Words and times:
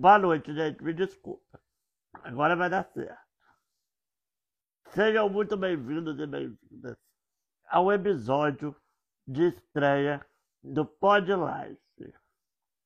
Boa 0.00 0.16
noite, 0.16 0.54
gente. 0.54 0.80
Me 0.80 0.94
desculpa. 0.94 1.60
Agora 2.22 2.54
vai 2.54 2.70
dar 2.70 2.84
certo. 2.84 3.18
Sejam 4.90 5.28
muito 5.28 5.56
bem-vindos 5.56 6.16
e 6.20 6.24
bem-vindas 6.24 6.96
ao 7.68 7.90
episódio 7.92 8.76
de 9.26 9.48
estreia 9.48 10.24
do 10.62 10.86
Pod 10.86 11.26
Life, 11.26 12.14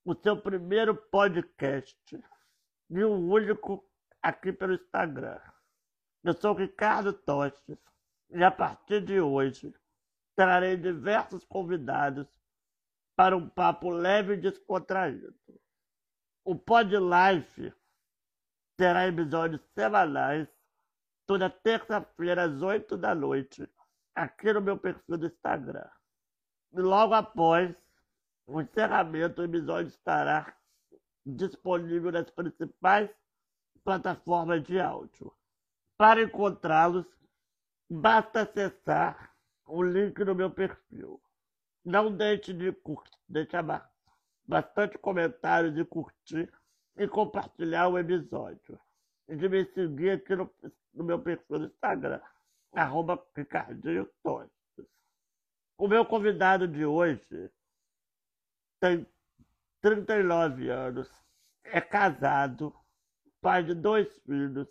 o 0.07 0.15
seu 0.15 0.41
primeiro 0.41 0.97
podcast 0.97 1.95
e 2.89 3.05
o 3.05 3.13
único 3.13 3.87
aqui 4.23 4.51
pelo 4.51 4.73
Instagram. 4.73 5.39
Eu 6.25 6.33
sou 6.33 6.55
Ricardo 6.55 7.13
Tostes 7.13 7.79
e 8.31 8.43
a 8.43 8.51
partir 8.51 9.05
de 9.05 9.21
hoje 9.21 9.71
trarei 10.35 10.79
diversos 10.79 11.45
convidados 11.45 12.27
para 13.15 13.37
um 13.37 13.51
papo 13.51 13.91
leve 13.91 14.33
e 14.33 14.41
descontraído. 14.41 15.35
O 16.45 16.57
Pod 16.57 16.93
Life 16.97 17.73
terá 18.77 19.07
episódios 19.07 19.63
semanais 19.75 20.49
toda 21.25 21.49
terça-feira 21.49 22.45
às 22.45 22.61
8 22.61 22.97
da 22.97 23.15
noite, 23.15 23.69
aqui 24.15 24.53
no 24.53 24.61
meu 24.61 24.77
perfil 24.77 25.19
do 25.19 25.27
Instagram. 25.27 25.89
E 26.73 26.81
logo 26.81 27.15
após 27.15 27.75
o 28.47 28.61
encerramento, 28.61 29.41
o 29.41 29.45
episódio 29.45 29.89
estará 29.89 30.57
disponível 31.25 32.11
nas 32.11 32.29
principais 32.31 33.09
plataformas 33.85 34.65
de 34.65 34.81
áudio. 34.81 35.33
Para 35.97 36.23
encontrá-los, 36.23 37.07
basta 37.89 38.43
acessar 38.43 39.33
o 39.65 39.81
link 39.81 40.19
no 40.25 40.35
meu 40.35 40.51
perfil. 40.51 41.23
Não 41.85 42.15
deixe 42.15 42.53
de 42.53 42.73
curtir, 42.73 43.17
deixar 43.29 43.63
bastante 44.53 44.99
comentários 44.99 45.79
e 45.79 45.85
curtir 45.85 46.53
e 46.97 47.09
compartilhar 47.09 47.89
o 47.89 47.99
episódio. 47.99 48.79
E 49.27 49.35
de 49.35 49.49
me 49.49 49.65
seguir 49.65 50.11
aqui 50.11 50.37
no, 50.37 50.51
no 50.93 51.05
meu 51.05 51.19
perfil 51.19 51.61
do 51.61 51.65
Instagram, 51.67 52.21
arroba 52.75 53.25
Ricardinho 53.35 54.07
Tostes. 54.23 54.53
O 55.79 55.89
meu 55.89 56.05
convidado 56.05 56.69
de 56.69 56.85
hoje 56.85 57.51
tem 58.79 59.07
39 59.81 60.69
anos, 60.69 61.11
é 61.65 61.81
casado, 61.81 62.75
pai 63.41 63.65
de 63.65 63.75
dois 63.75 64.15
filhos, 64.19 64.69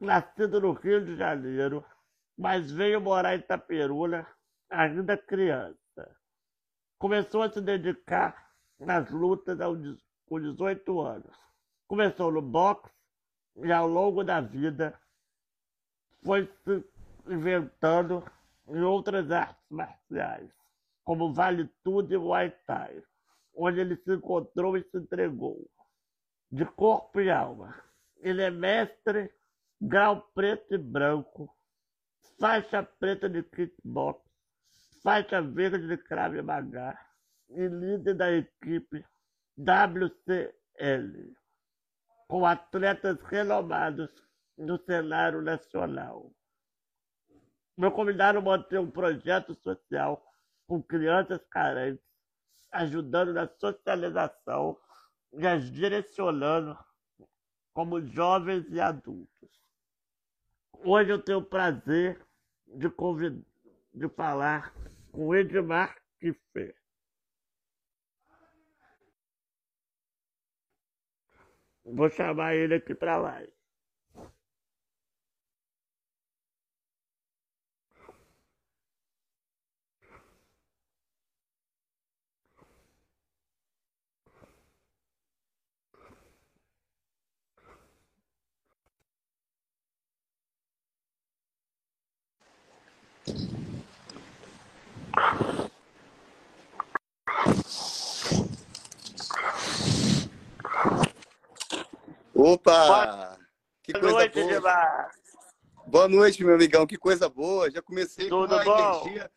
nascido 0.00 0.58
no 0.58 0.72
Rio 0.72 1.04
de 1.04 1.16
Janeiro, 1.16 1.84
mas 2.36 2.70
veio 2.70 2.98
morar 2.98 3.34
em 3.34 3.40
Itaperuna 3.40 4.26
ainda 4.70 5.18
criança. 5.18 5.76
Começou 6.98 7.42
a 7.42 7.50
se 7.50 7.60
dedicar 7.60 8.45
nas 8.78 9.10
lutas 9.10 9.58
com 10.26 10.40
18 10.40 11.00
anos. 11.00 11.36
Começou 11.86 12.30
no 12.30 12.42
boxe 12.42 12.90
e 13.56 13.72
ao 13.72 13.86
longo 13.86 14.22
da 14.24 14.40
vida 14.40 14.98
foi 16.22 16.46
se 16.64 16.84
inventando 17.28 18.24
em 18.68 18.80
outras 18.80 19.30
artes 19.30 19.64
marciais, 19.70 20.50
como 21.04 21.32
Vale 21.32 21.68
Tudo 21.84 22.12
e 22.12 22.18
Muay 22.18 22.50
Thai, 22.66 23.02
onde 23.54 23.80
ele 23.80 23.96
se 23.96 24.12
encontrou 24.12 24.76
e 24.76 24.82
se 24.82 24.98
entregou, 24.98 25.70
de 26.50 26.64
corpo 26.64 27.20
e 27.20 27.30
alma. 27.30 27.74
Ele 28.18 28.42
é 28.42 28.50
mestre, 28.50 29.32
grau 29.80 30.22
preto 30.34 30.74
e 30.74 30.78
branco, 30.78 31.48
faixa 32.40 32.82
preta 32.82 33.28
de 33.28 33.42
kickbox, 33.44 34.20
faixa 35.02 35.40
verde 35.40 35.86
de 35.86 35.96
Krav 35.96 36.34
Maga 36.42 37.05
e 37.50 37.68
líder 37.68 38.14
da 38.14 38.32
equipe 38.32 39.04
WCL, 39.58 41.34
com 42.28 42.44
atletas 42.44 43.20
renomados 43.22 44.10
no 44.56 44.78
cenário 44.78 45.42
nacional. 45.42 46.30
Meu 47.76 47.92
convidado 47.92 48.40
mantém 48.40 48.78
um 48.78 48.90
projeto 48.90 49.54
social 49.54 50.22
com 50.66 50.82
crianças 50.82 51.40
carentes, 51.50 52.04
ajudando 52.72 53.32
na 53.32 53.46
socialização 53.46 54.78
e 55.32 55.46
as 55.46 55.70
direcionando 55.70 56.76
como 57.74 58.00
jovens 58.00 58.64
e 58.70 58.80
adultos. 58.80 59.50
Hoje 60.84 61.10
eu 61.10 61.22
tenho 61.22 61.38
o 61.38 61.44
prazer 61.44 62.20
de, 62.66 62.88
de 63.92 64.08
falar 64.08 64.72
com 65.12 65.34
Edmar 65.34 65.96
Kiffer. 66.18 66.74
Vou 71.86 72.10
chamar 72.10 72.54
ele 72.54 72.74
aqui 72.74 72.94
para 72.94 73.16
live. 73.16 73.55
Opa! 102.36 103.38
Que 103.82 103.92
Boa 103.92 104.02
coisa 104.02 104.18
noite, 104.18 104.60
boa. 104.60 105.10
Boa 105.86 106.08
noite, 106.08 106.44
meu 106.44 106.54
amigão. 106.54 106.86
Que 106.86 106.98
coisa 106.98 107.30
boa. 107.30 107.70
Já 107.70 107.80
comecei 107.80 108.28
tudo 108.28 108.48
com 108.48 108.54
uma 108.54 108.64
bom? 108.64 109.00
energia. 109.00 109.30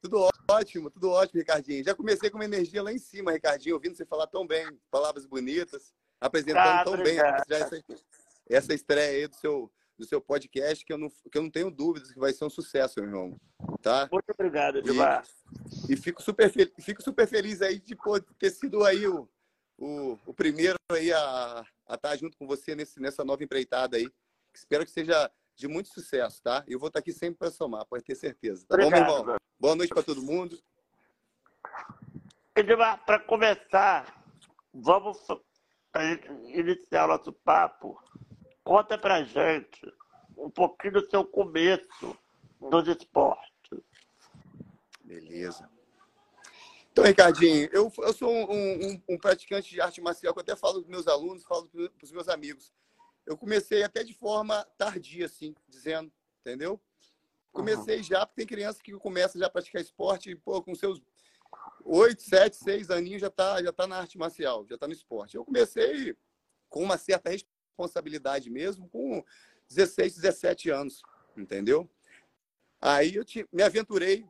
Tudo 0.00 0.30
ótimo, 0.48 0.90
tudo 0.90 1.10
ótimo, 1.10 1.40
Ricardinho. 1.40 1.84
Já 1.84 1.94
comecei 1.94 2.30
com 2.30 2.38
uma 2.38 2.44
energia 2.44 2.82
lá 2.82 2.90
em 2.92 2.98
cima, 2.98 3.32
Ricardinho, 3.32 3.74
ouvindo 3.74 3.96
você 3.96 4.06
falar 4.06 4.26
tão 4.28 4.46
bem, 4.46 4.66
palavras 4.90 5.26
bonitas, 5.26 5.92
apresentando 6.20 6.64
tá, 6.64 6.84
tão 6.84 6.96
bem 6.96 7.18
essa, 7.18 7.84
essa 8.48 8.74
estreia 8.74 9.24
aí 9.24 9.26
do 9.26 9.34
seu, 9.34 9.70
do 9.98 10.06
seu 10.06 10.20
podcast, 10.20 10.84
que 10.86 10.92
eu, 10.92 10.98
não, 10.98 11.08
que 11.08 11.36
eu 11.36 11.42
não 11.42 11.50
tenho 11.50 11.70
dúvidas 11.70 12.12
que 12.12 12.20
vai 12.20 12.32
ser 12.32 12.44
um 12.44 12.50
sucesso, 12.50 13.00
meu 13.00 13.08
irmão. 13.08 13.40
Tá? 13.82 14.08
Muito 14.10 14.30
obrigado, 14.30 14.78
Edmar. 14.78 15.26
E, 15.88 15.94
e 15.94 15.96
fico, 15.96 16.22
super, 16.22 16.50
fico 16.80 17.02
super 17.02 17.26
feliz 17.26 17.60
aí 17.60 17.80
de 17.80 17.96
pô, 17.96 18.20
ter 18.20 18.50
sido 18.50 18.84
aí 18.84 19.08
o, 19.08 19.28
o, 19.78 20.18
o 20.26 20.34
primeiro 20.34 20.76
aí 20.90 21.12
a, 21.12 21.64
a 21.86 21.94
estar 21.94 22.16
junto 22.16 22.36
com 22.36 22.46
você 22.46 22.74
nesse, 22.74 23.00
nessa 23.00 23.24
nova 23.24 23.42
empreitada 23.42 23.96
aí. 23.96 24.08
Espero 24.54 24.84
que 24.84 24.90
seja 24.90 25.30
de 25.54 25.68
muito 25.68 25.88
sucesso, 25.88 26.42
tá? 26.42 26.64
Eu 26.66 26.78
vou 26.78 26.88
estar 26.88 27.00
aqui 27.00 27.12
sempre 27.12 27.38
para 27.38 27.50
somar, 27.50 27.84
pode 27.86 28.04
ter 28.04 28.14
certeza. 28.14 28.66
Tá 28.66 28.74
Obrigado, 28.74 29.06
bom, 29.06 29.12
meu 29.12 29.20
irmão? 29.20 29.36
Boa 29.58 29.76
noite 29.76 29.92
para 29.92 30.02
todo 30.02 30.22
mundo. 30.22 30.58
Edmar, 32.54 33.04
para 33.04 33.18
começar, 33.20 34.24
vamos 34.72 35.18
iniciar 36.48 37.04
o 37.04 37.08
nosso 37.08 37.32
papo. 37.32 38.02
Conta 38.64 38.98
pra 38.98 39.22
gente 39.22 39.80
um 40.36 40.50
pouquinho 40.50 40.94
do 40.94 41.10
seu 41.10 41.24
começo 41.24 42.18
nos 42.60 42.88
esportes. 42.88 43.80
Beleza. 45.04 45.70
Então, 46.96 47.04
Ricardinho, 47.04 47.68
eu, 47.74 47.92
eu 47.98 48.12
sou 48.14 48.32
um, 48.32 48.54
um, 48.54 49.02
um, 49.10 49.18
praticante 49.18 49.68
de 49.68 49.82
arte 49.82 50.00
marcial 50.00 50.32
que 50.32 50.38
eu 50.38 50.40
até 50.40 50.56
falo 50.56 50.80
para 50.80 50.90
meus 50.90 51.06
alunos, 51.06 51.44
falo 51.44 51.68
para 51.68 51.90
os 52.02 52.10
meus 52.10 52.26
amigos. 52.26 52.72
Eu 53.26 53.36
comecei 53.36 53.82
até 53.82 54.02
de 54.02 54.14
forma 54.14 54.64
tardia, 54.78 55.26
assim, 55.26 55.54
dizendo, 55.68 56.10
entendeu? 56.40 56.80
Comecei 57.52 57.98
uhum. 57.98 58.02
já, 58.02 58.24
porque 58.24 58.40
tem 58.40 58.46
criança 58.46 58.82
que 58.82 58.92
começa 58.92 59.38
já 59.38 59.44
a 59.44 59.50
praticar 59.50 59.82
esporte, 59.82 60.34
pô, 60.36 60.62
com 60.62 60.74
seus 60.74 61.02
oito, 61.84 62.22
sete, 62.22 62.56
seis 62.56 62.90
aninhos 62.90 63.20
já 63.20 63.26
está 63.26 63.62
já 63.62 63.74
tá 63.74 63.86
na 63.86 63.98
arte 63.98 64.16
marcial, 64.16 64.64
já 64.66 64.76
está 64.76 64.86
no 64.86 64.94
esporte. 64.94 65.36
Eu 65.36 65.44
comecei 65.44 66.16
com 66.70 66.82
uma 66.82 66.96
certa 66.96 67.28
responsabilidade 67.28 68.48
mesmo, 68.48 68.88
com 68.88 69.22
16, 69.68 70.14
17 70.14 70.70
anos, 70.70 71.02
entendeu? 71.36 71.86
Aí 72.80 73.16
eu 73.16 73.24
te, 73.24 73.46
me 73.52 73.62
aventurei, 73.62 74.26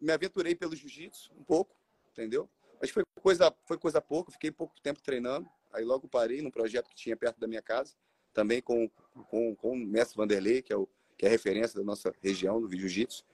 me 0.00 0.12
aventurei 0.12 0.56
pelo 0.56 0.74
jiu-jitsu 0.74 1.32
um 1.38 1.44
pouco, 1.44 1.77
entendeu? 2.18 2.50
Mas 2.80 2.90
foi 2.90 3.04
coisa, 3.20 3.54
foi 3.64 3.78
coisa 3.78 4.00
pouca, 4.00 4.32
fiquei 4.32 4.50
pouco 4.50 4.80
tempo 4.80 5.00
treinando. 5.00 5.48
Aí 5.72 5.84
logo 5.84 6.08
parei 6.08 6.42
num 6.42 6.50
projeto 6.50 6.88
que 6.88 6.96
tinha 6.96 7.16
perto 7.16 7.38
da 7.38 7.46
minha 7.46 7.62
casa, 7.62 7.94
também 8.32 8.60
com, 8.60 8.88
com, 9.28 9.54
com 9.54 9.72
o 9.72 9.76
mestre 9.76 10.16
Vanderlei, 10.16 10.62
que 10.62 10.72
é, 10.72 10.76
o, 10.76 10.88
que 11.16 11.26
é 11.26 11.28
referência 11.28 11.78
da 11.78 11.84
nossa 11.84 12.12
região 12.20 12.60
do 12.60 12.70
jiu-jitsu. 12.70 13.24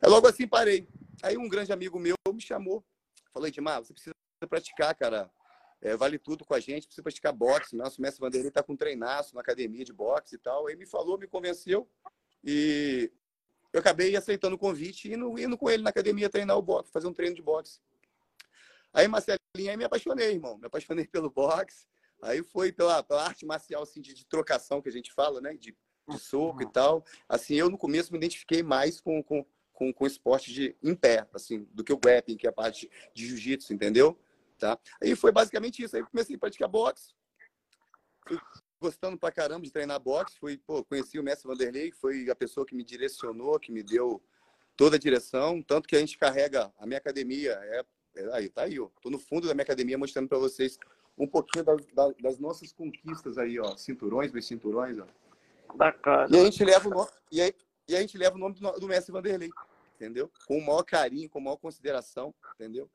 Aí 0.00 0.10
logo 0.10 0.26
assim 0.26 0.46
parei. 0.46 0.88
Aí 1.22 1.36
um 1.36 1.48
grande 1.48 1.72
amigo 1.72 1.98
meu 1.98 2.14
me 2.32 2.40
chamou, 2.40 2.84
falou, 3.32 3.48
Edmar, 3.48 3.82
você 3.82 3.92
precisa 3.92 4.14
praticar, 4.48 4.94
cara. 4.94 5.30
É, 5.80 5.96
vale 5.96 6.18
tudo 6.18 6.44
com 6.44 6.54
a 6.54 6.60
gente, 6.60 6.86
precisa 6.86 7.02
praticar 7.02 7.32
boxe. 7.32 7.76
Nosso 7.76 8.00
mestre 8.00 8.20
Vanderlei 8.20 8.48
está 8.48 8.62
com 8.62 8.72
um 8.72 8.76
treinaço 8.76 9.34
na 9.34 9.40
academia 9.40 9.84
de 9.84 9.92
boxe 9.92 10.34
e 10.34 10.38
tal. 10.38 10.66
Aí 10.66 10.76
me 10.76 10.86
falou, 10.86 11.18
me 11.18 11.26
convenceu 11.26 11.88
e 12.42 13.12
eu 13.72 13.80
acabei 13.80 14.16
aceitando 14.16 14.56
o 14.56 14.58
convite 14.58 15.08
e 15.08 15.14
indo, 15.14 15.38
indo 15.38 15.58
com 15.58 15.70
ele 15.70 15.82
na 15.82 15.90
academia 15.90 16.28
treinar 16.28 16.56
o 16.56 16.62
boxe, 16.62 16.90
fazer 16.90 17.06
um 17.06 17.12
treino 17.12 17.36
de 17.36 17.42
boxe. 17.42 17.80
Aí, 18.92 19.06
Marcelinho, 19.06 19.70
aí 19.70 19.76
me 19.76 19.84
apaixonei, 19.84 20.32
irmão. 20.32 20.58
Me 20.58 20.66
apaixonei 20.66 21.06
pelo 21.08 21.30
boxe. 21.30 21.86
Aí 22.22 22.42
foi 22.42 22.72
pela, 22.72 23.02
pela 23.02 23.24
arte 23.24 23.46
marcial 23.46 23.82
assim, 23.82 24.00
de, 24.00 24.12
de, 24.12 24.26
trocação 24.26 24.82
que 24.82 24.88
a 24.88 24.92
gente 24.92 25.12
fala, 25.12 25.40
né? 25.40 25.54
De, 25.54 25.76
de 26.08 26.18
soco 26.18 26.62
uhum. 26.62 26.68
e 26.68 26.72
tal. 26.72 27.04
Assim, 27.28 27.54
eu 27.54 27.70
no 27.70 27.78
começo 27.78 28.10
me 28.12 28.18
identifiquei 28.18 28.62
mais 28.62 29.00
com, 29.00 29.22
com, 29.22 29.46
com, 29.72 29.92
com 29.92 30.06
esporte 30.06 30.52
de 30.52 30.76
em 30.82 30.94
pé, 30.94 31.28
assim, 31.32 31.66
do 31.72 31.84
que 31.84 31.92
o 31.92 31.98
grappling, 31.98 32.36
que 32.36 32.46
é 32.46 32.50
a 32.50 32.52
parte 32.52 32.90
de 33.14 33.26
jiu-jitsu, 33.26 33.72
entendeu? 33.72 34.18
Tá? 34.58 34.76
Aí 35.00 35.14
foi 35.14 35.30
basicamente 35.30 35.82
isso. 35.82 35.96
Aí 35.96 36.02
comecei 36.02 36.34
a 36.34 36.38
praticar 36.38 36.68
boxe. 36.68 37.14
Fui 38.26 38.38
gostando 38.80 39.16
pra 39.16 39.30
caramba 39.30 39.64
de 39.64 39.70
treinar 39.70 40.00
boxe. 40.00 40.36
Fui, 40.38 40.58
pô, 40.58 40.84
conheci 40.84 41.18
o 41.18 41.22
mestre 41.22 41.46
Vanderlei, 41.46 41.92
que 41.92 41.96
foi 41.96 42.28
a 42.28 42.34
pessoa 42.34 42.66
que 42.66 42.74
me 42.74 42.82
direcionou, 42.82 43.60
que 43.60 43.70
me 43.70 43.84
deu 43.84 44.20
toda 44.76 44.96
a 44.96 44.98
direção. 44.98 45.62
Tanto 45.62 45.86
que 45.86 45.94
a 45.94 46.00
gente 46.00 46.18
carrega 46.18 46.72
a 46.76 46.84
minha 46.84 46.98
academia. 46.98 47.52
É 47.52 47.84
aí, 48.32 48.48
tá 48.48 48.62
aí, 48.62 48.78
ó. 48.78 48.88
Tô 49.00 49.10
no 49.10 49.18
fundo 49.18 49.46
da 49.46 49.54
minha 49.54 49.62
academia 49.62 49.98
mostrando 49.98 50.28
para 50.28 50.38
vocês 50.38 50.78
um 51.16 51.26
pouquinho 51.26 51.64
das, 51.64 51.86
das, 52.20 52.38
nossas 52.38 52.72
conquistas 52.72 53.38
aí, 53.38 53.58
ó. 53.58 53.76
Cinturões, 53.76 54.32
meus 54.32 54.46
cinturões, 54.46 54.98
ó. 54.98 55.06
Bacana. 55.74 56.28
E 56.34 56.40
a 56.40 56.44
gente 56.44 56.64
leva 56.64 56.88
o 56.88 56.90
nome, 56.90 57.10
e, 57.30 57.40
aí, 57.40 57.54
e 57.88 57.96
a 57.96 58.00
gente 58.00 58.16
leva 58.16 58.36
o 58.36 58.38
nome 58.38 58.54
do, 58.54 58.72
do 58.72 58.88
mestre 58.88 59.12
Vanderlei, 59.12 59.50
entendeu? 59.96 60.30
Com 60.46 60.58
o 60.58 60.64
maior 60.64 60.82
carinho, 60.82 61.28
com 61.28 61.38
a 61.38 61.42
maior 61.42 61.56
consideração, 61.56 62.34
entendeu? 62.54 62.90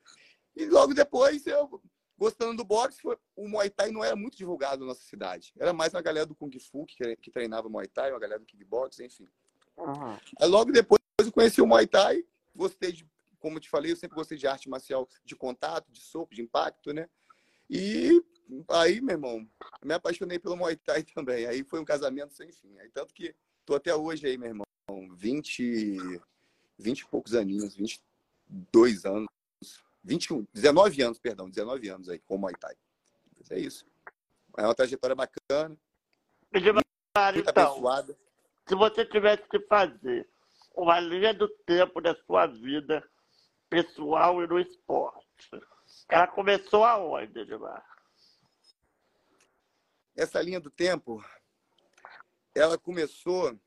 E 0.56 0.66
logo 0.66 0.94
depois, 0.94 1.46
eu, 1.46 1.82
gostando 2.18 2.56
do 2.56 2.64
boxe, 2.64 3.02
foi, 3.02 3.18
o 3.36 3.48
Muay 3.48 3.70
Thai 3.70 3.92
não 3.92 4.04
era 4.04 4.16
muito 4.16 4.38
divulgado 4.38 4.82
na 4.82 4.88
nossa 4.88 5.04
cidade. 5.04 5.54
Era 5.60 5.74
mais 5.74 5.94
uma 5.94 6.02
galera 6.02 6.26
do 6.26 6.36
Kung 6.36 6.52
Fu 6.60 6.86
que, 6.86 7.16
que 7.18 7.32
treinava 7.32 7.70
Muay 7.70 7.88
Thai, 7.88 8.12
uma 8.12 8.20
galera 8.20 8.40
do 8.40 8.46
Kickbox, 8.46 9.00
enfim. 9.00 9.28
Uhum. 9.78 10.18
Aí, 10.40 10.48
logo 10.48 10.72
depois 10.72 11.02
eu 11.20 11.32
conheci 11.32 11.62
o 11.62 11.68
Muay 11.68 11.88
Thai, 11.88 12.24
gostei 12.56 12.92
de, 12.92 13.06
como 13.44 13.58
eu 13.58 13.62
te 13.62 13.70
falei, 13.70 13.92
eu 13.92 13.98
sempre 13.98 14.16
gostei 14.16 14.38
de 14.38 14.48
arte 14.48 14.70
marcial 14.70 15.06
de 15.26 15.36
contato, 15.36 15.92
de 15.92 16.00
soco, 16.00 16.34
de 16.34 16.42
impacto, 16.42 16.94
né? 16.94 17.10
E 17.70 18.24
aí, 18.70 19.02
meu 19.02 19.16
irmão, 19.16 19.46
me 19.84 19.94
apaixonei 19.94 20.40
pelo 20.40 20.56
Muay 20.56 20.78
Thai 20.78 21.04
também. 21.14 21.46
Aí 21.46 21.62
foi 21.66 21.82
um 21.82 21.86
casamento 21.86 22.34
sem 22.34 22.54
fim. 22.54 22.80
Aí, 22.80 22.90
tanto 22.90 23.14
que 23.14 23.36
tô 23.66 23.76
até 23.76 23.94
hoje 23.94 24.26
aí, 24.28 24.38
meu 24.38 24.48
irmão, 24.48 24.66
20, 25.18 25.98
20 26.80 27.00
e 27.00 27.08
poucos 27.08 27.36
aninhos, 27.36 27.76
22 27.76 29.04
anos 29.04 29.28
21, 30.06 30.46
19 30.54 31.02
anos, 31.02 31.20
perdão, 31.20 31.50
19 31.50 31.90
anos 31.90 32.10
aí 32.10 32.20
com 32.20 32.36
o 32.36 32.38
Muay 32.38 32.54
Thai. 32.60 32.76
Mas 33.38 33.52
é 33.52 33.60
isso. 33.60 33.86
É 34.58 34.64
uma 34.64 34.76
trajetória 34.76 35.16
bacana. 35.16 35.78
Muito 36.54 36.70
então, 36.70 37.74
abençoada. 37.74 38.18
Se 38.68 38.76
você 38.76 39.06
tivesse 39.06 39.44
que 39.50 39.60
fazer 39.62 40.28
uma 40.76 41.00
linha 41.00 41.34
do 41.34 41.50
tempo 41.66 42.02
da 42.02 42.16
sua 42.26 42.48
vida 42.48 43.04
pessoal 43.74 44.44
e 44.44 44.48
no 44.48 44.60
esporte, 44.60 45.50
ela 46.08 46.28
começou 46.28 46.84
aonde, 46.84 47.40
Edmar? 47.40 47.84
Essa 50.16 50.40
linha 50.44 50.60
do 50.60 50.70
tempo, 50.70 51.26
ela 52.54 52.78
começou 52.78 53.60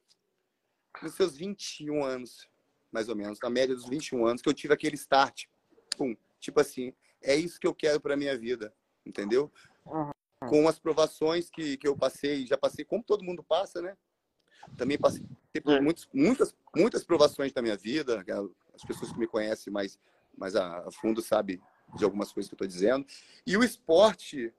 nos 1.03 1.14
seus 1.14 1.37
21 1.37 2.05
anos, 2.05 2.49
mais 2.93 3.08
ou 3.08 3.17
menos, 3.17 3.41
na 3.43 3.50
média 3.50 3.75
dos 3.75 3.88
21 3.88 4.25
anos, 4.26 4.43
que 4.43 4.49
eu 4.49 4.55
tive 4.55 4.73
aquele 4.73 4.94
start. 4.94 5.47
Pum, 5.97 6.17
Tipo 6.38 6.61
assim, 6.61 6.94
é 7.20 7.35
isso 7.35 7.59
que 7.59 7.67
eu 7.67 7.75
quero 7.75 8.00
para 8.00 8.17
minha 8.17 8.38
vida, 8.38 8.73
entendeu? 9.05 9.52
Uhum. 9.85 10.12
Com 10.49 10.69
as 10.69 10.79
provações 10.79 11.50
que, 11.50 11.76
que 11.76 11.88
eu 11.88 11.97
passei, 11.97 12.47
já 12.47 12.56
passei, 12.56 12.85
como 12.85 13.02
todo 13.02 13.25
mundo 13.25 13.43
passa, 13.43 13.82
né? 13.82 13.97
Também 14.76 14.97
passei 14.97 15.25
por 15.61 15.75
é. 15.75 15.81
muitos, 15.81 16.08
muitas, 16.12 16.55
muitas 16.75 17.05
provações 17.05 17.53
da 17.53 17.62
minha 17.62 17.76
vida. 17.76 18.25
As 18.75 18.85
pessoas 18.85 19.12
que 19.12 19.19
me 19.19 19.26
conhecem 19.26 19.73
mais, 19.73 19.99
mais 20.37 20.56
a, 20.56 20.91
fundo 20.91 21.23
sabem 21.23 21.61
de 21.94 22.05
algumas 22.05 22.32
coisas 22.32 22.49
que 22.49 22.55
eu 22.55 22.56
estou 22.56 22.69
dizendo. 22.69 23.06
E 23.47 23.56
o 23.56 23.64
esporte 23.64 24.53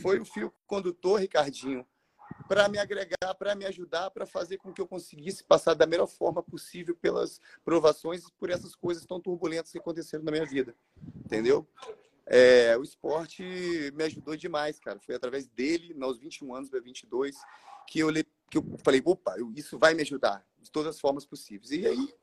foi 0.00 0.18
o 0.18 0.24
fio 0.24 0.52
condutor, 0.66 1.20
Ricardinho, 1.20 1.86
para 2.48 2.68
me 2.68 2.78
agregar, 2.78 3.34
para 3.38 3.54
me 3.54 3.64
ajudar, 3.66 4.10
para 4.10 4.26
fazer 4.26 4.58
com 4.58 4.72
que 4.72 4.80
eu 4.80 4.86
conseguisse 4.86 5.44
passar 5.44 5.74
da 5.74 5.86
melhor 5.86 6.06
forma 6.06 6.42
possível 6.42 6.96
pelas 6.96 7.40
provações 7.64 8.24
e 8.24 8.32
por 8.32 8.50
essas 8.50 8.74
coisas 8.74 9.04
tão 9.04 9.20
turbulentas 9.20 9.70
que 9.70 9.78
aconteceram 9.78 10.24
na 10.24 10.32
minha 10.32 10.46
vida. 10.46 10.74
Entendeu? 11.24 11.66
É, 12.26 12.76
o 12.78 12.82
esporte 12.82 13.42
me 13.94 14.04
ajudou 14.04 14.36
demais, 14.36 14.78
cara. 14.78 14.98
Foi 15.00 15.14
através 15.14 15.46
dele, 15.48 15.92
nos 15.94 16.18
21 16.18 16.54
anos, 16.54 16.70
para 16.70 16.80
22, 16.80 17.36
que 17.86 17.98
eu, 17.98 18.08
que 18.52 18.58
eu 18.58 18.78
falei, 18.84 19.00
opa, 19.02 19.34
isso 19.56 19.78
vai 19.78 19.94
me 19.94 20.02
ajudar 20.02 20.46
de 20.60 20.70
todas 20.70 20.94
as 20.94 21.00
formas 21.00 21.24
possíveis. 21.24 21.70
E 21.70 21.86
aí, 21.86 22.14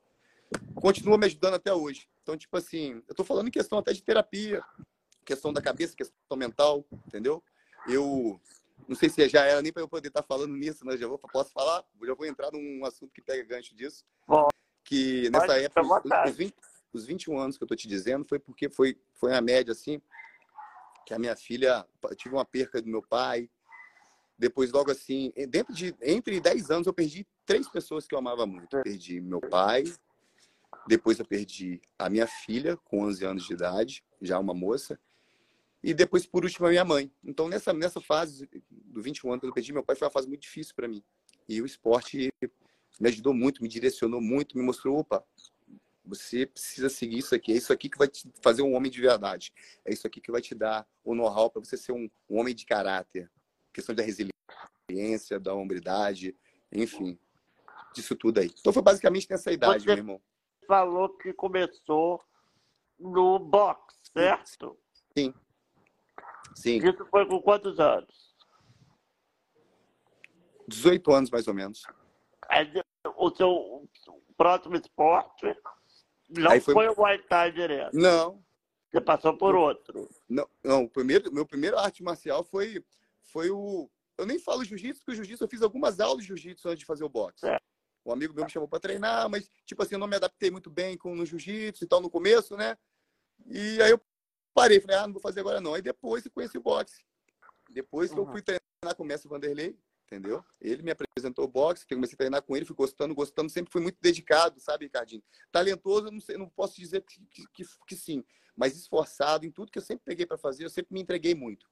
continua 0.75 1.17
me 1.17 1.25
ajudando 1.25 1.55
até 1.55 1.73
hoje. 1.73 2.07
Então, 2.21 2.37
tipo 2.37 2.55
assim, 2.55 3.01
eu 3.07 3.15
tô 3.15 3.23
falando 3.23 3.47
em 3.47 3.51
questão 3.51 3.79
até 3.79 3.91
de 3.91 4.03
terapia, 4.03 4.63
questão 5.25 5.51
da 5.51 5.59
cabeça, 5.59 5.95
questão 5.95 6.37
mental, 6.37 6.85
entendeu? 7.07 7.43
Eu 7.87 8.39
não 8.87 8.95
sei 8.95 9.09
se 9.09 9.27
já 9.27 9.43
era 9.43 9.59
nem 9.59 9.73
para 9.73 9.81
eu 9.81 9.87
poder 9.87 10.09
estar 10.09 10.21
tá 10.21 10.27
falando 10.27 10.55
nisso, 10.55 10.85
mas 10.85 10.99
já 10.99 11.07
vou, 11.07 11.17
posso 11.17 11.51
falar? 11.51 11.83
Já 12.05 12.13
vou 12.13 12.27
entrar 12.27 12.51
num 12.51 12.85
assunto 12.85 13.11
que 13.11 13.23
pega 13.23 13.43
gancho 13.43 13.75
disso. 13.75 14.05
Bom, 14.27 14.47
que 14.83 15.31
nessa 15.31 15.59
época, 15.59 15.81
os, 16.27 16.35
20, 16.35 16.55
os 16.93 17.05
21 17.07 17.39
anos 17.39 17.57
que 17.57 17.63
eu 17.63 17.65
estou 17.65 17.77
te 17.77 17.87
dizendo, 17.87 18.23
foi 18.29 18.37
porque 18.37 18.69
foi, 18.69 18.95
foi 19.15 19.35
a 19.35 19.41
média, 19.41 19.71
assim, 19.71 19.99
que 21.07 21.13
a 21.15 21.17
minha 21.17 21.35
filha, 21.35 21.83
tive 22.15 22.35
uma 22.35 22.45
perca 22.45 22.79
do 22.79 22.87
meu 22.87 23.01
pai. 23.01 23.49
Depois, 24.39 24.71
logo 24.71 24.89
assim, 24.89 25.31
dentro 25.50 25.74
de, 25.74 25.94
entre 26.01 26.39
10 26.39 26.71
anos, 26.71 26.88
eu 26.88 26.94
perdi 26.94 27.27
três 27.45 27.68
pessoas 27.69 28.07
que 28.07 28.15
eu 28.15 28.19
amava 28.19 28.45
muito. 28.45 28.77
Eu 28.77 28.83
perdi 28.83 29.19
meu 29.19 29.41
pai, 29.41 29.83
depois 30.88 31.19
eu 31.19 31.25
perdi 31.25 31.81
a 31.97 32.09
minha 32.09 32.25
filha, 32.25 32.77
com 32.77 33.03
11 33.03 33.25
anos 33.25 33.45
de 33.45 33.53
idade, 33.53 34.03
já 34.21 34.39
uma 34.39 34.53
moça, 34.53 34.97
e 35.83 35.94
depois, 35.94 36.25
por 36.25 36.44
último, 36.44 36.68
a 36.68 36.69
minha 36.69 36.86
mãe. 36.86 37.12
Então, 37.24 37.47
nessa, 37.47 37.74
nessa 37.74 38.01
fase 38.01 38.50
do 38.69 39.01
21 39.01 39.31
anos, 39.31 39.41
quando 39.41 39.50
eu 39.50 39.53
perdi 39.53 39.74
meu 39.74 39.83
pai, 39.83 39.95
foi 39.95 40.07
uma 40.07 40.12
fase 40.12 40.27
muito 40.27 40.41
difícil 40.41 40.74
para 40.75 40.88
mim. 40.88 41.03
E 41.47 41.62
o 41.62 41.65
esporte 41.65 42.31
me 43.00 43.09
ajudou 43.09 43.33
muito, 43.33 43.62
me 43.62 43.69
direcionou 43.69 44.19
muito, 44.21 44.57
me 44.57 44.63
mostrou, 44.63 45.00
opa, 45.00 45.24
você 46.03 46.45
precisa 46.45 46.89
seguir 46.89 47.19
isso 47.19 47.33
aqui. 47.33 47.53
É 47.53 47.56
isso 47.56 47.71
aqui 47.71 47.89
que 47.89 47.97
vai 47.97 48.07
te 48.07 48.30
fazer 48.41 48.62
um 48.62 48.74
homem 48.74 48.91
de 48.91 49.00
verdade. 49.00 49.53
É 49.86 49.94
isso 49.94 50.06
aqui 50.06 50.19
que 50.19 50.31
vai 50.31 50.41
te 50.41 50.53
dar 50.53 50.86
o 51.03 51.15
know-how 51.15 51.50
para 51.50 51.63
você 51.63 51.77
ser 51.77 51.94
um, 51.94 52.09
um, 52.30 52.39
homem 52.39 52.53
de 52.53 52.65
caráter. 52.65 53.31
Questão 53.74 53.95
da 53.95 54.04
resiliência, 54.04 55.39
da 55.39 55.54
hombridade, 55.54 56.36
enfim, 56.71 57.19
disso 57.94 58.16
tudo 58.16 58.39
aí. 58.39 58.51
Então 58.60 58.74
foi 58.74 58.81
basicamente 58.81 59.30
nessa 59.30 59.51
idade, 59.51 59.83
você 59.83 59.88
meu 59.88 59.98
irmão. 59.98 60.21
falou 60.68 61.10
que 61.18 61.33
começou 61.33 62.21
no 63.00 63.39
boxe, 63.39 63.98
certo? 64.13 64.77
Sim. 65.18 65.33
Sim. 66.56 66.77
Isso 66.77 67.06
foi 67.10 67.25
com 67.25 67.42
quantos 67.42 67.80
anos? 67.80 68.36
18 70.67 71.12
anos, 71.12 71.29
mais 71.32 71.48
ou 71.48 71.53
menos. 71.53 71.84
o 73.15 73.29
seu 73.32 73.89
próximo 74.38 74.75
esporte 74.75 75.46
não 76.29 76.62
foi... 76.62 76.74
foi 76.74 76.89
o 76.89 76.96
Muay 76.96 77.17
Thai 77.24 77.51
direto? 77.51 77.93
Não. 77.93 78.43
Você 78.91 79.01
passou 79.01 79.38
por 79.38 79.55
outro? 79.55 80.10
Não, 80.27 80.48
não 80.63 80.84
o 80.84 80.89
primeiro, 80.89 81.32
meu 81.32 81.46
primeiro 81.46 81.77
arte 81.77 82.01
marcial 82.01 82.43
foi, 82.43 82.84
foi 83.31 83.50
o... 83.50 83.89
Eu 84.17 84.25
nem 84.25 84.38
falo 84.38 84.63
jiu-jitsu, 84.63 85.00
porque 85.00 85.12
o 85.12 85.15
jiu-jitsu 85.15 85.43
eu 85.43 85.50
fiz 85.50 85.62
algumas 85.62 86.00
aulas 86.00 86.24
de 86.24 86.27
jiu-jitsu 86.27 86.67
antes 86.67 86.79
de 86.79 86.86
fazer 86.86 87.03
o 87.03 87.09
boxe. 87.09 87.45
É. 87.45 87.57
Um 88.05 88.12
amigo 88.12 88.33
meu 88.33 88.43
me 88.43 88.51
chamou 88.51 88.67
para 88.67 88.79
treinar, 88.79 89.29
mas, 89.29 89.50
tipo 89.65 89.81
assim, 89.81 89.95
eu 89.95 90.00
não 90.00 90.07
me 90.07 90.15
adaptei 90.15 90.51
muito 90.51 90.69
bem 90.69 90.98
com 90.98 91.15
no 91.15 91.25
jiu-jitsu 91.25 91.83
e 91.83 91.88
tal 91.88 92.01
no 92.01 92.09
começo, 92.09 92.57
né? 92.57 92.77
E 93.45 93.81
aí 93.81 93.91
eu 93.91 94.01
Parei, 94.53 94.79
falei, 94.81 94.98
ah, 94.98 95.07
não 95.07 95.13
vou 95.13 95.21
fazer 95.21 95.39
agora 95.39 95.62
não. 95.62 95.74
Aí 95.74 95.81
depois 95.81 96.25
eu 96.25 96.31
conheci 96.31 96.57
o 96.57 96.62
boxe. 96.62 97.03
Depois 97.69 98.12
que 98.12 98.19
uhum. 98.19 98.25
eu 98.25 98.31
fui 98.31 98.41
treinar 98.41 98.95
com 98.95 99.03
o 99.03 99.05
mestre 99.05 99.29
Vanderlei, 99.29 99.79
entendeu? 100.05 100.43
Ele 100.59 100.81
me 100.81 100.91
apresentou 100.91 101.45
o 101.45 101.48
boxe, 101.48 101.86
que 101.86 101.93
eu 101.93 101.98
comecei 101.98 102.15
a 102.15 102.17
treinar 102.17 102.41
com 102.41 102.55
ele, 102.55 102.65
fui 102.65 102.75
gostando, 102.75 103.13
gostando, 103.13 103.50
sempre 103.50 103.71
fui 103.71 103.81
muito 103.81 103.98
dedicado, 104.01 104.59
sabe, 104.59 104.86
Ricardinho? 104.86 105.24
Talentoso, 105.51 106.12
não, 106.12 106.19
sei, 106.19 106.38
não 106.38 106.50
posso 106.50 106.75
dizer 106.75 107.03
que, 107.03 107.25
que, 107.27 107.48
que, 107.53 107.63
que 107.88 107.95
sim, 107.95 108.24
mas 108.55 108.75
esforçado 108.75 109.45
em 109.45 109.51
tudo 109.51 109.71
que 109.71 109.77
eu 109.77 109.83
sempre 109.83 110.03
peguei 110.03 110.25
para 110.25 110.38
fazer, 110.38 110.65
eu 110.65 110.69
sempre 110.69 110.93
me 110.93 111.01
entreguei 111.01 111.36
muito. 111.36 111.65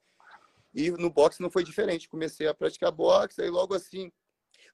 E 0.78 0.92
no 0.92 1.10
boxe 1.10 1.42
não 1.42 1.50
foi 1.50 1.64
diferente. 1.64 2.08
Comecei 2.08 2.48
a 2.48 2.54
praticar 2.54 2.92
boxe, 2.92 3.42
aí 3.42 3.50
logo 3.50 3.74
assim, 3.74 4.12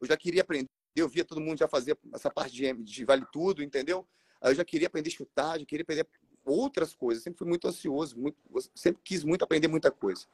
eu 0.01 0.05
já 0.05 0.17
queria 0.17 0.41
aprender, 0.41 0.69
eu 0.93 1.07
via 1.07 1.23
todo 1.23 1.39
mundo 1.39 1.57
já 1.57 1.67
fazer 1.67 1.97
essa 2.13 2.29
parte 2.29 2.53
de, 2.53 2.73
de 2.73 3.05
vale 3.05 3.25
tudo, 3.31 3.63
entendeu? 3.63 4.05
Aí 4.41 4.51
eu 4.51 4.55
já 4.55 4.65
queria 4.65 4.87
aprender 4.87 5.07
a 5.07 5.13
chutar, 5.13 5.57
já 5.57 5.65
queria 5.65 5.83
aprender 5.83 6.05
outras 6.43 6.93
coisas. 6.93 7.23
Sempre 7.23 7.37
fui 7.37 7.47
muito 7.47 7.65
ansioso, 7.69 8.19
muito, 8.19 8.37
sempre 8.75 9.01
quis 9.01 9.23
muito 9.23 9.43
aprender 9.43 9.69
muita 9.69 9.89
coisa. 9.89 10.25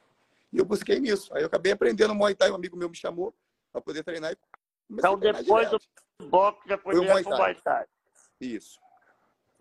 E 0.52 0.58
eu 0.58 0.66
busquei 0.66 1.00
nisso. 1.00 1.32
Aí 1.36 1.44
eu 1.44 1.46
acabei 1.46 1.72
aprendendo 1.72 2.16
Muay 2.16 2.34
Thai, 2.34 2.50
um 2.50 2.56
amigo 2.56 2.76
meu 2.76 2.90
me 2.90 2.96
chamou 2.96 3.32
para 3.72 3.80
poder 3.80 4.04
treinar. 4.04 4.36
então, 4.90 5.20
depois 5.20 5.70
do 5.70 5.80
boxe, 6.28 6.68
já 6.68 6.80
foi, 6.80 6.96
foi 6.96 7.06
Muay 7.06 7.24
Thai. 7.24 7.38
Muay 7.38 7.56
Thai. 7.62 7.86
Isso, 8.42 8.80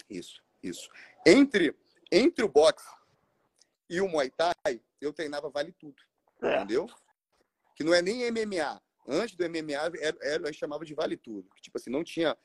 isso, 0.09 0.43
isso. 0.63 0.89
Entre, 1.27 1.77
entre 2.11 2.43
o 2.43 2.49
boxe 2.49 2.89
e 3.91 4.01
o 4.01 4.09
Muay 4.09 4.31
Thai, 4.31 4.81
eu 5.01 5.13
treinava 5.13 5.51
vale 5.51 5.73
tudo. 5.73 5.97
É. 6.43 6.57
Entendeu? 6.57 6.87
Que 7.77 7.85
não 7.85 7.95
é 7.95 8.03
nem 8.03 8.31
MMA. 8.31 8.81
Antes 9.07 9.37
do 9.37 9.49
MMA, 9.49 9.73
era, 10.01 10.19
era, 10.21 10.43
a 10.45 10.47
gente 10.53 10.59
chamava 10.59 10.85
de 10.85 10.95
vale 10.95 11.17
tudo. 11.17 11.49
Tipo 11.63 11.79
assim, 11.79 11.91
não 11.91 12.05
tinha 12.05 12.37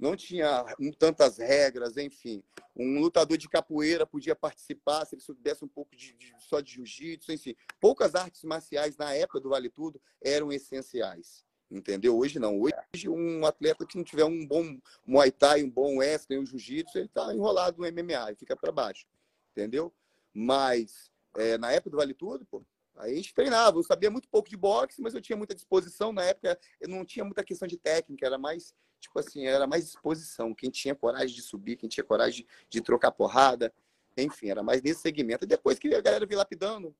não 0.00 0.16
tinha 0.16 0.64
tantas 0.98 1.36
regras, 1.36 1.98
enfim. 1.98 2.42
Um 2.74 2.98
lutador 3.00 3.36
de 3.36 3.46
capoeira 3.48 4.06
podia 4.06 4.34
participar 4.34 5.04
se 5.04 5.14
ele 5.14 5.20
soubesse 5.22 5.62
um 5.62 5.68
pouco 5.68 5.94
de, 5.94 6.14
de 6.14 6.32
só 6.38 6.60
de 6.60 6.72
jiu-jitsu, 6.72 7.30
enfim. 7.30 7.54
Poucas 7.78 8.14
artes 8.14 8.42
marciais 8.42 8.96
na 8.96 9.12
época 9.14 9.40
do 9.40 9.50
Vale 9.50 9.68
Tudo 9.68 10.00
eram 10.22 10.50
essenciais. 10.50 11.44
Entendeu? 11.70 12.18
Hoje 12.18 12.38
não. 12.38 12.58
Hoje, 12.58 13.08
um 13.08 13.44
atleta 13.44 13.86
que 13.86 13.96
não 13.96 14.02
tiver 14.02 14.24
um 14.24 14.44
bom 14.46 14.80
Muay 15.06 15.30
Thai, 15.30 15.62
um 15.62 15.70
bom 15.70 15.98
wrestling, 15.98 16.38
um 16.38 16.46
jiu-jitsu, 16.46 16.96
ele 16.96 17.06
está 17.06 17.32
enrolado 17.34 17.78
no 17.78 17.86
MMA 17.86 18.32
e 18.32 18.36
fica 18.36 18.56
para 18.56 18.72
baixo. 18.72 19.06
Entendeu? 19.52 19.92
Mas 20.32 21.09
é, 21.36 21.58
na 21.58 21.72
época 21.72 21.90
do 21.90 21.96
Vale 21.96 22.14
Tudo, 22.14 22.44
pô, 22.46 22.64
Aí 23.00 23.14
a 23.14 23.16
gente 23.16 23.34
treinava, 23.34 23.78
eu 23.78 23.82
sabia 23.82 24.10
muito 24.10 24.28
pouco 24.28 24.48
de 24.48 24.56
boxe, 24.56 25.00
mas 25.00 25.14
eu 25.14 25.22
tinha 25.22 25.36
muita 25.36 25.54
disposição. 25.54 26.12
Na 26.12 26.22
época, 26.22 26.58
eu 26.80 26.88
não 26.88 27.04
tinha 27.04 27.24
muita 27.24 27.42
questão 27.42 27.66
de 27.66 27.78
técnica, 27.78 28.26
era 28.26 28.36
mais, 28.36 28.74
tipo 29.00 29.18
assim, 29.18 29.46
era 29.46 29.66
mais 29.66 29.86
disposição. 29.86 30.54
Quem 30.54 30.70
tinha 30.70 30.94
coragem 30.94 31.34
de 31.34 31.42
subir, 31.42 31.76
quem 31.76 31.88
tinha 31.88 32.04
coragem 32.04 32.46
de 32.68 32.80
trocar 32.80 33.10
porrada, 33.10 33.72
enfim, 34.16 34.50
era 34.50 34.62
mais 34.62 34.82
nesse 34.82 35.00
segmento. 35.00 35.44
E 35.44 35.48
depois 35.48 35.78
que 35.78 35.94
a 35.94 36.00
galera 36.00 36.26
veio 36.26 36.38
lapidando, 36.38 36.94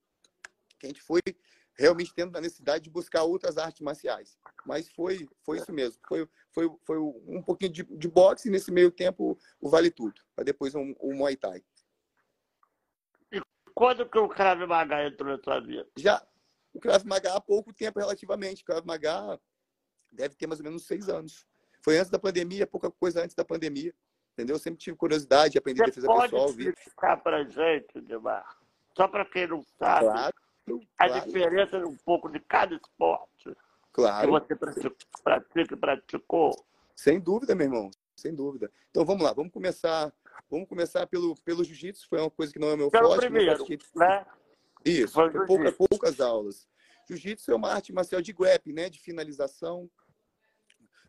que 0.79 0.87
a 0.87 0.89
gente 0.89 1.03
foi 1.03 1.21
realmente 1.75 2.15
tendo 2.15 2.37
a 2.37 2.41
necessidade 2.41 2.85
de 2.85 2.91
buscar 2.91 3.25
outras 3.25 3.59
artes 3.59 3.81
marciais. 3.81 4.39
Mas 4.67 4.89
foi, 4.89 5.29
foi 5.45 5.59
isso 5.59 5.73
mesmo. 5.73 6.01
Foi, 6.07 6.27
foi, 6.51 6.71
foi 6.83 6.99
um 6.99 7.43
pouquinho 7.43 7.73
de, 7.73 7.83
de 7.83 8.09
boxe 8.09 8.49
e 8.49 8.51
nesse 8.51 8.71
meio 8.71 8.91
tempo 8.91 9.39
o 9.61 9.69
Vale 9.69 9.91
Tudo, 9.91 10.21
para 10.35 10.45
depois 10.45 10.75
o 10.75 10.79
um, 10.79 10.95
um 11.01 11.15
Muay 11.15 11.37
Thai. 11.37 11.63
Quando 13.75 14.09
que 14.09 14.19
o 14.19 14.29
Krav 14.29 14.61
Maga 14.67 15.07
entrou 15.07 15.31
na 15.31 15.43
sua 15.43 15.61
vida? 15.61 15.89
Já. 15.97 16.25
O 16.73 16.81
Krav 16.81 17.05
Maga 17.05 17.35
há 17.35 17.41
pouco 17.41 17.73
tempo, 17.73 17.99
relativamente. 17.99 18.62
O 18.62 18.65
Krav 18.65 18.87
Maga 18.87 19.41
deve 20.12 20.35
ter 20.35 20.47
mais 20.47 20.61
ou 20.61 20.65
menos 20.65 20.87
seis 20.87 21.09
anos. 21.09 21.47
Foi 21.83 21.99
antes 21.99 22.11
da 22.11 22.19
pandemia, 22.19 22.67
pouca 22.67 22.91
coisa 22.91 23.23
antes 23.23 23.35
da 23.35 23.45
pandemia. 23.45 23.93
Entendeu? 24.33 24.57
Eu 24.57 24.61
sempre 24.61 24.79
tive 24.79 24.97
curiosidade 24.97 25.53
de 25.53 25.59
aprender 25.59 25.81
Você 25.81 25.87
defesa 25.87 26.07
pode 26.07 26.31
pessoal. 26.31 26.47
Pode 26.47 26.69
explicar 26.69 27.17
para 27.23 27.45
gente, 27.45 28.00
Demar? 28.03 28.59
Só 28.97 29.09
para 29.09 29.25
quem 29.25 29.47
não 29.47 29.62
sabe. 29.79 30.07
Claro, 30.07 30.35
a 30.99 31.09
claro. 31.09 31.27
diferença 31.27 31.79
um 31.79 31.97
pouco 31.97 32.29
de 32.29 32.41
cada 32.41 32.75
esporte. 32.75 33.57
Claro. 33.93 34.41
Que 34.47 34.55
você 34.55 34.91
pratica 35.25 35.75
e 35.75 35.77
praticou. 35.77 36.65
Sem 36.95 37.19
dúvida, 37.19 37.55
meu 37.55 37.67
irmão. 37.67 37.91
Sem 38.15 38.35
dúvida. 38.35 38.71
Então 38.91 39.05
vamos 39.05 39.23
lá, 39.25 39.33
vamos 39.33 39.53
começar 39.53 40.12
Vamos 40.49 40.68
começar 40.68 41.06
pelo, 41.06 41.35
pelo 41.42 41.64
jiu-jitsu, 41.64 42.09
foi 42.09 42.20
uma 42.20 42.30
coisa 42.30 42.52
que 42.52 42.59
não 42.59 42.70
é 42.70 42.76
meu 42.76 42.90
pelo 42.90 43.09
forte. 43.09 43.20
Primeiro, 43.20 43.64
né? 43.94 44.26
Isso, 44.85 45.14
pouca, 45.47 45.73
poucas 45.73 46.20
aulas. 46.20 46.68
Jiu-jitsu 47.09 47.50
é 47.50 47.54
uma 47.54 47.73
arte 47.73 47.92
marcial 47.92 48.23
de 48.23 48.32
grappling, 48.32 48.73
né? 48.73 48.88
De 48.88 49.00
finalização 49.00 49.90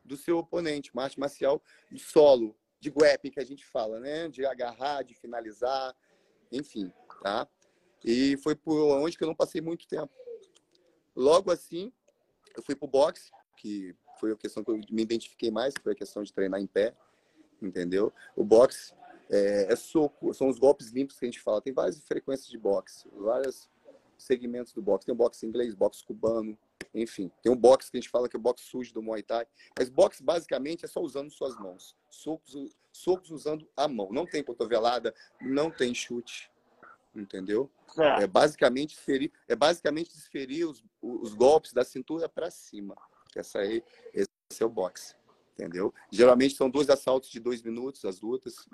do 0.04 0.18
seu 0.18 0.40
oponente, 0.40 0.92
uma 0.94 1.04
arte 1.04 1.20
marcial 1.20 1.62
de 1.92 2.00
solo, 2.00 2.56
de 2.80 2.90
grappling 2.90 3.32
que 3.32 3.40
a 3.40 3.46
gente 3.46 3.66
fala, 3.66 4.00
né? 4.00 4.28
De 4.28 4.46
agarrar, 4.46 5.04
de 5.04 5.14
finalizar, 5.14 5.96
enfim, 6.52 6.92
tá? 7.22 7.48
E 8.04 8.36
foi 8.38 8.56
por 8.56 8.98
onde 8.98 9.18
que 9.18 9.24
eu 9.24 9.28
não 9.28 9.36
passei 9.36 9.62
muito 9.62 9.88
tempo. 9.88 10.12
Logo 11.16 11.52
assim, 11.52 11.94
eu 12.56 12.64
fui 12.64 12.76
pro 12.76 12.88
boxe, 12.88 13.32
que 13.58 13.96
foi 14.20 14.32
a 14.32 14.36
questão 14.36 14.64
que 14.64 14.72
eu 14.72 14.76
me 14.76 15.02
identifiquei 15.02 15.52
mais, 15.52 15.74
foi 15.82 15.94
a 15.94 15.96
questão 15.96 16.24
de 16.24 16.34
treinar 16.34 16.60
em 16.60 16.68
pé, 16.68 16.96
entendeu? 17.62 18.12
O 18.36 18.44
boxe 18.44 18.94
é, 19.32 19.72
é, 19.72 19.76
soco, 19.78 20.34
são 20.34 20.50
os 20.50 20.60
golpes 20.60 20.90
limpos 20.90 21.18
que 21.18 21.26
a 21.26 21.28
gente 21.30 21.40
fala. 21.40 21.62
Tem 21.62 21.72
várias 21.72 22.04
frequências 22.04 22.50
de 22.50 22.58
boxe, 22.58 23.08
vários 23.14 23.70
segmentos 24.18 24.74
do 24.74 24.82
boxe. 24.82 25.06
Tem 25.06 25.14
o 25.14 25.18
boxe 25.18 25.46
inglês, 25.46 25.74
boxe 25.74 26.04
cubano, 26.04 26.58
enfim. 26.94 27.32
Tem 27.42 27.52
um 27.52 27.56
boxe 27.56 27.90
que 27.90 27.98
a 27.98 28.02
gente 28.02 28.10
fala 28.10 28.28
que 28.28 28.36
é 28.36 28.40
o 28.40 28.42
boxe 28.42 28.66
sujo 28.66 28.94
do 28.94 29.02
Muay 29.02 29.24
Thai. 29.24 29.48
Mas 29.78 29.90
boxe 29.90 30.22
basicamente 30.22 30.84
é 30.84 30.88
só 30.88 31.00
usando 31.00 31.32
suas 31.32 31.58
mãos. 31.58 31.96
Socos, 32.10 32.76
socos 32.92 33.32
usando 33.32 33.68
a 33.78 33.88
mão. 33.88 34.10
Não 34.12 34.26
tem 34.26 34.44
cotovelada, 34.44 35.14
não 35.40 35.72
tem 35.72 35.96
chute. 35.96 36.52
Entendeu? 37.16 37.70
É, 37.98 38.24
é 38.24 38.28
basicamente 38.28 38.98
ferir, 38.98 39.32
é 39.48 39.56
basicamente 39.56 40.14
desferir 40.14 40.66
os, 40.66 40.84
os 41.02 41.34
golpes 41.34 41.74
da 41.74 41.84
cintura 41.84 42.30
para 42.30 42.50
cima. 42.50 42.96
Essa 43.36 43.60
aí, 43.60 43.84
esse 44.14 44.30
é 44.62 44.66
o 44.66 44.70
boxe. 44.70 45.16
Entendeu? 45.54 45.94
Geralmente 46.10 46.56
são 46.56 46.70
dois 46.70 46.90
assaltos 46.90 47.30
de 47.30 47.40
dois 47.40 47.62
minutos, 47.62 48.04
as 48.06 48.22
lutas. 48.22 48.68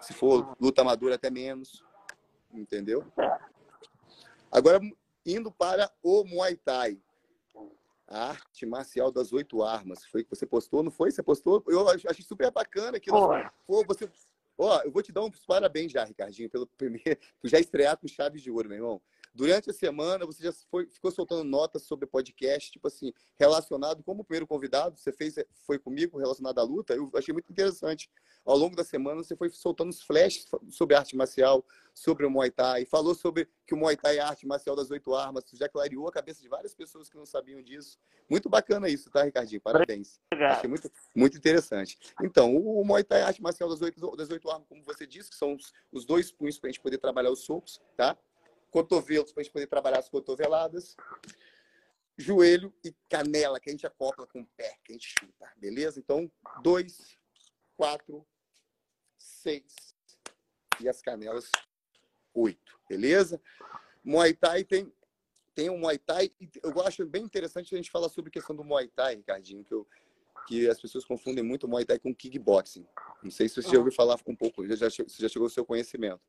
Se 0.00 0.12
for 0.12 0.56
luta 0.60 0.82
amadora, 0.82 1.14
até 1.14 1.30
menos. 1.30 1.84
Entendeu? 2.52 3.04
Agora, 4.50 4.80
indo 5.24 5.52
para 5.52 5.90
o 6.02 6.24
Muay 6.24 6.56
Thai. 6.56 7.00
A 8.08 8.30
arte 8.30 8.66
marcial 8.66 9.12
das 9.12 9.32
oito 9.32 9.62
armas. 9.62 10.04
Foi 10.04 10.24
que 10.24 10.30
você 10.30 10.44
postou, 10.44 10.82
não 10.82 10.90
foi? 10.90 11.12
Você 11.12 11.22
postou? 11.22 11.62
Eu 11.68 11.88
achei 11.88 12.24
super 12.24 12.50
bacana 12.50 12.96
aquilo. 12.96 13.16
Pô, 13.66 13.84
você... 13.84 14.10
Ó, 14.58 14.82
eu 14.82 14.90
vou 14.90 15.02
te 15.02 15.12
dar 15.12 15.22
uns 15.22 15.44
parabéns 15.46 15.92
já, 15.92 16.04
Ricardinho, 16.04 16.50
pelo 16.50 16.66
primeiro. 16.76 17.16
Tu 17.40 17.48
já 17.48 17.60
estrear 17.60 17.96
com 17.96 18.08
chaves 18.08 18.42
de 18.42 18.50
ouro, 18.50 18.68
meu 18.68 18.78
irmão. 18.78 19.00
Durante 19.32 19.70
a 19.70 19.72
semana, 19.72 20.26
você 20.26 20.42
já 20.42 20.52
foi, 20.70 20.86
ficou 20.86 21.10
soltando 21.10 21.44
notas 21.44 21.82
sobre 21.82 22.06
podcast, 22.06 22.70
tipo 22.70 22.88
assim, 22.88 23.12
relacionado, 23.38 24.02
como 24.02 24.24
primeiro 24.24 24.46
convidado, 24.46 24.98
você 24.98 25.12
fez, 25.12 25.36
foi 25.66 25.78
comigo, 25.78 26.18
relacionado 26.18 26.58
à 26.58 26.62
luta, 26.62 26.94
eu 26.94 27.10
achei 27.14 27.32
muito 27.32 27.50
interessante. 27.50 28.10
Ao 28.44 28.56
longo 28.56 28.74
da 28.74 28.82
semana, 28.82 29.22
você 29.22 29.36
foi 29.36 29.48
soltando 29.50 29.90
os 29.90 30.02
flashes 30.02 30.46
sobre 30.70 30.96
arte 30.96 31.14
marcial, 31.14 31.64
sobre 31.94 32.26
o 32.26 32.30
Muay 32.30 32.50
Thai, 32.50 32.84
falou 32.86 33.14
sobre 33.14 33.48
que 33.66 33.74
o 33.74 33.76
Muay 33.76 33.96
Thai 33.96 34.16
é 34.16 34.20
a 34.20 34.28
arte 34.28 34.46
marcial 34.46 34.74
das 34.74 34.90
oito 34.90 35.14
armas, 35.14 35.44
já 35.52 35.68
clareou 35.68 36.08
a 36.08 36.12
cabeça 36.12 36.42
de 36.42 36.48
várias 36.48 36.74
pessoas 36.74 37.08
que 37.08 37.16
não 37.16 37.26
sabiam 37.26 37.62
disso. 37.62 37.98
Muito 38.28 38.48
bacana 38.48 38.88
isso, 38.88 39.10
tá, 39.10 39.22
Ricardinho? 39.22 39.60
Parabéns. 39.60 40.20
Obrigado. 40.32 40.58
Achei 40.58 40.68
muito, 40.68 40.90
muito 41.14 41.36
interessante. 41.36 41.98
Então, 42.22 42.56
o, 42.56 42.84
Muay 42.84 43.04
Thai 43.04 43.20
é 43.20 43.22
a 43.22 43.26
arte 43.28 43.42
marcial 43.42 43.68
das 43.68 43.80
oito, 43.80 44.16
das 44.16 44.30
oito 44.30 44.50
armas, 44.50 44.66
como 44.68 44.82
você 44.82 45.06
disse, 45.06 45.30
que 45.30 45.36
são 45.36 45.54
os, 45.54 45.72
os 45.92 46.04
dois 46.04 46.32
punhos 46.32 46.58
para 46.58 46.68
a 46.68 46.72
gente 46.72 46.80
poder 46.80 46.98
trabalhar 46.98 47.30
os 47.30 47.40
socos, 47.44 47.80
tá? 47.96 48.16
Cotovelos 48.70 49.32
para 49.32 49.40
a 49.40 49.44
gente 49.44 49.52
poder 49.52 49.66
trabalhar 49.66 49.98
as 49.98 50.08
cotoveladas, 50.08 50.96
joelho 52.16 52.72
e 52.84 52.94
canela, 53.08 53.58
que 53.58 53.70
a 53.70 53.72
gente 53.72 53.86
acopla 53.86 54.26
com 54.26 54.40
o 54.40 54.46
pé, 54.56 54.78
que 54.84 54.92
a 54.92 54.94
gente 54.94 55.14
chuta, 55.18 55.50
beleza? 55.56 55.98
Então, 55.98 56.30
dois, 56.62 57.18
quatro, 57.76 58.26
seis 59.18 59.94
e 60.80 60.88
as 60.88 61.00
canelas, 61.00 61.50
oito, 62.34 62.78
beleza? 62.88 63.40
Muay 64.04 64.34
Thai 64.34 64.64
tem, 64.64 64.92
tem 65.54 65.68
um 65.70 65.78
Muay 65.78 65.98
Thai, 65.98 66.30
eu 66.62 66.80
acho 66.82 67.04
bem 67.06 67.24
interessante 67.24 67.74
a 67.74 67.76
gente 67.76 67.90
falar 67.90 68.08
sobre 68.08 68.28
a 68.28 68.32
questão 68.32 68.54
do 68.54 68.64
Muay 68.64 68.88
Thai, 68.88 69.16
Ricardinho, 69.16 69.64
que, 69.64 69.74
eu, 69.74 69.86
que 70.46 70.68
as 70.68 70.80
pessoas 70.80 71.04
confundem 71.04 71.42
muito 71.42 71.64
o 71.64 71.68
Muay 71.68 71.84
Thai 71.84 71.98
com 71.98 72.14
kickboxing. 72.14 72.86
Não 73.22 73.30
sei 73.30 73.48
se 73.48 73.60
você 73.60 73.70
já 73.70 73.78
ouviu 73.78 73.92
falar 73.92 74.18
um 74.26 74.36
pouco, 74.36 74.66
já, 74.66 74.88
já, 74.88 75.04
já 75.06 75.28
chegou 75.28 75.46
ao 75.46 75.50
seu 75.50 75.64
conhecimento. 75.64 76.22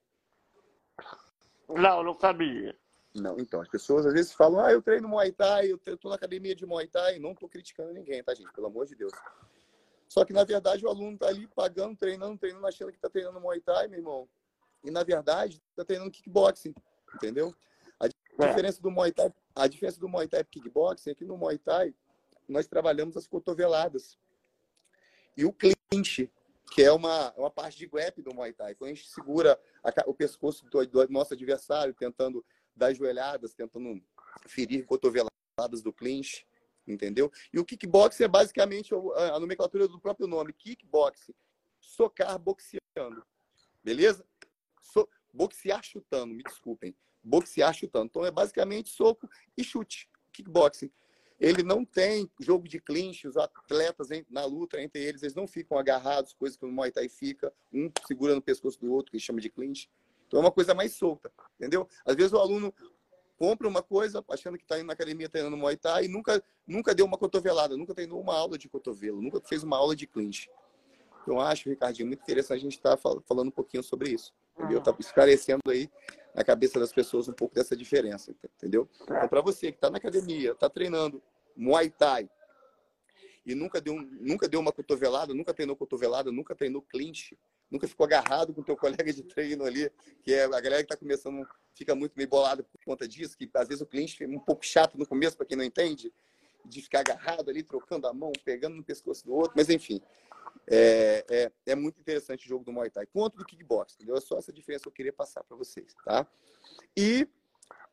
Não, 1.73 2.03
não 2.03 2.13
sabia. 2.13 2.75
Não, 3.13 3.37
então, 3.37 3.59
as 3.61 3.67
pessoas 3.67 4.05
às 4.05 4.13
vezes 4.13 4.31
falam, 4.31 4.63
ah, 4.63 4.71
eu 4.71 4.81
treino 4.81 5.07
Muay 5.07 5.31
Thai, 5.31 5.71
eu 5.71 5.75
estou 5.75 6.09
na 6.09 6.15
academia 6.15 6.55
de 6.55 6.65
Muay 6.65 6.87
Thai, 6.87 7.19
não 7.19 7.31
estou 7.33 7.49
criticando 7.49 7.91
ninguém, 7.93 8.23
tá, 8.23 8.33
gente? 8.33 8.51
Pelo 8.53 8.67
amor 8.67 8.85
de 8.85 8.95
Deus. 8.95 9.11
Só 10.07 10.23
que, 10.23 10.31
na 10.31 10.43
verdade, 10.43 10.85
o 10.85 10.89
aluno 10.89 11.13
está 11.13 11.27
ali 11.27 11.47
pagando, 11.47 11.95
treinando, 11.97 12.37
treinando, 12.37 12.67
achando 12.67 12.91
que 12.91 12.97
está 12.97 13.09
treinando 13.09 13.39
Muay 13.39 13.59
Thai, 13.59 13.87
meu 13.87 13.99
irmão. 13.99 14.29
E, 14.83 14.89
na 14.89 15.03
verdade, 15.03 15.61
está 15.69 15.83
treinando 15.83 16.11
kickboxing, 16.11 16.73
entendeu? 17.15 17.53
A 17.99 18.05
é. 18.05 18.47
diferença 18.47 18.81
do 18.81 18.89
Muay 18.89 19.11
Thai, 19.11 19.31
a 19.55 19.67
diferença 19.67 19.99
do 19.99 20.07
Muay 20.07 20.27
Thai 20.27 20.43
para 20.43 20.51
kickboxing 20.51 21.11
é 21.11 21.15
que 21.15 21.25
no 21.25 21.37
Muay 21.37 21.57
Thai 21.57 21.93
nós 22.47 22.67
trabalhamos 22.67 23.15
as 23.17 23.27
cotoveladas. 23.27 24.17
E 25.35 25.45
o 25.45 25.53
clinch, 25.53 26.29
que 26.71 26.81
é 26.81 26.91
uma, 26.91 27.33
uma 27.33 27.51
parte 27.51 27.77
de 27.77 27.85
grip 27.85 28.21
do 28.21 28.33
Muay 28.33 28.53
Thai. 28.53 28.73
Quando 28.75 28.91
a 28.91 28.93
gente 28.93 29.09
segura 29.09 29.59
a, 29.83 30.09
o 30.09 30.13
pescoço 30.13 30.65
do, 30.65 30.87
do, 30.87 31.09
nosso 31.09 31.33
adversário, 31.33 31.93
tentando 31.93 32.43
dar 32.73 32.93
joelhadas, 32.93 33.53
tentando 33.53 34.01
ferir 34.47 34.85
cotoveladas 34.85 35.81
do 35.83 35.91
clinch, 35.91 36.47
entendeu? 36.87 37.29
E 37.53 37.59
o 37.59 37.65
kickboxing 37.65 38.23
é 38.23 38.27
basicamente 38.29 38.93
a, 38.93 39.35
a 39.35 39.39
nomenclatura 39.39 39.85
do 39.85 39.99
próprio 39.99 40.27
nome, 40.27 40.53
kickboxing, 40.53 41.33
socar 41.81 42.39
boxeando, 42.39 43.21
beleza? 43.83 44.25
So, 44.79 45.09
boxear 45.33 45.83
chutando, 45.83 46.33
me 46.33 46.41
desculpem, 46.41 46.95
boxear 47.21 47.73
chutando. 47.73 48.05
Então 48.05 48.25
é 48.25 48.31
basicamente 48.31 48.89
soco 48.89 49.29
e 49.57 49.63
chute, 49.63 50.09
kickboxing 50.31 50.89
ele 51.41 51.63
não 51.63 51.83
tem 51.83 52.29
jogo 52.39 52.67
de 52.67 52.79
clinch, 52.79 53.27
os 53.27 53.35
atletas 53.35 54.09
na 54.29 54.45
luta 54.45 54.79
entre 54.79 55.01
eles, 55.01 55.23
eles 55.23 55.33
não 55.33 55.47
ficam 55.47 55.75
agarrados, 55.75 56.33
coisa 56.33 56.55
que 56.55 56.63
no 56.63 56.71
Muay 56.71 56.91
Thai 56.91 57.09
fica, 57.09 57.51
um 57.73 57.91
segura 58.05 58.35
no 58.35 58.41
pescoço 58.41 58.79
do 58.79 58.93
outro, 58.93 59.11
que 59.11 59.19
chama 59.19 59.41
de 59.41 59.49
clinch. 59.49 59.89
Então 60.27 60.39
é 60.39 60.43
uma 60.43 60.51
coisa 60.51 60.75
mais 60.75 60.93
solta, 60.93 61.31
entendeu? 61.55 61.87
Às 62.05 62.15
vezes 62.15 62.31
o 62.31 62.37
aluno 62.37 62.71
compra 63.39 63.67
uma 63.67 63.81
coisa 63.81 64.23
achando 64.29 64.55
que 64.55 64.63
está 64.63 64.77
indo 64.77 64.85
na 64.85 64.93
academia 64.93 65.27
treinando 65.27 65.57
Muay 65.57 65.75
Thai 65.75 66.05
e 66.05 66.07
nunca, 66.07 66.43
nunca 66.67 66.93
deu 66.93 67.07
uma 67.07 67.17
cotovelada, 67.17 67.75
nunca 67.75 67.95
treinou 67.95 68.21
uma 68.21 68.37
aula 68.37 68.55
de 68.55 68.69
cotovelo, 68.69 69.19
nunca 69.19 69.41
fez 69.41 69.63
uma 69.63 69.77
aula 69.77 69.95
de 69.95 70.05
clinch. 70.05 70.47
Então 71.23 71.41
acho, 71.41 71.69
Ricardinho, 71.69 72.07
muito 72.07 72.21
interessante 72.21 72.59
a 72.59 72.61
gente 72.61 72.77
estar 72.77 72.95
tá 72.95 73.21
falando 73.27 73.47
um 73.47 73.51
pouquinho 73.51 73.81
sobre 73.81 74.11
isso, 74.11 74.31
entendeu? 74.55 74.79
Tá 74.79 74.95
esclarecendo 74.99 75.61
aí 75.71 75.89
na 76.35 76.43
cabeça 76.43 76.79
das 76.79 76.93
pessoas 76.93 77.27
um 77.27 77.33
pouco 77.33 77.55
dessa 77.55 77.75
diferença, 77.75 78.31
entendeu? 78.57 78.87
Então, 79.01 79.27
para 79.27 79.41
você 79.41 79.71
que 79.71 79.77
está 79.77 79.89
na 79.89 79.97
academia, 79.97 80.51
está 80.51 80.69
treinando 80.69 81.21
Muay 81.55 81.89
Thai, 81.89 82.29
e 83.45 83.55
nunca 83.55 83.81
deu, 83.81 83.95
nunca 83.95 84.47
deu 84.47 84.59
uma 84.59 84.71
cotovelada, 84.71 85.33
nunca 85.33 85.53
treinou 85.53 85.75
cotovelada, 85.75 86.31
nunca 86.31 86.55
treinou 86.55 86.81
clinch, 86.81 87.37
nunca 87.69 87.87
ficou 87.87 88.05
agarrado 88.05 88.53
com 88.53 88.61
teu 88.61 88.77
colega 88.77 89.11
de 89.11 89.23
treino 89.23 89.65
ali, 89.65 89.91
que 90.23 90.33
é 90.33 90.43
a 90.43 90.47
galera 90.47 90.77
que 90.77 90.93
está 90.93 90.97
começando 90.97 91.47
fica 91.73 91.95
muito 91.95 92.13
meio 92.15 92.29
bolada 92.29 92.63
por 92.63 92.79
conta 92.85 93.07
disso, 93.07 93.37
que 93.37 93.49
às 93.55 93.67
vezes 93.67 93.81
o 93.81 93.85
clinch 93.85 94.23
é 94.23 94.27
um 94.27 94.39
pouco 94.39 94.65
chato 94.65 94.97
no 94.97 95.07
começo 95.07 95.37
para 95.37 95.45
quem 95.45 95.57
não 95.57 95.63
entende, 95.63 96.13
de 96.63 96.81
ficar 96.81 96.99
agarrado 96.99 97.49
ali, 97.49 97.63
trocando 97.63 98.07
a 98.07 98.13
mão, 98.13 98.31
pegando 98.45 98.75
no 98.75 98.83
pescoço 98.83 99.25
do 99.25 99.33
outro, 99.33 99.53
mas 99.55 99.69
enfim, 99.69 99.99
é, 100.67 101.25
é, 101.29 101.51
é, 101.65 101.75
muito 101.75 101.99
interessante 101.99 102.45
o 102.45 102.49
jogo 102.49 102.63
do 102.63 102.71
Muay 102.71 102.89
Thai, 102.89 103.07
quanto 103.07 103.37
do 103.37 103.45
kickbox, 103.45 103.95
entendeu? 103.95 104.15
É 104.15 104.21
só 104.21 104.37
essa 104.37 104.53
diferença 104.53 104.83
que 104.83 104.89
eu 104.89 104.93
queria 104.93 105.13
passar 105.13 105.43
para 105.43 105.57
vocês, 105.57 105.95
tá? 106.05 106.27
E 106.95 107.27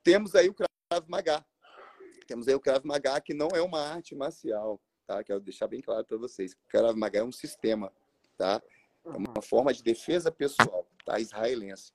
temos 0.02 0.34
aí 0.34 0.48
o 0.48 0.54
Krav 0.54 0.68
Maga. 1.08 1.44
Temos 2.28 2.46
aí 2.46 2.54
o 2.54 2.60
Krav 2.60 2.84
Maga, 2.84 3.18
que 3.22 3.32
não 3.32 3.48
é 3.54 3.62
uma 3.62 3.80
arte 3.80 4.14
marcial, 4.14 4.78
tá? 5.06 5.24
Quero 5.24 5.40
deixar 5.40 5.66
bem 5.66 5.80
claro 5.80 6.04
para 6.04 6.18
vocês. 6.18 6.52
O 6.52 6.56
Krav 6.68 6.94
Maga 6.94 7.20
é 7.20 7.24
um 7.24 7.32
sistema, 7.32 7.90
tá? 8.36 8.62
É 9.02 9.08
uma 9.08 9.40
forma 9.40 9.72
de 9.72 9.82
defesa 9.82 10.30
pessoal, 10.30 10.86
tá? 11.06 11.18
Israelense. 11.18 11.90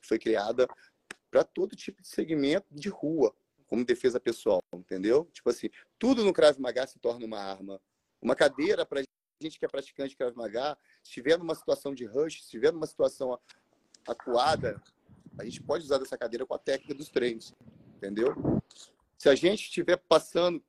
Foi 0.00 0.18
criada 0.18 0.66
para 1.30 1.44
todo 1.44 1.76
tipo 1.76 2.00
de 2.00 2.08
segmento 2.08 2.66
de 2.70 2.88
rua, 2.88 3.34
como 3.66 3.84
defesa 3.84 4.18
pessoal, 4.18 4.62
entendeu? 4.72 5.28
Tipo 5.34 5.50
assim, 5.50 5.68
tudo 5.98 6.24
no 6.24 6.32
Krav 6.32 6.58
Maga 6.58 6.86
se 6.86 6.98
torna 6.98 7.26
uma 7.26 7.38
arma. 7.38 7.78
Uma 8.22 8.34
cadeira 8.34 8.86
para 8.86 9.02
gente 9.38 9.58
que 9.58 9.66
é 9.66 9.68
praticante 9.68 10.10
de 10.10 10.16
Krav 10.16 10.34
Maga, 10.34 10.78
se 11.02 11.10
estiver 11.10 11.38
numa 11.38 11.54
situação 11.54 11.94
de 11.94 12.06
rush, 12.06 12.38
se 12.38 12.44
estiver 12.44 12.72
numa 12.72 12.86
situação 12.86 13.38
acuada, 14.08 14.82
a 15.38 15.44
gente 15.44 15.62
pode 15.62 15.84
usar 15.84 16.00
essa 16.00 16.16
cadeira 16.16 16.46
com 16.46 16.54
a 16.54 16.58
técnica 16.58 16.94
dos 16.94 17.10
treinos, 17.10 17.54
entendeu? 17.94 18.34
Se 19.18 19.28
a 19.28 19.34
gente 19.34 19.64
estiver 19.64 19.96
passando 19.96 20.64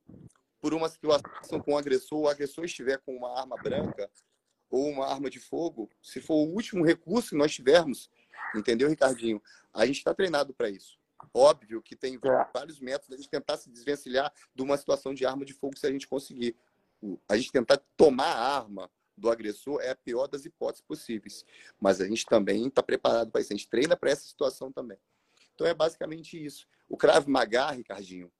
por 0.59 0.73
uma 0.73 0.89
situação 0.89 1.61
com 1.63 1.73
o 1.73 1.77
agressor, 1.77 2.19
o 2.19 2.27
agressor 2.27 2.65
estiver 2.65 2.97
com 2.97 3.15
uma 3.15 3.39
arma 3.39 3.55
branca 3.55 4.09
ou 4.69 4.89
uma 4.89 5.07
arma 5.07 5.29
de 5.29 5.39
fogo, 5.39 5.89
se 6.01 6.19
for 6.19 6.35
o 6.35 6.51
último 6.51 6.83
recurso 6.83 7.29
que 7.29 7.35
nós 7.35 7.53
tivermos, 7.53 8.09
entendeu, 8.55 8.89
Ricardinho? 8.89 9.41
A 9.73 9.85
gente 9.85 9.97
está 9.97 10.13
treinado 10.13 10.53
para 10.53 10.69
isso. 10.69 10.99
Óbvio 11.33 11.81
que 11.81 11.95
tem 11.95 12.15
é. 12.15 12.49
vários 12.53 12.79
métodos 12.79 13.13
a 13.13 13.17
gente 13.17 13.29
tentar 13.29 13.57
se 13.57 13.69
desvencilhar 13.69 14.33
de 14.53 14.63
uma 14.63 14.77
situação 14.77 15.13
de 15.13 15.25
arma 15.25 15.45
de 15.45 15.53
fogo 15.53 15.77
se 15.77 15.85
a 15.85 15.91
gente 15.91 16.07
conseguir 16.07 16.55
a 17.29 17.37
gente 17.37 17.51
tentar 17.51 17.77
tomar 17.95 18.25
a 18.25 18.57
arma 18.57 18.91
do 19.15 19.29
agressor 19.29 19.81
é 19.81 19.91
a 19.91 19.95
pior 19.95 20.27
das 20.27 20.45
hipóteses 20.45 20.81
possíveis. 20.81 21.45
Mas 21.79 22.01
a 22.01 22.07
gente 22.07 22.25
também 22.25 22.67
está 22.67 22.81
preparado 22.81 23.31
para 23.31 23.41
isso. 23.41 23.53
A 23.53 23.55
gente 23.55 23.69
treina 23.69 23.95
para 23.95 24.09
essa 24.09 24.27
situação 24.27 24.71
também. 24.71 24.97
Então 25.53 25.67
é 25.67 25.73
basicamente 25.73 26.43
isso. 26.43 26.67
O 26.87 26.97
Krav 26.97 27.27
Maga, 27.27 27.71
Ricardinho, 27.71 28.31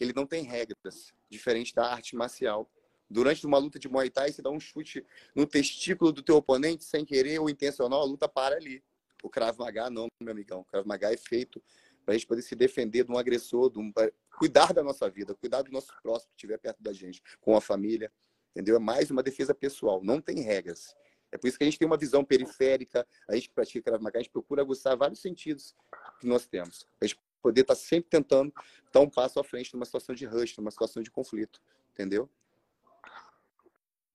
ele 0.00 0.12
não 0.14 0.26
tem 0.26 0.42
regras, 0.42 1.12
diferente 1.30 1.74
da 1.74 1.86
arte 1.86 2.16
marcial. 2.16 2.70
Durante 3.08 3.46
uma 3.46 3.58
luta 3.58 3.78
de 3.78 3.88
Muay 3.88 4.10
Thai, 4.10 4.32
você 4.32 4.42
dá 4.42 4.50
um 4.50 4.58
chute 4.58 5.04
no 5.34 5.46
testículo 5.46 6.10
do 6.12 6.22
teu 6.22 6.36
oponente 6.36 6.84
sem 6.84 7.04
querer 7.04 7.38
ou 7.38 7.48
intencional, 7.48 8.00
a 8.00 8.04
luta 8.04 8.28
para 8.28 8.56
ali. 8.56 8.82
O 9.22 9.30
Krav 9.30 9.58
Maga 9.58 9.88
não, 9.88 10.08
meu 10.20 10.32
amigão. 10.32 10.60
O 10.60 10.64
Krav 10.64 10.86
Maga 10.86 11.12
é 11.12 11.16
feito 11.16 11.62
para 12.04 12.14
a 12.14 12.16
gente 12.16 12.26
poder 12.26 12.42
se 12.42 12.54
defender 12.54 13.04
de 13.04 13.12
um 13.12 13.18
agressor, 13.18 13.70
de 13.70 13.78
um... 13.78 13.92
cuidar 14.36 14.72
da 14.72 14.82
nossa 14.82 15.08
vida, 15.08 15.34
cuidar 15.34 15.62
do 15.62 15.72
nosso 15.72 15.92
próximo 16.02 16.30
que 16.32 16.36
estiver 16.36 16.58
perto 16.58 16.82
da 16.82 16.92
gente, 16.92 17.22
com 17.40 17.56
a 17.56 17.60
família, 17.60 18.12
entendeu? 18.50 18.76
É 18.76 18.78
mais 18.78 19.10
uma 19.10 19.22
defesa 19.22 19.54
pessoal, 19.54 20.02
não 20.02 20.20
tem 20.20 20.40
regras. 20.40 20.94
É 21.32 21.38
por 21.38 21.48
isso 21.48 21.56
que 21.56 21.64
a 21.64 21.66
gente 21.66 21.78
tem 21.78 21.86
uma 21.86 21.96
visão 21.96 22.24
periférica, 22.24 23.06
a 23.28 23.34
gente 23.34 23.50
pratica 23.50 23.90
Krav 23.90 24.02
Maga, 24.02 24.18
a 24.18 24.22
gente 24.22 24.30
procura 24.30 24.62
aguçar 24.62 24.96
vários 24.96 25.20
sentidos 25.20 25.74
que 26.20 26.26
nós 26.26 26.46
temos. 26.46 26.86
A 27.00 27.06
gente 27.06 27.18
poder 27.44 27.60
estar 27.60 27.74
tá 27.74 27.80
sempre 27.80 28.08
tentando 28.08 28.52
dar 28.92 29.00
um 29.00 29.08
passo 29.08 29.38
à 29.38 29.44
frente 29.44 29.72
numa 29.74 29.84
situação 29.84 30.14
de 30.14 30.24
rush, 30.24 30.56
numa 30.56 30.70
situação 30.70 31.02
de 31.02 31.10
conflito, 31.10 31.60
entendeu? 31.92 32.28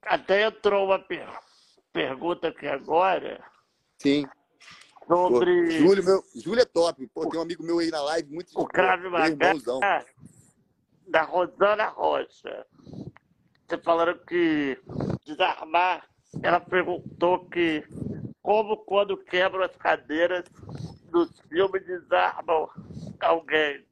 Até 0.01 0.47
entrou 0.47 0.85
uma 0.85 0.99
per 0.99 1.29
pergunta 1.93 2.47
aqui 2.47 2.67
agora. 2.67 3.43
Sim 3.99 4.25
sobre. 5.09 5.65
Pô, 5.65 5.71
Júlio, 5.71 6.05
meu, 6.05 6.23
Júlio 6.35 6.61
é 6.61 6.65
top. 6.65 7.07
Pô, 7.07 7.27
tem 7.27 7.39
um 7.39 7.43
amigo 7.43 7.63
meu 7.63 7.79
aí 7.79 7.89
na 7.89 8.01
live, 8.01 8.31
muito 8.31 8.51
O 8.55 8.67
Crave 8.67 9.09
Maga 9.09 9.53
da 11.07 11.23
Rosana 11.23 11.87
Rocha. 11.87 12.67
Você 13.67 13.77
falando 13.79 14.19
que 14.25 14.77
desarmar, 15.25 16.07
ela 16.43 16.59
perguntou 16.59 17.49
que 17.49 17.83
como 18.43 18.77
quando 18.77 19.17
quebram 19.17 19.63
as 19.63 19.75
cadeiras 19.75 20.45
dos 21.11 21.39
filmes 21.49 21.83
desarmam 21.85 22.69
alguém. 23.19 23.85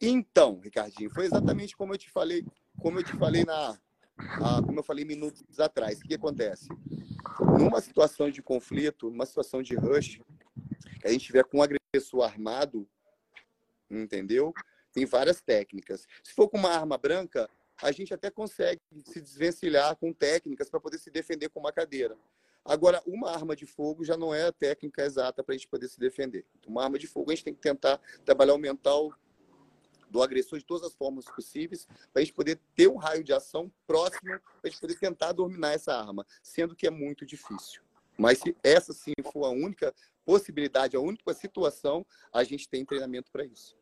Então, 0.00 0.60
Ricardinho, 0.60 1.10
foi 1.10 1.24
exatamente 1.24 1.76
como 1.76 1.92
eu 1.92 1.98
te 1.98 2.10
falei, 2.10 2.44
como 2.80 2.98
eu 2.98 3.02
te 3.02 3.16
falei 3.16 3.44
na, 3.44 3.78
a, 4.18 4.62
como 4.62 4.78
eu 4.78 4.82
falei 4.82 5.04
minutos 5.04 5.58
atrás. 5.58 5.98
O 5.98 6.02
que 6.02 6.14
acontece? 6.14 6.68
Numa 7.58 7.80
situação 7.80 8.30
de 8.30 8.42
conflito, 8.42 9.10
numa 9.10 9.26
situação 9.26 9.62
de 9.62 9.74
rush, 9.74 10.20
que 11.00 11.06
a 11.06 11.10
gente 11.10 11.26
tiver 11.26 11.44
com 11.44 11.58
um 11.58 11.62
agressor 11.62 12.22
armado, 12.22 12.88
entendeu? 13.90 14.52
Tem 14.92 15.04
várias 15.04 15.40
técnicas. 15.40 16.06
Se 16.22 16.32
for 16.32 16.48
com 16.48 16.58
uma 16.58 16.70
arma 16.70 16.96
branca, 16.96 17.48
a 17.82 17.92
gente 17.92 18.12
até 18.12 18.30
consegue 18.30 18.80
se 19.04 19.20
desvencilhar 19.20 19.96
com 19.96 20.12
técnicas 20.12 20.68
para 20.68 20.80
poder 20.80 20.98
se 20.98 21.10
defender 21.10 21.48
com 21.48 21.60
uma 21.60 21.72
cadeira. 21.72 22.16
Agora, 22.64 23.02
uma 23.06 23.30
arma 23.30 23.56
de 23.56 23.64
fogo 23.64 24.04
já 24.04 24.16
não 24.16 24.34
é 24.34 24.46
a 24.46 24.52
técnica 24.52 25.02
exata 25.02 25.42
para 25.42 25.54
a 25.54 25.58
gente 25.58 25.68
poder 25.68 25.88
se 25.88 25.98
defender. 25.98 26.44
Uma 26.66 26.84
arma 26.84 26.98
de 26.98 27.06
fogo, 27.06 27.30
a 27.30 27.34
gente 27.34 27.44
tem 27.44 27.54
que 27.54 27.60
tentar 27.60 27.98
trabalhar 28.24 28.54
o 28.54 28.58
mental 28.58 29.12
do 30.10 30.22
agressor 30.22 30.58
de 30.58 30.64
todas 30.64 30.84
as 30.84 30.94
formas 30.94 31.24
possíveis, 31.26 31.86
para 32.12 32.20
a 32.20 32.24
gente 32.24 32.32
poder 32.32 32.58
ter 32.74 32.88
um 32.88 32.96
raio 32.96 33.22
de 33.22 33.32
ação 33.32 33.70
próximo, 33.86 34.22
para 34.40 34.40
a 34.64 34.68
gente 34.68 34.80
poder 34.80 34.98
tentar 34.98 35.32
dominar 35.32 35.72
essa 35.72 35.94
arma, 35.94 36.26
sendo 36.42 36.74
que 36.74 36.86
é 36.86 36.90
muito 36.90 37.26
difícil. 37.26 37.82
Mas 38.18 38.38
se 38.38 38.56
essa 38.64 38.92
sim 38.92 39.12
for 39.32 39.44
a 39.44 39.50
única 39.50 39.94
possibilidade, 40.24 40.96
a 40.96 41.00
única 41.00 41.32
situação, 41.32 42.04
a 42.32 42.42
gente 42.42 42.68
tem 42.68 42.84
treinamento 42.84 43.30
para 43.30 43.44
isso. 43.44 43.76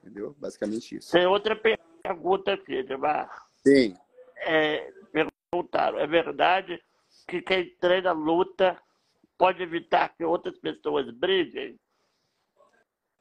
Entendeu? 0.00 0.36
Basicamente 0.38 0.96
isso. 0.96 1.10
Tem 1.10 1.26
outra 1.26 1.56
pergunta 1.56 2.52
aqui, 2.52 2.74
Edmar. 2.74 3.48
Sim. 3.66 3.96
É, 4.36 4.92
perguntaram, 5.12 5.98
é 5.98 6.06
verdade 6.06 6.82
que 7.26 7.42
quem 7.42 7.74
treina 7.76 8.12
luta 8.12 8.80
pode 9.38 9.62
evitar 9.62 10.14
que 10.16 10.24
outras 10.24 10.58
pessoas 10.58 11.10
briguem? 11.10 11.78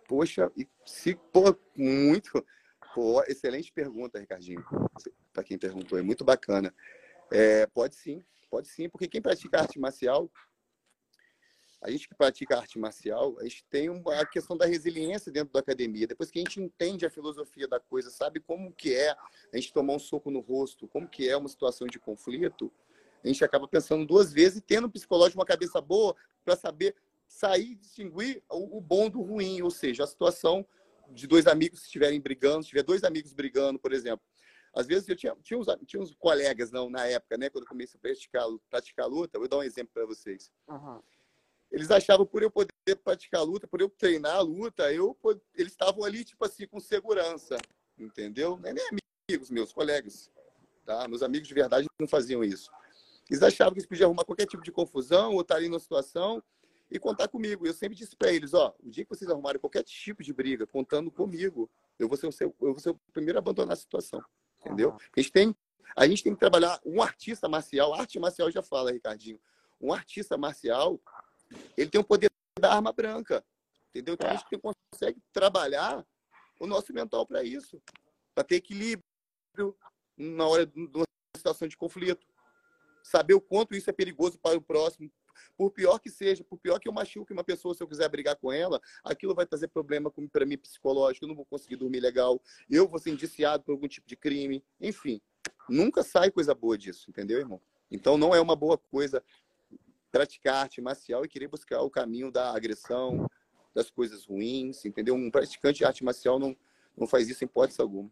Poxa, 0.07 0.51
se, 0.85 1.15
pô, 1.15 1.55
muito. 1.75 2.45
Pô, 2.93 3.23
excelente 3.23 3.71
pergunta, 3.71 4.19
Ricardinho, 4.19 4.63
para 5.31 5.43
quem 5.43 5.57
perguntou, 5.57 5.97
é 5.97 6.01
muito 6.01 6.25
bacana. 6.25 6.73
É, 7.31 7.65
pode 7.67 7.95
sim, 7.95 8.21
pode 8.49 8.67
sim, 8.67 8.89
porque 8.89 9.07
quem 9.07 9.21
pratica 9.21 9.61
arte 9.61 9.79
marcial, 9.79 10.29
a 11.81 11.89
gente 11.89 12.07
que 12.07 12.13
pratica 12.13 12.57
arte 12.57 12.77
marcial, 12.77 13.39
a 13.39 13.43
gente 13.43 13.63
tem 13.69 13.87
a 13.89 14.25
questão 14.25 14.57
da 14.57 14.65
resiliência 14.65 15.31
dentro 15.31 15.53
da 15.53 15.61
academia. 15.61 16.05
Depois 16.05 16.29
que 16.29 16.39
a 16.39 16.41
gente 16.41 16.61
entende 16.61 17.05
a 17.05 17.09
filosofia 17.09 17.67
da 17.67 17.79
coisa, 17.79 18.11
sabe 18.11 18.39
como 18.39 18.73
que 18.73 18.93
é 18.93 19.11
a 19.11 19.55
gente 19.55 19.73
tomar 19.73 19.93
um 19.93 19.99
soco 19.99 20.29
no 20.29 20.41
rosto, 20.41 20.87
como 20.87 21.07
que 21.07 21.27
é 21.27 21.35
uma 21.35 21.49
situação 21.49 21.87
de 21.87 21.97
conflito, 21.97 22.71
a 23.23 23.27
gente 23.27 23.43
acaba 23.43 23.67
pensando 23.67 24.05
duas 24.05 24.31
vezes 24.31 24.57
e 24.57 24.61
tendo 24.61 24.87
um 24.87 24.91
psicológico, 24.91 25.39
uma 25.39 25.45
cabeça 25.45 25.79
boa 25.79 26.15
para 26.43 26.55
saber 26.55 26.95
sair 27.27 27.75
distinguir 27.75 28.43
o, 28.49 28.77
o 28.77 28.81
bom 28.81 29.09
do 29.09 29.21
ruim, 29.21 29.61
ou 29.61 29.71
seja, 29.71 30.03
a 30.03 30.07
situação 30.07 30.65
de 31.09 31.27
dois 31.27 31.47
amigos 31.47 31.83
estiverem 31.83 32.19
brigando, 32.19 32.63
se 32.63 32.69
tiver 32.69 32.83
dois 32.83 33.03
amigos 33.03 33.33
brigando, 33.33 33.79
por 33.79 33.93
exemplo. 33.93 34.25
Às 34.73 34.87
vezes 34.87 35.07
eu 35.09 35.15
tinha, 35.15 35.35
tinha, 35.41 35.59
uns, 35.59 35.67
tinha 35.85 36.01
uns 36.01 36.13
colegas 36.15 36.71
não, 36.71 36.89
na 36.89 37.05
época, 37.05 37.37
né, 37.37 37.49
quando 37.49 37.63
eu 37.65 37.69
comecei 37.69 37.97
a 37.97 38.01
praticar, 38.01 38.45
praticar 38.69 39.07
luta, 39.07 39.37
vou 39.37 39.47
dar 39.47 39.57
um 39.57 39.63
exemplo 39.63 39.91
para 39.93 40.05
vocês. 40.05 40.51
Uhum. 40.67 41.01
Eles 41.69 41.89
achavam 41.89 42.25
por 42.25 42.43
eu 42.43 42.51
poder 42.51 42.69
praticar 43.03 43.43
luta, 43.43 43.67
por 43.67 43.81
eu 43.81 43.89
treinar 43.89 44.35
a 44.35 44.41
luta, 44.41 44.91
eu, 44.93 45.17
eles 45.55 45.71
estavam 45.71 46.03
ali, 46.03 46.23
tipo 46.23 46.43
assim, 46.45 46.67
com 46.67 46.79
segurança, 46.79 47.57
entendeu? 47.97 48.57
Nem 48.57 48.73
amigos 49.29 49.49
meus, 49.49 49.71
colegas, 49.71 50.29
tá? 50.85 51.07
Meus 51.07 51.23
amigos 51.23 51.47
de 51.47 51.53
verdade 51.53 51.87
não 51.99 52.07
faziam 52.07 52.43
isso. 52.43 52.69
Eles 53.31 53.41
achavam 53.41 53.71
que 53.71 53.79
eles 53.79 53.87
podiam 53.87 54.07
arrumar 54.07 54.25
qualquer 54.25 54.45
tipo 54.45 54.61
de 54.61 54.73
confusão 54.73 55.31
ou 55.35 55.39
estar 55.41 55.55
ali 55.55 55.69
numa 55.69 55.79
situação 55.79 56.43
e 56.91 56.99
contar 56.99 57.29
comigo. 57.29 57.65
Eu 57.65 57.73
sempre 57.73 57.97
disse 57.97 58.13
para 58.13 58.29
eles, 58.29 58.53
ó, 58.53 58.75
o 58.83 58.89
dia 58.89 59.05
que 59.05 59.09
vocês 59.09 59.31
arrumarem 59.31 59.57
qualquer 59.57 59.83
tipo 59.83 60.21
de 60.21 60.33
briga, 60.33 60.67
contando 60.67 61.09
comigo, 61.09 61.71
eu 61.97 62.09
vou 62.09 62.17
ser 62.17 62.27
o, 62.27 62.31
seu, 62.33 62.53
eu 62.59 62.73
vou 62.73 62.79
ser 62.79 62.89
o 62.89 62.99
primeiro 63.13 63.39
a 63.39 63.41
abandonar 63.41 63.71
a 63.71 63.77
situação, 63.77 64.21
entendeu? 64.59 64.97
A 65.15 65.21
gente 65.21 65.31
tem, 65.31 65.55
a 65.95 66.05
gente 66.05 66.21
tem 66.23 66.33
que 66.33 66.39
trabalhar 66.41 66.77
um 66.85 67.01
artista 67.01 67.47
marcial, 67.47 67.93
arte 67.93 68.19
marcial 68.19 68.51
já 68.51 68.61
fala, 68.61 68.91
Ricardinho, 68.91 69.39
um 69.79 69.93
artista 69.93 70.37
marcial, 70.37 70.99
ele 71.77 71.89
tem 71.89 72.01
o 72.01 72.03
poder 72.03 72.29
da 72.59 72.73
arma 72.73 72.91
branca, 72.91 73.41
entendeu? 73.91 74.15
Então 74.15 74.29
a 74.29 74.35
gente 74.35 74.45
consegue 74.91 75.21
trabalhar 75.31 76.05
o 76.59 76.67
nosso 76.67 76.91
mental 76.91 77.25
para 77.25 77.41
isso, 77.43 77.81
para 78.35 78.43
ter 78.43 78.55
equilíbrio 78.55 79.05
na 80.17 80.45
hora 80.45 80.65
de 80.65 80.77
uma 80.93 81.05
situação 81.33 81.65
de 81.65 81.77
conflito, 81.77 82.27
saber 83.03 83.33
o 83.33 83.41
quanto 83.41 83.75
isso 83.75 83.89
é 83.89 83.93
perigoso 83.93 84.37
para 84.39 84.57
o 84.57 84.61
próximo, 84.61 85.11
Por 85.57 85.71
pior 85.71 85.99
que 85.99 86.09
seja, 86.09 86.43
por 86.43 86.57
pior 86.57 86.79
que 86.79 86.87
eu 86.87 86.93
machuque 86.93 87.33
uma 87.33 87.43
pessoa, 87.43 87.73
se 87.73 87.83
eu 87.83 87.87
quiser 87.87 88.09
brigar 88.09 88.35
com 88.35 88.51
ela, 88.51 88.81
aquilo 89.03 89.35
vai 89.35 89.45
trazer 89.45 89.67
problema 89.67 90.11
para 90.31 90.45
mim 90.45 90.57
psicológico, 90.57 91.25
eu 91.25 91.29
não 91.29 91.35
vou 91.35 91.45
conseguir 91.45 91.75
dormir 91.75 91.99
legal, 91.99 92.41
eu 92.69 92.87
vou 92.87 92.99
ser 92.99 93.11
indiciado 93.11 93.63
por 93.63 93.71
algum 93.71 93.87
tipo 93.87 94.07
de 94.07 94.15
crime, 94.15 94.63
enfim. 94.79 95.21
Nunca 95.69 96.03
sai 96.03 96.31
coisa 96.31 96.53
boa 96.53 96.77
disso, 96.77 97.09
entendeu, 97.09 97.39
irmão? 97.39 97.61
Então 97.89 98.17
não 98.17 98.33
é 98.33 98.41
uma 98.41 98.55
boa 98.55 98.77
coisa 98.77 99.23
praticar 100.11 100.63
arte 100.63 100.81
marcial 100.81 101.23
e 101.23 101.27
querer 101.27 101.47
buscar 101.47 101.81
o 101.81 101.89
caminho 101.89 102.31
da 102.31 102.55
agressão, 102.55 103.29
das 103.73 103.89
coisas 103.89 104.25
ruins, 104.25 104.83
entendeu? 104.85 105.15
Um 105.15 105.31
praticante 105.31 105.79
de 105.79 105.85
arte 105.85 106.03
marcial 106.03 106.37
não, 106.37 106.55
não 106.97 107.07
faz 107.07 107.29
isso 107.29 107.43
em 107.43 107.47
hipótese 107.47 107.81
alguma. 107.81 108.09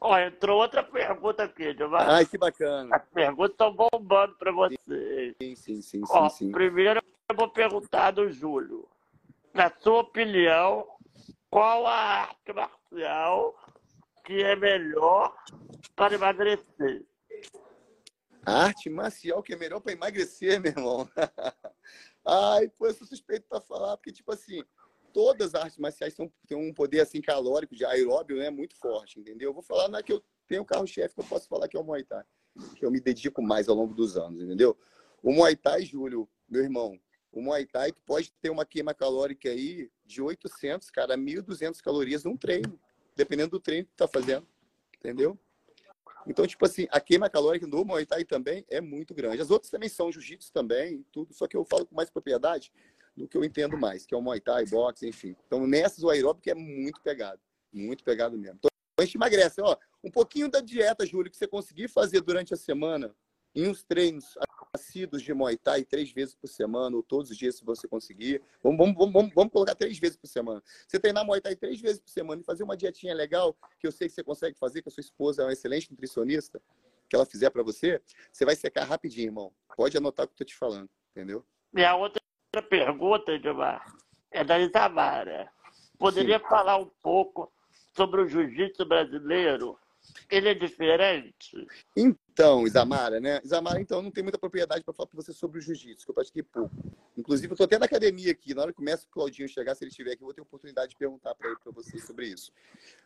Ó, 0.00 0.18
entrou 0.18 0.60
outra 0.60 0.82
pergunta 0.82 1.44
aqui, 1.44 1.74
Giovanni. 1.74 2.10
Ai, 2.10 2.26
que 2.26 2.38
bacana. 2.38 2.94
As 2.94 3.04
perguntas 3.08 3.52
estão 3.52 3.74
bombando 3.74 4.34
para 4.36 4.52
você. 4.52 4.76
Sim, 5.40 5.56
sim, 5.56 5.82
sim, 5.82 6.06
sim, 6.06 6.28
sim. 6.30 6.52
Primeiro 6.52 7.02
eu 7.28 7.36
vou 7.36 7.48
perguntar 7.48 8.12
do 8.12 8.30
Júlio. 8.30 8.88
Na 9.52 9.72
sua 9.80 10.00
opinião, 10.00 10.86
qual 11.50 11.86
a 11.86 11.96
arte 12.22 12.52
marcial 12.52 13.54
que 14.24 14.42
é 14.42 14.54
melhor 14.54 15.34
para 15.96 16.14
emagrecer? 16.14 17.04
A 18.46 18.64
arte 18.64 18.88
marcial 18.88 19.42
que 19.42 19.52
é 19.52 19.56
melhor 19.56 19.80
para 19.80 19.92
emagrecer, 19.92 20.60
meu 20.60 20.70
irmão. 20.70 21.08
Ai, 22.24 22.68
pô, 22.68 22.86
eu 22.86 22.94
sou 22.94 23.06
suspeito 23.06 23.46
para 23.48 23.60
falar, 23.60 23.96
porque, 23.96 24.12
tipo 24.12 24.30
assim, 24.30 24.62
todas 25.18 25.52
as 25.52 25.62
artes 25.62 25.78
marciais 25.78 26.14
têm, 26.14 26.30
um 26.56 26.72
poder 26.72 27.00
assim 27.00 27.20
calórico, 27.20 27.74
de 27.74 27.84
aeróbio, 27.84 28.36
né, 28.36 28.50
muito 28.50 28.76
forte, 28.76 29.18
entendeu? 29.18 29.50
Eu 29.50 29.52
vou 29.52 29.64
falar 29.64 29.88
na 29.88 30.00
que 30.00 30.12
eu 30.12 30.22
tenho 30.46 30.64
carro-chefe 30.64 31.12
que 31.12 31.20
eu 31.20 31.24
posso 31.24 31.48
falar 31.48 31.66
que 31.66 31.76
é 31.76 31.80
o 31.80 31.82
Muay 31.82 32.04
Thai, 32.04 32.22
que 32.76 32.86
eu 32.86 32.90
me 32.92 33.00
dedico 33.00 33.42
mais 33.42 33.68
ao 33.68 33.74
longo 33.74 33.92
dos 33.92 34.16
anos, 34.16 34.40
entendeu? 34.40 34.78
O 35.20 35.32
Muay 35.32 35.56
Thai, 35.56 35.82
Júlio, 35.82 36.28
meu 36.48 36.62
irmão, 36.62 37.00
o 37.32 37.42
Muay 37.42 37.66
Thai 37.66 37.92
pode 38.06 38.30
ter 38.40 38.48
uma 38.48 38.64
queima 38.64 38.94
calórica 38.94 39.48
aí 39.48 39.90
de 40.06 40.22
800, 40.22 40.88
cara, 40.88 41.16
1.200 41.16 41.80
calorias 41.82 42.22
num 42.22 42.36
treino, 42.36 42.78
dependendo 43.16 43.50
do 43.50 43.60
treino 43.60 43.88
que 43.88 43.96
tá 43.96 44.06
fazendo, 44.06 44.46
entendeu? 44.98 45.36
Então, 46.28 46.46
tipo 46.46 46.64
assim, 46.64 46.86
a 46.92 47.00
queima 47.00 47.28
calórica 47.28 47.66
do 47.66 47.84
Muay 47.84 48.06
Thai 48.06 48.24
também 48.24 48.64
é 48.70 48.80
muito 48.80 49.12
grande. 49.14 49.42
As 49.42 49.50
outras 49.50 49.68
também 49.68 49.88
são 49.88 50.12
jiu-jitsu 50.12 50.52
também, 50.52 51.04
tudo, 51.10 51.34
só 51.34 51.48
que 51.48 51.56
eu 51.56 51.64
falo 51.64 51.86
com 51.86 51.96
mais 51.96 52.08
propriedade 52.08 52.70
do 53.18 53.28
que 53.28 53.36
eu 53.36 53.44
entendo 53.44 53.76
mais, 53.76 54.06
que 54.06 54.14
é 54.14 54.16
o 54.16 54.22
Muay 54.22 54.40
Thai, 54.40 54.64
boxe, 54.66 55.06
enfim. 55.08 55.36
Então, 55.46 55.66
nessas, 55.66 56.02
o 56.02 56.08
aeróbico 56.08 56.48
é 56.48 56.54
muito 56.54 57.00
pegado. 57.02 57.40
Muito 57.72 58.04
pegado 58.04 58.38
mesmo. 58.38 58.56
Então, 58.56 58.70
a 58.98 59.04
gente 59.04 59.16
emagrece. 59.16 59.60
Ó, 59.60 59.76
um 60.02 60.10
pouquinho 60.10 60.48
da 60.48 60.60
dieta, 60.60 61.04
Júlio, 61.04 61.30
que 61.30 61.36
você 61.36 61.46
conseguir 61.46 61.88
fazer 61.88 62.20
durante 62.20 62.54
a 62.54 62.56
semana, 62.56 63.14
em 63.54 63.68
uns 63.68 63.82
treinos 63.82 64.36
assíduos 64.72 65.22
de 65.22 65.34
Muay 65.34 65.56
Thai, 65.56 65.84
três 65.84 66.12
vezes 66.12 66.34
por 66.34 66.48
semana, 66.48 66.96
ou 66.96 67.02
todos 67.02 67.30
os 67.30 67.36
dias, 67.36 67.56
se 67.56 67.64
você 67.64 67.88
conseguir. 67.88 68.42
Vamos, 68.62 68.78
vamos, 68.78 69.12
vamos, 69.12 69.34
vamos 69.34 69.52
colocar 69.52 69.74
três 69.74 69.98
vezes 69.98 70.16
por 70.16 70.28
semana. 70.28 70.62
Você 70.86 70.98
treinar 70.98 71.24
Muay 71.24 71.40
Thai 71.40 71.56
três 71.56 71.80
vezes 71.80 72.00
por 72.00 72.10
semana 72.10 72.40
e 72.40 72.44
fazer 72.44 72.62
uma 72.62 72.76
dietinha 72.76 73.14
legal, 73.14 73.56
que 73.78 73.86
eu 73.86 73.92
sei 73.92 74.08
que 74.08 74.14
você 74.14 74.22
consegue 74.22 74.58
fazer, 74.58 74.82
que 74.82 74.88
a 74.88 74.92
sua 74.92 75.00
esposa 75.00 75.42
é 75.42 75.44
uma 75.44 75.52
excelente 75.52 75.90
nutricionista, 75.90 76.60
que 77.08 77.16
ela 77.16 77.26
fizer 77.26 77.50
para 77.50 77.62
você, 77.62 78.00
você 78.30 78.44
vai 78.44 78.54
secar 78.54 78.84
rapidinho, 78.84 79.28
irmão. 79.28 79.52
Pode 79.76 79.96
anotar 79.96 80.26
o 80.26 80.28
que 80.28 80.34
eu 80.34 80.38
tô 80.38 80.44
te 80.44 80.54
falando, 80.54 80.88
entendeu? 81.10 81.44
Minha 81.72 81.96
outra 81.96 82.17
pergunta, 82.68 83.32
Edmar, 83.32 83.84
é 84.30 84.42
da 84.42 84.58
Isamara. 84.58 85.50
Poderia 85.98 86.38
Sim. 86.38 86.44
falar 86.48 86.76
um 86.78 86.90
pouco 87.02 87.52
sobre 87.94 88.22
o 88.22 88.28
jiu-jitsu 88.28 88.84
brasileiro? 88.86 89.78
Ele 90.30 90.48
é 90.48 90.54
diferente? 90.54 91.66
Então, 91.96 92.66
Isamara, 92.66 93.20
né? 93.20 93.40
Isamara, 93.44 93.80
então, 93.80 94.00
não 94.00 94.10
tem 94.10 94.22
muita 94.22 94.38
propriedade 94.38 94.82
para 94.84 94.94
falar 94.94 95.08
para 95.08 95.20
você 95.20 95.32
sobre 95.32 95.58
o 95.58 95.60
jiu-jitsu, 95.60 96.06
que 96.06 96.10
eu 96.10 96.14
pratiquei 96.14 96.42
pouco. 96.42 96.74
Inclusive, 97.16 97.52
eu 97.52 97.56
tô 97.56 97.64
até 97.64 97.78
na 97.78 97.84
academia 97.84 98.30
aqui. 98.30 98.54
Na 98.54 98.62
hora 98.62 98.72
que 98.72 98.76
começa 98.76 99.04
o 99.04 99.10
Claudinho 99.10 99.48
chegar, 99.48 99.74
se 99.74 99.84
ele 99.84 99.90
estiver 99.90 100.12
aqui, 100.12 100.22
eu 100.22 100.26
vou 100.26 100.34
ter 100.34 100.40
oportunidade 100.40 100.90
de 100.90 100.96
perguntar 100.96 101.34
para 101.34 101.48
ele, 101.48 101.58
para 101.62 101.72
vocês 101.72 102.06
sobre 102.06 102.28
isso. 102.28 102.52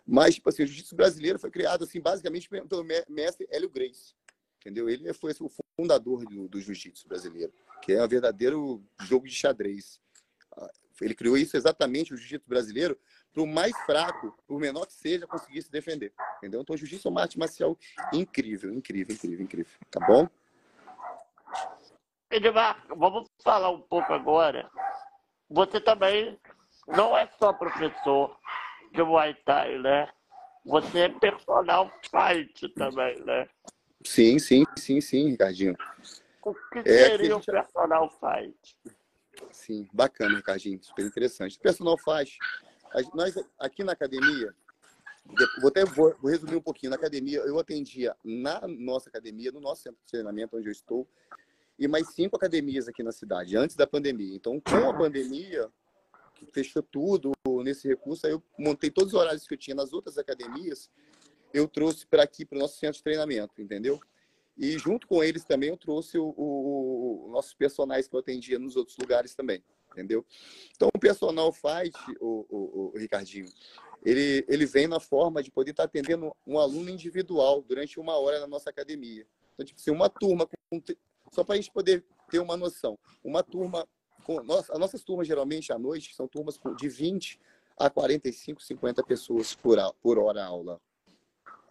Mas, 0.06 0.34
tipo 0.34 0.48
assim, 0.48 0.62
o 0.62 0.66
jiu-jitsu 0.66 0.94
brasileiro 0.94 1.38
foi 1.38 1.50
criado, 1.50 1.84
assim, 1.84 2.00
basicamente 2.00 2.48
pelo 2.48 2.84
me- 2.84 3.04
mestre 3.08 3.48
Hélio 3.50 3.70
Grace. 3.70 4.14
Entendeu? 4.60 4.88
Ele 4.88 5.12
foi 5.14 5.32
assim, 5.32 5.44
o 5.44 5.50
fundador 5.74 6.24
do, 6.24 6.46
do 6.46 6.60
jiu-jitsu 6.60 7.08
brasileiro, 7.08 7.52
que 7.82 7.92
é 7.92 8.02
um 8.02 8.08
verdadeiro 8.08 8.82
jogo 9.00 9.26
de 9.26 9.34
xadrez. 9.34 10.00
Ah, 10.56 10.70
Ele 11.00 11.14
criou 11.14 11.36
isso 11.36 11.56
exatamente, 11.56 12.14
o 12.14 12.16
jiu-jitsu 12.16 12.48
brasileiro, 12.48 12.98
para 13.32 13.42
o 13.42 13.46
mais 13.46 13.76
fraco, 13.84 14.32
por 14.46 14.60
menor 14.60 14.86
que 14.86 14.92
seja, 14.92 15.26
conseguir 15.26 15.62
se 15.62 15.70
defender. 15.70 16.12
Entendeu? 16.38 16.60
Então, 16.62 16.74
o 16.74 16.76
jiu-jitsu 16.78 17.08
é 17.08 17.10
uma 17.10 17.22
arte 17.22 17.38
marcial 17.38 17.76
incrível, 18.12 18.72
incrível, 18.72 19.14
incrível, 19.14 19.44
incrível. 19.44 19.72
Tá 19.90 20.00
bom? 20.06 20.28
Edmar, 22.30 22.86
vamos 22.96 23.28
falar 23.42 23.70
um 23.70 23.80
pouco 23.82 24.12
agora. 24.12 24.70
Você 25.50 25.80
também 25.80 26.38
não 26.86 27.16
é 27.16 27.28
só 27.38 27.52
professor 27.52 28.38
de 28.92 29.02
Muay 29.02 29.34
Thai, 29.44 29.78
né? 29.78 30.08
Você 30.64 31.00
é 31.00 31.08
personal 31.08 31.90
fight 32.10 32.68
também, 32.74 33.20
né? 33.24 33.48
Sim, 34.04 34.38
sim, 34.38 34.64
sim, 34.78 35.00
sim, 35.00 35.30
Ricardinho. 35.30 35.76
O 36.44 36.54
que 36.54 36.78
É, 36.80 36.82
seria 36.82 37.18
que 37.18 37.32
o 37.32 37.36
gente- 37.36 37.46
personal 37.46 38.10
fight? 38.10 38.76
Sim, 39.50 39.88
bacana, 39.92 40.36
Ricardinho. 40.36 40.82
Super 40.82 41.06
interessante. 41.06 41.56
O 41.56 41.60
personal 41.60 41.96
faz. 41.98 42.36
Nós, 43.14 43.34
aqui 43.58 43.82
na 43.82 43.92
academia, 43.92 44.54
vou 45.60 45.68
até 45.68 45.84
vou, 45.84 46.14
vou 46.20 46.30
resumir 46.30 46.56
um 46.56 46.60
pouquinho. 46.60 46.90
Na 46.90 46.96
academia, 46.96 47.38
eu 47.40 47.58
atendia 47.58 48.14
na 48.24 48.60
nossa 48.66 49.08
academia, 49.08 49.50
no 49.52 49.60
nosso 49.60 49.82
centro 49.82 49.98
de 50.04 50.10
treinamento, 50.10 50.56
onde 50.56 50.68
eu 50.68 50.72
estou, 50.72 51.08
e 51.78 51.88
mais 51.88 52.08
cinco 52.08 52.36
academias 52.36 52.88
aqui 52.88 53.02
na 53.02 53.12
cidade, 53.12 53.56
antes 53.56 53.74
da 53.76 53.86
pandemia. 53.86 54.34
Então, 54.36 54.60
com 54.60 54.90
a 54.90 54.94
pandemia, 54.94 55.70
que 56.34 56.44
fechou 56.46 56.82
tudo 56.82 57.32
nesse 57.64 57.88
recurso, 57.88 58.26
aí 58.26 58.32
eu 58.32 58.42
montei 58.58 58.90
todos 58.90 59.14
os 59.14 59.18
horários 59.18 59.46
que 59.46 59.54
eu 59.54 59.58
tinha 59.58 59.74
nas 59.74 59.92
outras 59.92 60.18
academias, 60.18 60.90
eu 61.54 61.66
trouxe 61.66 62.06
para 62.06 62.22
aqui, 62.22 62.44
para 62.44 62.56
o 62.56 62.58
nosso 62.60 62.78
centro 62.78 62.96
de 62.98 63.02
treinamento, 63.04 63.60
entendeu? 63.60 63.98
E 64.62 64.78
junto 64.78 65.08
com 65.08 65.24
eles 65.24 65.44
também 65.44 65.70
eu 65.70 65.76
trouxe 65.76 66.16
o, 66.16 66.32
o, 66.36 67.26
o 67.26 67.32
nossos 67.32 67.52
personagens 67.52 68.06
que 68.06 68.14
eu 68.14 68.20
atendia 68.20 68.60
nos 68.60 68.76
outros 68.76 68.96
lugares 68.96 69.34
também, 69.34 69.60
entendeu? 69.90 70.24
Então 70.76 70.88
o 70.94 71.00
personal 71.00 71.52
fight, 71.52 71.98
o, 72.20 72.46
o, 72.48 72.92
o 72.94 72.96
Ricardinho, 72.96 73.48
ele, 74.04 74.44
ele 74.48 74.64
vem 74.64 74.86
na 74.86 75.00
forma 75.00 75.42
de 75.42 75.50
poder 75.50 75.72
estar 75.72 75.82
atendendo 75.82 76.32
um 76.46 76.60
aluno 76.60 76.88
individual 76.90 77.60
durante 77.60 77.98
uma 77.98 78.16
hora 78.16 78.38
na 78.38 78.46
nossa 78.46 78.70
academia. 78.70 79.26
Então, 79.52 79.66
tipo 79.66 79.80
assim, 79.80 79.90
uma 79.90 80.08
turma, 80.08 80.48
com, 80.70 80.80
só 81.32 81.42
para 81.42 81.54
a 81.54 81.56
gente 81.56 81.72
poder 81.72 82.04
ter 82.30 82.38
uma 82.38 82.56
noção, 82.56 82.96
uma 83.24 83.42
turma, 83.42 83.84
com, 84.24 84.38
as 84.38 84.78
nossas 84.78 85.02
turmas 85.02 85.26
geralmente 85.26 85.72
à 85.72 85.78
noite 85.78 86.14
são 86.14 86.28
turmas 86.28 86.60
de 86.78 86.88
20 86.88 87.40
a 87.76 87.90
45, 87.90 88.62
50 88.62 89.02
pessoas 89.02 89.56
por, 89.56 89.76
por 90.00 90.20
hora 90.20 90.44
aula 90.44 90.80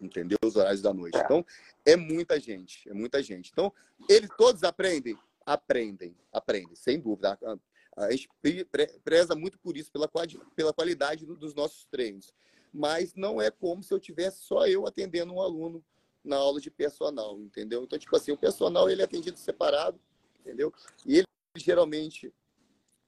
entendeu? 0.02 0.38
Os 0.44 0.56
horários 0.56 0.82
da 0.82 0.92
noite. 0.92 1.16
Então, 1.18 1.44
é 1.84 1.96
muita 1.96 2.38
gente, 2.38 2.88
é 2.88 2.92
muita 2.92 3.22
gente. 3.22 3.50
Então, 3.52 3.72
eles 4.08 4.28
todos 4.36 4.62
aprendem? 4.64 5.16
Aprendem, 5.46 6.14
aprendem, 6.32 6.74
sem 6.74 7.00
dúvida. 7.00 7.38
A, 7.96 8.04
a 8.04 8.10
gente 8.10 8.28
preza 9.04 9.34
muito 9.34 9.58
por 9.58 9.76
isso, 9.76 9.90
pela, 9.90 10.08
pela 10.56 10.72
qualidade 10.72 11.24
dos 11.24 11.54
nossos 11.54 11.84
treinos. 11.86 12.32
Mas 12.72 13.14
não 13.14 13.40
é 13.40 13.50
como 13.50 13.82
se 13.82 13.92
eu 13.92 14.00
tivesse 14.00 14.42
só 14.42 14.66
eu 14.66 14.86
atendendo 14.86 15.32
um 15.32 15.40
aluno 15.40 15.84
na 16.24 16.36
aula 16.36 16.60
de 16.60 16.70
personal, 16.70 17.40
entendeu? 17.40 17.82
Então, 17.82 17.98
tipo 17.98 18.14
assim, 18.16 18.32
o 18.32 18.36
personal 18.36 18.88
ele 18.88 19.02
é 19.02 19.04
atendido 19.04 19.38
separado, 19.38 20.00
entendeu? 20.40 20.72
E 21.04 21.18
ele 21.18 21.26
geralmente 21.56 22.32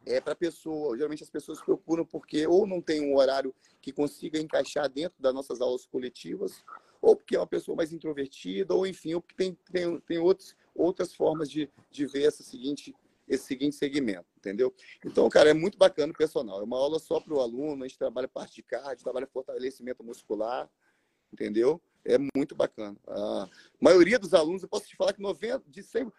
é 0.05 0.21
para 0.21 0.35
pessoa, 0.35 0.97
geralmente 0.97 1.23
as 1.23 1.31
pessoas 1.31 1.63
procuram 1.63 2.05
porque 2.05 2.47
ou 2.47 2.67
não 2.67 2.83
tem 2.83 3.01
um 3.01 3.17
horário 3.17 3.55
que 3.81 3.93
consiga 3.93 4.39
encaixar 4.39 4.89
dentro 4.89 5.21
das 5.21 5.33
nossas 5.33 5.61
aulas 5.61 5.87
coletivas, 5.87 6.63
ou 7.05 7.15
porque 7.15 7.37
é 7.37 7.39
uma 7.39 7.47
pessoa 7.47 7.77
mais 7.77 7.93
introvertida, 7.93 8.75
ou 8.75 8.87
enfim, 8.87 9.15
ou 9.15 9.21
porque 9.21 9.37
tem, 9.37 9.59
tem, 9.71 10.01
tem 10.01 10.19
outros, 10.19 10.57
outras 10.75 11.15
formas 11.15 11.51
de, 11.51 11.71
de 11.91 12.07
ver 12.07 12.23
essa 12.23 12.43
seguinte, 12.43 12.95
esse 13.29 13.45
seguinte 13.45 13.77
segmento, 13.77 14.27
entendeu? 14.39 14.75
Então, 15.05 15.29
cara, 15.29 15.51
é 15.51 15.55
muito 15.55 15.77
bacana 15.77 16.13
o 16.13 16.17
personal. 16.17 16.61
É 16.61 16.65
uma 16.65 16.79
aula 16.79 16.99
só 16.99 17.21
para 17.21 17.35
o 17.35 17.41
aluno, 17.41 17.85
a 17.85 17.87
gente 17.87 17.99
trabalha 17.99 18.27
parte 18.27 18.55
de 18.55 18.63
cardio, 18.63 19.05
trabalha 19.05 19.27
fortalecimento 19.27 20.03
muscular, 20.03 20.69
entendeu? 21.31 21.79
É 22.07 22.17
muito 22.35 22.55
bacana. 22.55 22.97
A 23.07 23.49
maioria 23.79 24.19
dos 24.19 24.33
alunos, 24.33 24.63
eu 24.63 24.69
posso 24.69 24.87
te 24.87 24.97
falar 24.97 25.13
que 25.13 25.23
90%, 25.23 25.63
de 25.67 25.83
100, 25.83 26.11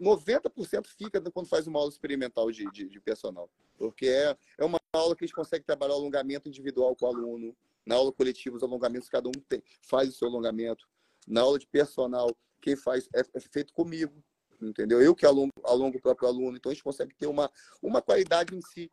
90% 0.00 0.86
fica 0.98 1.20
quando 1.30 1.46
faz 1.46 1.68
uma 1.68 1.78
aula 1.78 1.90
experimental 1.90 2.50
de, 2.50 2.68
de, 2.72 2.88
de, 2.88 3.00
personal. 3.00 3.48
Porque 3.78 4.06
é, 4.06 4.36
é 4.58 4.64
uma 4.64 4.80
aula 4.92 5.14
que 5.14 5.24
a 5.24 5.26
gente 5.26 5.34
consegue 5.34 5.64
trabalhar 5.64 5.94
o 5.94 5.98
alongamento 5.98 6.48
individual 6.48 6.96
com 6.96 7.06
o 7.06 7.08
aluno. 7.08 7.56
Na 7.86 7.96
aula 7.96 8.12
coletiva, 8.12 8.56
os 8.56 8.62
alongamentos, 8.62 9.08
cada 9.08 9.28
um 9.28 9.32
tem, 9.48 9.62
faz 9.82 10.08
o 10.08 10.12
seu 10.12 10.28
alongamento. 10.28 10.86
Na 11.26 11.42
aula 11.42 11.58
de 11.58 11.66
personal, 11.66 12.30
quem 12.60 12.76
faz 12.76 13.08
é, 13.14 13.20
é 13.34 13.40
feito 13.40 13.72
comigo. 13.72 14.22
Entendeu? 14.60 15.02
Eu 15.02 15.14
que 15.14 15.26
alongo, 15.26 15.52
alongo 15.64 15.98
o 15.98 16.00
próprio 16.00 16.28
aluno. 16.28 16.56
Então, 16.56 16.70
a 16.70 16.74
gente 16.74 16.84
consegue 16.84 17.14
ter 17.14 17.26
uma, 17.26 17.50
uma 17.82 18.00
qualidade 18.00 18.54
em 18.54 18.62
si 18.62 18.90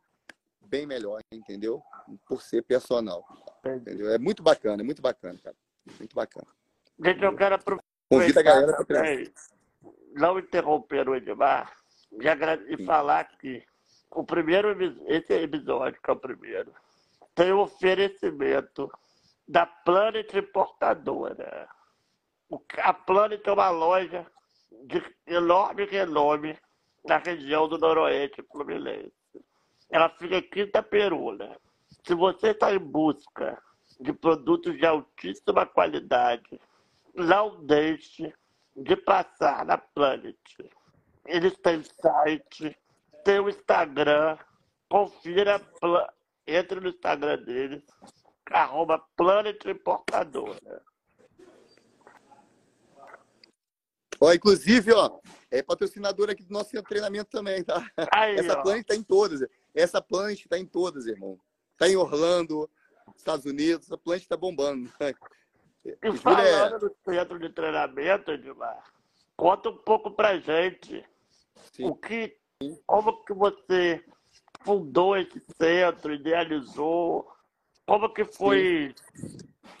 bem 0.66 0.86
melhor, 0.86 1.20
entendeu? 1.32 1.82
Por 2.26 2.42
ser 2.42 2.62
personal. 2.62 3.24
Entendeu? 3.64 4.10
É 4.10 4.18
muito 4.18 4.42
bacana, 4.42 4.82
é 4.82 4.84
muito 4.84 5.00
bacana, 5.00 5.38
cara. 5.42 5.56
Muito 5.98 6.14
bacana. 6.14 6.46
Gente, 7.02 7.22
eu 7.22 7.36
quero 7.36 7.54
aproveitar 7.54 7.92
Convida 8.08 8.40
a 8.40 8.42
galera 8.42 8.72
para 8.72 8.84
treinar. 8.84 9.32
não 10.14 10.38
interromper 10.38 11.08
o 11.08 11.14
Edmar 11.14 11.74
e, 12.12 12.74
e 12.74 12.84
falar 12.84 13.24
que 13.38 13.64
o 14.10 14.24
primeiro, 14.24 14.76
esse 15.06 15.32
episódio, 15.32 16.00
que 16.00 16.10
é 16.10 16.12
o 16.12 16.16
primeiro, 16.16 16.72
tem 17.34 17.52
oferecimento 17.52 18.90
da 19.46 19.66
Planet 19.66 20.32
Importadora. 20.34 21.68
A 22.78 22.92
Planet 22.92 23.46
é 23.46 23.52
uma 23.52 23.70
loja 23.70 24.26
de 24.84 25.02
enorme 25.26 25.84
renome 25.84 26.58
na 27.04 27.18
região 27.18 27.68
do 27.68 27.78
Noroeste 27.78 28.42
Fluminense. 28.50 29.12
Ela 29.90 30.08
fica 30.10 30.36
em 30.36 30.42
Quinta 30.42 30.82
Peruna. 30.82 31.56
Se 32.04 32.14
você 32.14 32.48
está 32.48 32.72
em 32.72 32.78
busca 32.78 33.60
de 34.00 34.12
produtos 34.12 34.76
de 34.76 34.86
altíssima 34.86 35.66
qualidade, 35.66 36.60
não 37.14 37.64
deixe 37.64 38.32
de 38.76 38.96
passar 38.96 39.64
na 39.64 39.78
Planet. 39.78 40.36
Eles 41.26 41.56
têm 41.58 41.82
site, 41.82 42.76
tem 43.24 43.38
o 43.38 43.48
Instagram, 43.48 44.36
confira, 44.88 45.60
entre 46.46 46.80
no 46.80 46.88
Instagram 46.88 47.42
deles, 47.42 47.82
arroba 48.50 48.98
Planet 49.16 49.64
Importadora. 49.66 50.82
Ó, 54.20 54.32
inclusive, 54.32 54.92
ó, 54.92 55.18
é 55.50 55.62
patrocinadora 55.62 56.32
aqui 56.32 56.44
do 56.44 56.52
nosso 56.52 56.80
treinamento 56.84 57.30
também, 57.30 57.64
tá? 57.64 57.84
Aí, 58.12 58.36
Essa 58.36 58.58
ó. 58.58 58.62
Planet 58.62 58.86
tá 58.86 58.94
em 58.94 59.02
todas. 59.02 59.40
Essa 59.74 60.00
Planet 60.00 60.46
tá 60.46 60.58
em 60.58 60.66
todas, 60.66 61.06
irmão. 61.06 61.38
Tá 61.76 61.88
em 61.88 61.96
Orlando, 61.96 62.70
Estados 63.16 63.46
Unidos, 63.46 63.90
a 63.90 63.98
Planet 63.98 64.24
tá 64.26 64.36
bombando. 64.36 64.88
E 65.84 66.12
falando 66.18 66.76
é... 66.76 66.78
do 66.78 66.96
centro 67.04 67.38
de 67.38 67.48
treinamento, 67.50 68.30
Edmar, 68.30 68.84
conta 69.36 69.70
um 69.70 69.76
pouco 69.78 70.12
pra 70.12 70.38
gente 70.38 71.04
Sim. 71.72 71.86
o 71.86 71.94
que, 71.96 72.36
como 72.86 73.24
que 73.24 73.34
você 73.34 74.04
fundou 74.64 75.16
esse 75.16 75.40
centro, 75.60 76.14
idealizou, 76.14 77.28
como 77.86 78.12
que 78.12 78.24
foi 78.24 78.94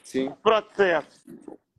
Sim. 0.02 0.28
o 0.28 0.36
processo? 0.36 1.22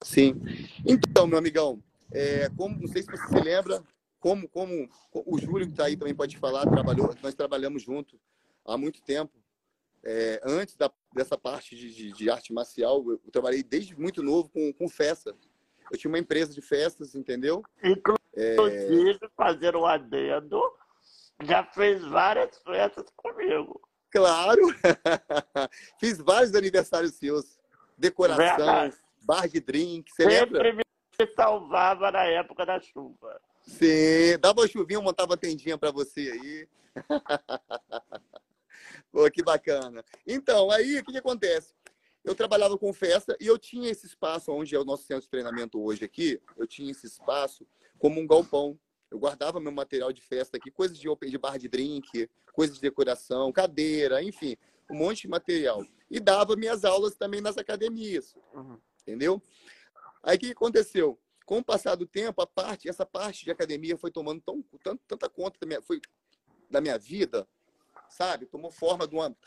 Sim. 0.02 0.42
Então, 0.86 1.28
meu 1.28 1.38
amigão, 1.38 1.82
é, 2.12 2.50
como, 2.58 2.80
não 2.80 2.88
sei 2.88 3.02
se 3.02 3.12
você 3.12 3.28
se 3.28 3.40
lembra, 3.40 3.84
como, 4.20 4.48
como 4.48 4.90
o 5.14 5.38
Júlio 5.38 5.66
que 5.66 5.74
está 5.74 5.86
aí 5.86 5.98
também 5.98 6.16
pode 6.16 6.38
falar, 6.38 6.70
trabalhou, 6.70 7.14
nós 7.22 7.36
trabalhamos 7.36 7.84
juntos 7.84 8.20
há 8.66 8.78
muito 8.78 9.02
tempo. 9.02 9.34
É, 10.06 10.42
antes 10.44 10.76
da, 10.76 10.92
dessa 11.14 11.38
parte 11.38 11.76
de, 11.76 11.94
de, 11.94 12.12
de, 12.12 12.30
arte 12.30 12.54
marcial, 12.54 13.04
eu, 13.10 13.20
trabalhei 13.32 13.64
desde 13.64 13.98
muito 13.98 14.22
novo 14.22 14.50
com, 14.50 14.74
com 14.74 14.90
festa. 14.90 15.36
Eu 15.92 15.98
tinha 15.98 16.10
uma 16.10 16.20
empresa 16.20 16.54
de 16.54 16.62
festas, 16.62 17.16
entendeu? 17.16 17.64
Inclusive, 17.84 19.20
é... 19.22 19.30
fazer 19.36 19.76
um 19.76 19.86
adendo, 19.86 20.62
já 21.42 21.64
fez 21.64 22.04
várias 22.06 22.58
festas 22.60 23.06
comigo. 23.16 23.82
Claro! 24.12 24.62
Fiz 26.00 26.18
vários 26.20 26.54
aniversários 26.54 27.16
seus. 27.16 27.58
Decoração, 27.98 28.44
Verdade. 28.44 28.96
bar 29.22 29.48
de 29.48 29.60
drink, 29.60 30.12
você 30.12 30.24
Sempre 30.24 30.58
lembra? 30.60 30.84
me 31.20 31.28
salvava 31.36 32.12
na 32.12 32.24
época 32.24 32.66
da 32.66 32.80
chuva. 32.80 33.40
Sim, 33.62 34.38
dava 34.42 34.62
uma 34.62 34.68
chuvinha, 34.68 35.00
montava 35.00 35.38
tendinha 35.38 35.78
para 35.78 35.92
você 35.92 36.32
aí. 36.32 36.68
Pô, 39.12 39.30
que 39.32 39.44
bacana. 39.44 40.04
Então, 40.26 40.70
aí 40.72 41.00
o 41.00 41.06
que, 41.06 41.12
que 41.12 41.18
acontece? 41.20 41.74
Eu 42.24 42.34
trabalhava 42.34 42.78
com 42.78 42.92
festa 42.94 43.38
e 43.40 43.48
eu 43.48 43.58
tinha 43.58 43.90
esse 43.90 44.06
espaço 44.06 44.52
onde 44.52 44.76
é 44.76 44.80
o 44.80 44.86
nosso 44.86 45.04
centro 45.04 45.24
de 45.24 45.30
treinamento 45.30 45.82
hoje 45.82 46.04
aqui. 46.04 46.42
Eu 46.58 46.66
tinha 46.66 46.92
esse 46.92 47.06
espaço 47.06 47.66
como 48.00 48.20
um 48.20 48.28
galpão. 48.28 48.78
Eu 49.14 49.20
guardava 49.20 49.60
meu 49.60 49.72
material 49.72 50.12
de 50.12 50.24
festa 50.24 50.58
aqui, 50.58 50.72
coisas 50.72 50.98
de 50.98 51.08
open 51.08 51.30
de 51.30 51.38
bar 51.38 51.60
de 51.60 51.68
drink, 51.68 52.28
coisas 52.52 52.78
de 52.78 52.82
decoração, 52.82 53.52
cadeira, 53.52 54.24
enfim, 54.24 54.58
um 54.90 54.96
monte 54.96 55.22
de 55.22 55.28
material. 55.28 55.86
E 56.10 56.20
dava 56.20 56.56
minhas 56.56 56.84
aulas 56.84 57.16
também 57.16 57.40
nas 57.40 57.56
academias. 57.56 58.36
Uhum. 58.56 58.80
Entendeu? 59.04 59.40
Aí 60.24 60.36
o 60.36 60.40
que 60.40 60.52
aconteceu? 60.52 61.20
Com 61.46 61.60
o 61.60 61.64
passar 61.64 61.94
do 61.94 62.08
tempo, 62.08 62.42
a 62.42 62.48
parte, 62.48 62.90
essa 62.90 63.06
parte 63.06 63.46
de 63.46 63.52
academia 63.52 63.96
foi 63.96 64.10
tomando 64.10 64.42
tão, 64.42 64.64
tanto, 64.84 65.04
tanta 65.08 65.30
conta 65.30 65.60
da 65.60 65.68
minha, 65.68 65.82
foi, 65.84 66.02
da 66.68 66.82
minha 66.82 66.98
vida, 66.98 67.48
sabe? 68.10 68.48
Tomou 68.48 68.72
forma 68.72 69.08
de 69.08 69.14
uma 69.14 69.38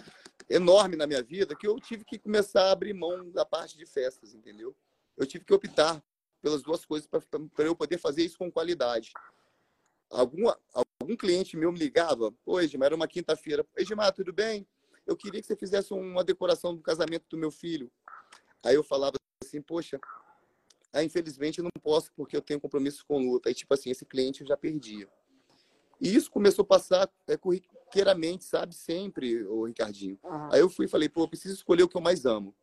enorme 0.49 0.95
na 0.95 1.09
minha 1.09 1.25
vida 1.25 1.57
que 1.57 1.67
eu 1.67 1.81
tive 1.81 2.05
que 2.05 2.21
começar 2.21 2.67
a 2.67 2.71
abrir 2.71 2.95
mão 2.95 3.33
da 3.33 3.45
parte 3.45 3.77
de 3.77 3.85
festas, 3.85 4.33
entendeu? 4.33 4.77
Eu 5.17 5.27
tive 5.27 5.45
que 5.45 5.53
optar 5.53 6.01
pelas 6.41 6.63
duas 6.63 6.85
coisas 6.85 7.09
para 7.09 7.65
eu 7.65 7.75
poder 7.75 7.99
fazer 7.99 8.23
isso 8.23 8.39
com 8.39 8.53
qualidade. 8.53 9.11
Algum, 10.11 10.51
algum 10.73 11.17
cliente 11.17 11.57
meu 11.57 11.73
me 11.73 11.79
ligava, 11.79 12.33
pô, 12.45 12.61
Edmar, 12.61 12.87
era 12.87 12.97
uma 12.97 13.09
quinta-feira. 13.09 13.67
Edmar, 13.77 14.13
tudo 14.13 14.33
bem? 14.33 14.67
Eu 15.07 15.17
queria 15.17 15.41
que 15.41 15.47
você 15.47 15.57
fizesse 15.57 15.93
uma 15.93 16.25
decoração 16.25 16.75
do 16.75 16.83
casamento 16.83 17.25
do 17.29 17.37
meu 17.37 17.51
filho. 17.51 17.91
Aí 18.65 18.75
eu 18.75 18.83
falava 18.83 19.17
assim, 19.43 19.63
poxa, 19.63 20.01
ah, 20.93 21.05
infelizmente 21.05 21.59
eu 21.59 21.65
não 21.65 21.71
posso 21.83 22.11
porque 22.17 22.37
eu 22.37 22.43
tenho 22.43 22.61
compromissos 22.61 23.03
com 23.03 23.19
luta. 23.19 23.49
Aí, 23.49 23.55
tipo 23.55 23.73
assim, 23.73 23.91
esse 23.91 24.05
cliente 24.05 24.41
eu 24.41 24.47
já 24.47 24.57
perdia. 24.57 25.09
E 26.01 26.15
isso 26.15 26.31
começou 26.31 26.63
a 26.63 26.67
passar 26.67 27.11
é, 27.27 27.37
corriqueiramente, 27.37 28.45
sabe? 28.45 28.75
Sempre, 28.75 29.45
o 29.45 29.65
Ricardinho. 29.65 30.19
Uhum. 30.23 30.53
Aí 30.53 30.61
eu 30.61 30.69
fui 30.69 30.87
e 30.87 30.89
falei, 30.89 31.09
pô, 31.09 31.23
eu 31.23 31.29
preciso 31.29 31.55
escolher 31.55 31.85
o 31.85 31.89
que 31.89 31.97
eu 31.97 32.01
mais 32.01 32.25
amo. 32.27 32.55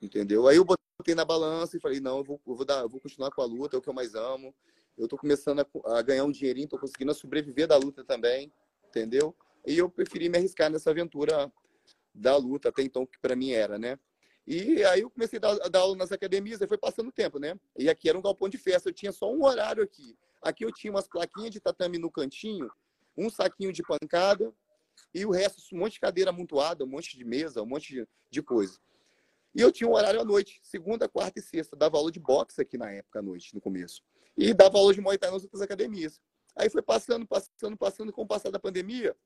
Entendeu? 0.00 0.46
Aí 0.46 0.56
eu 0.56 0.64
botei 0.64 1.14
na 1.14 1.24
balança 1.24 1.76
e 1.76 1.80
falei, 1.80 2.00
não, 2.00 2.18
eu 2.18 2.24
vou, 2.24 2.40
eu 2.46 2.54
vou, 2.54 2.64
dar, 2.64 2.80
eu 2.80 2.88
vou 2.88 3.00
continuar 3.00 3.30
com 3.30 3.42
a 3.42 3.46
luta, 3.46 3.76
é 3.76 3.78
o 3.78 3.82
que 3.82 3.88
eu 3.88 3.94
mais 3.94 4.14
amo. 4.14 4.54
Eu 4.98 5.06
tô 5.06 5.16
começando 5.16 5.60
a, 5.60 5.98
a 5.98 6.02
ganhar 6.02 6.24
um 6.24 6.30
dinheirinho, 6.30 6.68
tô 6.68 6.78
conseguindo 6.78 7.14
sobreviver 7.14 7.68
da 7.68 7.76
luta 7.76 8.04
também, 8.04 8.52
entendeu? 8.88 9.34
E 9.64 9.78
eu 9.78 9.88
preferi 9.88 10.28
me 10.28 10.38
arriscar 10.38 10.70
nessa 10.70 10.90
aventura 10.90 11.52
da 12.12 12.36
luta, 12.36 12.68
até 12.68 12.82
então, 12.82 13.06
que 13.06 13.18
para 13.20 13.36
mim 13.36 13.52
era, 13.52 13.78
né? 13.78 13.98
E 14.46 14.82
aí 14.84 15.02
eu 15.02 15.10
comecei 15.10 15.36
a 15.36 15.40
dar, 15.40 15.52
a 15.66 15.68
dar 15.68 15.80
aula 15.80 15.96
nas 15.96 16.10
academias, 16.10 16.60
aí 16.60 16.66
foi 16.66 16.78
passando 16.78 17.08
o 17.08 17.12
tempo, 17.12 17.38
né? 17.38 17.54
E 17.78 17.88
aqui 17.88 18.08
era 18.08 18.18
um 18.18 18.22
galpão 18.22 18.48
de 18.48 18.58
festa, 18.58 18.88
eu 18.88 18.94
tinha 18.94 19.12
só 19.12 19.32
um 19.32 19.44
horário 19.44 19.82
aqui. 19.82 20.16
Aqui 20.42 20.64
eu 20.64 20.72
tinha 20.72 20.90
umas 20.90 21.06
plaquinhas 21.06 21.50
de 21.50 21.60
tatame 21.60 21.98
no 21.98 22.10
cantinho, 22.10 22.70
um 23.16 23.28
saquinho 23.28 23.72
de 23.72 23.82
pancada 23.82 24.52
e 25.14 25.24
o 25.24 25.30
resto, 25.30 25.62
um 25.74 25.78
monte 25.80 25.94
de 25.94 26.00
cadeira 26.00 26.30
amontoada, 26.30 26.84
um 26.84 26.88
monte 26.88 27.16
de 27.16 27.24
mesa, 27.24 27.62
um 27.62 27.66
monte 27.66 27.92
de, 27.92 28.08
de 28.30 28.42
coisa. 28.42 28.78
E 29.54 29.60
eu 29.60 29.72
tinha 29.72 29.88
um 29.88 29.94
horário 29.94 30.20
à 30.20 30.24
noite, 30.24 30.60
segunda, 30.62 31.08
quarta 31.08 31.38
e 31.40 31.42
sexta. 31.42 31.76
Dava 31.76 31.96
aula 31.96 32.10
de 32.10 32.20
boxe 32.20 32.60
aqui 32.60 32.78
na 32.78 32.90
época, 32.90 33.18
à 33.18 33.22
noite, 33.22 33.54
no 33.54 33.60
começo. 33.60 34.02
E 34.38 34.54
dava 34.54 34.78
aula 34.78 34.94
de 34.94 35.00
Muay 35.00 35.18
Thai 35.18 35.32
nas 35.32 35.42
outras 35.42 35.60
academias. 35.60 36.20
Aí 36.54 36.70
foi 36.70 36.80
passando, 36.80 37.26
passando, 37.26 37.76
passando, 37.76 38.12
com 38.12 38.22
o 38.22 38.26
passar 38.26 38.50
da 38.52 38.58
pandemia. 38.58 39.16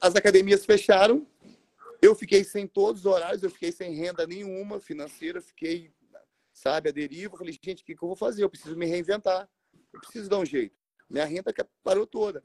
As 0.00 0.16
academias 0.16 0.64
fecharam, 0.64 1.26
eu 2.00 2.14
fiquei 2.14 2.42
sem 2.42 2.66
todos 2.66 3.02
os 3.02 3.06
horários, 3.06 3.42
eu 3.42 3.50
fiquei 3.50 3.70
sem 3.70 3.94
renda 3.94 4.26
nenhuma 4.26 4.80
financeira, 4.80 5.42
fiquei, 5.42 5.92
sabe, 6.50 6.88
a 6.88 6.92
deriva. 6.92 7.36
Falei, 7.36 7.52
gente, 7.62 7.82
o 7.82 7.84
que, 7.84 7.94
que 7.94 8.02
eu 8.02 8.08
vou 8.08 8.16
fazer? 8.16 8.42
Eu 8.42 8.48
preciso 8.48 8.74
me 8.74 8.86
reinventar. 8.86 9.46
Eu 9.92 10.00
preciso 10.00 10.28
dar 10.30 10.38
um 10.38 10.46
jeito. 10.46 10.74
Minha 11.08 11.26
renda 11.26 11.52
parou 11.82 12.06
toda. 12.06 12.42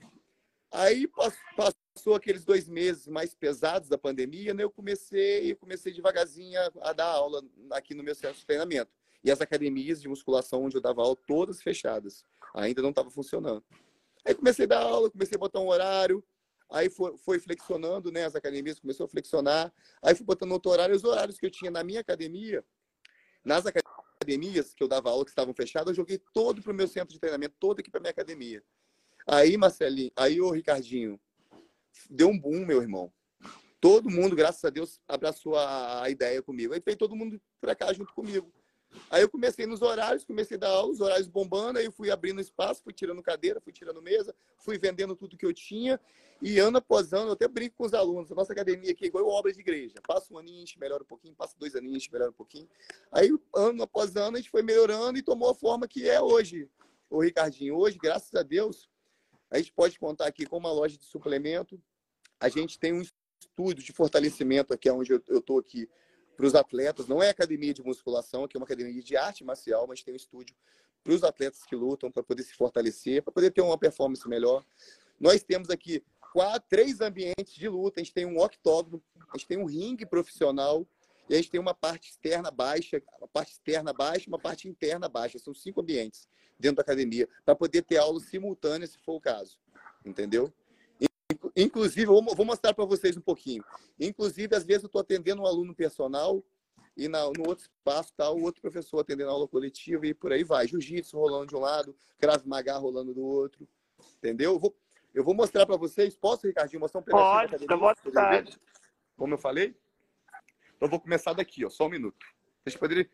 Aí 0.73 1.07
passou 1.55 2.15
aqueles 2.15 2.43
dois 2.43 2.67
meses 2.67 3.07
mais 3.07 3.33
pesados 3.33 3.87
da 3.87 3.97
pandemia, 3.97 4.53
né? 4.53 4.63
Eu 4.63 4.71
comecei, 4.71 5.51
eu 5.51 5.55
comecei 5.55 5.93
devagarzinho 5.93 6.59
a 6.81 6.91
dar 6.91 7.05
aula 7.05 7.41
aqui 7.71 7.93
no 7.93 8.03
meu 8.03 8.13
centro 8.13 8.37
de 8.37 8.45
treinamento. 8.45 8.91
E 9.25 9.31
as 9.31 9.41
academias 9.41 9.99
de 9.99 10.07
musculação 10.07 10.63
onde 10.63 10.77
eu 10.77 10.81
dava 10.81 11.01
aula, 11.01 11.17
todas 11.27 11.61
fechadas. 11.61 12.23
Ainda 12.53 12.81
não 12.81 12.91
estava 12.91 13.09
funcionando. 13.09 13.65
Aí 14.23 14.33
comecei 14.33 14.65
a 14.65 14.67
dar 14.67 14.83
aula, 14.83 15.09
comecei 15.09 15.35
a 15.35 15.39
botar 15.39 15.59
um 15.59 15.67
horário, 15.67 16.23
Aí 16.71 16.89
foi, 16.89 17.15
foi, 17.17 17.39
flexionando, 17.39 18.11
né? 18.11 18.25
As 18.25 18.35
academias 18.35 18.79
começou 18.79 19.05
a 19.05 19.09
flexionar. 19.09 19.71
Aí 20.01 20.15
fui 20.15 20.25
botando 20.25 20.51
outro 20.51 20.71
horário. 20.71 20.95
Os 20.95 21.03
horários 21.03 21.37
que 21.37 21.45
eu 21.45 21.51
tinha 21.51 21.69
na 21.69 21.83
minha 21.83 21.99
academia, 21.99 22.65
nas 23.43 23.65
academias 23.65 24.73
que 24.73 24.83
eu 24.83 24.87
dava 24.87 25.09
aula, 25.09 25.23
que 25.23 25.29
estavam 25.29 25.53
fechadas, 25.53 25.89
eu 25.89 25.95
joguei 25.95 26.19
todo 26.33 26.61
para 26.63 26.71
o 26.71 26.75
meu 26.75 26.87
centro 26.87 27.13
de 27.13 27.19
treinamento, 27.19 27.55
todo 27.59 27.79
aqui 27.79 27.91
para 27.91 27.99
minha 27.99 28.11
academia. 28.11 28.63
Aí, 29.27 29.55
Marcelinho, 29.57 30.11
aí 30.15 30.41
o 30.41 30.49
Ricardinho, 30.49 31.19
deu 32.09 32.29
um 32.29 32.39
boom, 32.39 32.65
meu 32.65 32.81
irmão. 32.81 33.13
Todo 33.79 34.09
mundo, 34.09 34.35
graças 34.35 34.63
a 34.65 34.69
Deus, 34.71 34.99
abraçou 35.07 35.55
a 35.57 36.09
ideia 36.09 36.41
comigo. 36.41 36.73
Aí 36.73 36.81
veio 36.83 36.97
todo 36.97 37.15
mundo 37.15 37.39
para 37.61 37.75
cá 37.75 37.93
junto 37.93 38.13
comigo. 38.13 38.51
Aí 39.09 39.21
eu 39.21 39.29
comecei 39.29 39.65
nos 39.65 39.81
horários, 39.81 40.23
comecei 40.23 40.57
a 40.57 40.59
dar 40.59 40.69
aula, 40.69 40.91
os 40.91 41.01
horários 41.01 41.27
bombando, 41.27 41.79
aí 41.79 41.85
eu 41.85 41.91
fui 41.91 42.11
abrindo 42.11 42.41
espaço, 42.41 42.83
fui 42.83 42.93
tirando 42.93 43.21
cadeira, 43.21 43.61
fui 43.61 43.71
tirando 43.71 44.01
mesa, 44.01 44.35
fui 44.57 44.77
vendendo 44.77 45.15
tudo 45.15 45.37
que 45.37 45.45
eu 45.45 45.53
tinha. 45.53 45.99
E 46.41 46.59
ano 46.59 46.77
após 46.77 47.13
ano, 47.13 47.29
eu 47.29 47.33
até 47.33 47.47
brinco 47.47 47.75
com 47.77 47.85
os 47.85 47.93
alunos, 47.93 48.31
a 48.31 48.35
nossa 48.35 48.51
academia 48.51 48.91
aqui 48.91 49.05
é 49.05 49.07
igual 49.07 49.27
obra 49.27 49.53
de 49.53 49.59
igreja. 49.59 49.95
Passa 50.05 50.33
um 50.33 50.37
aninho, 50.37 50.59
gente 50.59 50.77
melhora 50.79 51.03
um 51.03 51.05
pouquinho, 51.07 51.33
passa 51.33 51.55
dois 51.57 51.75
aninhos, 51.75 52.03
gente 52.03 52.11
melhora 52.11 52.31
um 52.31 52.35
pouquinho. 52.35 52.67
Aí, 53.11 53.29
ano 53.55 53.83
após 53.83 54.15
ano, 54.15 54.35
a 54.35 54.39
gente 54.39 54.49
foi 54.49 54.61
melhorando 54.61 55.17
e 55.17 55.23
tomou 55.23 55.49
a 55.49 55.55
forma 55.55 55.87
que 55.87 56.09
é 56.09 56.21
hoje, 56.21 56.69
o 57.09 57.21
Ricardinho. 57.21 57.75
Hoje, 57.77 57.97
graças 57.97 58.33
a 58.35 58.43
Deus, 58.43 58.89
a 59.49 59.57
gente 59.57 59.71
pode 59.71 59.97
contar 59.97 60.27
aqui 60.27 60.45
com 60.45 60.57
uma 60.57 60.71
loja 60.71 60.97
de 60.97 61.05
suplemento. 61.05 61.81
A 62.39 62.49
gente 62.49 62.77
tem 62.77 62.93
um 62.93 63.01
estudo 63.01 63.81
de 63.81 63.93
fortalecimento 63.93 64.73
aqui, 64.73 64.89
onde 64.89 65.13
eu 65.13 65.21
estou 65.29 65.59
aqui, 65.59 65.87
para 66.35 66.45
os 66.45 66.55
atletas. 66.55 67.07
Não 67.07 67.21
é 67.21 67.29
academia 67.29 67.73
de 67.73 67.83
musculação, 67.83 68.43
aqui 68.43 68.57
é 68.57 68.59
uma 68.59 68.65
academia 68.65 69.01
de 69.01 69.17
arte 69.17 69.43
marcial, 69.43 69.87
mas 69.87 70.03
tem 70.03 70.13
um 70.13 70.17
estúdio 70.17 70.55
para 71.03 71.13
os 71.13 71.23
atletas 71.23 71.63
que 71.63 71.75
lutam, 71.75 72.11
para 72.11 72.23
poder 72.23 72.43
se 72.43 72.53
fortalecer, 72.53 73.21
para 73.21 73.31
poder 73.31 73.51
ter 73.51 73.61
uma 73.61 73.77
performance 73.77 74.27
melhor. 74.27 74.65
Nós 75.19 75.43
temos 75.43 75.69
aqui 75.69 76.03
quatro, 76.33 76.67
três 76.67 76.99
ambientes 76.99 77.53
de 77.53 77.69
luta. 77.69 77.99
A 77.99 78.03
gente 78.03 78.13
tem 78.13 78.25
um 78.25 78.39
octógono, 78.39 79.01
a 79.33 79.37
gente 79.37 79.47
tem 79.47 79.57
um 79.57 79.65
ringue 79.65 80.05
profissional 80.05 80.85
e 81.29 81.33
a 81.33 81.37
gente 81.37 81.49
tem 81.51 81.59
uma 81.59 81.73
parte 81.73 82.09
externa 82.09 82.51
baixa, 82.51 83.01
uma 83.19 83.27
parte 83.27 83.51
externa 83.51 83.93
baixa, 83.93 84.27
uma 84.27 84.39
parte 84.39 84.67
interna 84.67 85.07
baixa. 85.07 85.39
São 85.39 85.53
cinco 85.53 85.81
ambientes 85.81 86.27
dentro 86.59 86.77
da 86.77 86.81
academia 86.81 87.29
para 87.45 87.55
poder 87.55 87.83
ter 87.83 87.97
aulas 87.97 88.23
simultâneas, 88.23 88.91
se 88.91 88.97
for 88.99 89.15
o 89.15 89.21
caso. 89.21 89.57
Entendeu? 90.03 90.51
Inclusive, 91.55 92.11
eu 92.11 92.21
vou 92.21 92.45
mostrar 92.45 92.73
para 92.73 92.85
vocês 92.85 93.15
um 93.15 93.21
pouquinho. 93.21 93.63
Inclusive, 93.99 94.55
às 94.55 94.65
vezes 94.65 94.83
eu 94.83 94.87
estou 94.87 95.01
atendendo 95.01 95.41
um 95.41 95.45
aluno 95.45 95.73
personal 95.73 96.43
e 96.97 97.07
na, 97.07 97.23
no 97.25 97.47
outro 97.47 97.63
espaço 97.63 98.09
está 98.11 98.29
o 98.29 98.41
outro 98.41 98.61
professor 98.61 98.99
atendendo 98.99 99.29
a 99.29 99.33
aula 99.33 99.47
coletiva 99.47 100.05
e 100.05 100.13
por 100.13 100.31
aí 100.31 100.43
vai. 100.43 100.67
Jiu-jitsu 100.67 101.17
rolando 101.17 101.47
de 101.47 101.55
um 101.55 101.59
lado, 101.59 101.95
Krav 102.17 102.45
Maga 102.45 102.77
rolando 102.77 103.13
do 103.13 103.23
outro. 103.23 103.67
Entendeu? 104.17 104.53
Eu 104.53 104.59
vou, 104.59 104.77
eu 105.13 105.23
vou 105.23 105.33
mostrar 105.33 105.65
para 105.65 105.77
vocês. 105.77 106.15
Posso, 106.15 106.45
Ricardinho, 106.45 106.79
mostrar 106.79 106.99
um 106.99 107.03
pedacinho 107.03 107.25
Pode, 107.25 107.51
da 107.51 107.55
academia? 107.57 107.67
Como 109.15 109.33
eu 109.33 109.37
falei? 109.37 109.75
Então, 110.75 110.87
eu 110.87 110.89
vou 110.89 110.99
começar 110.99 111.31
daqui, 111.33 111.65
ó, 111.65 111.69
só 111.69 111.85
um 111.85 111.89
minuto. 111.89 112.25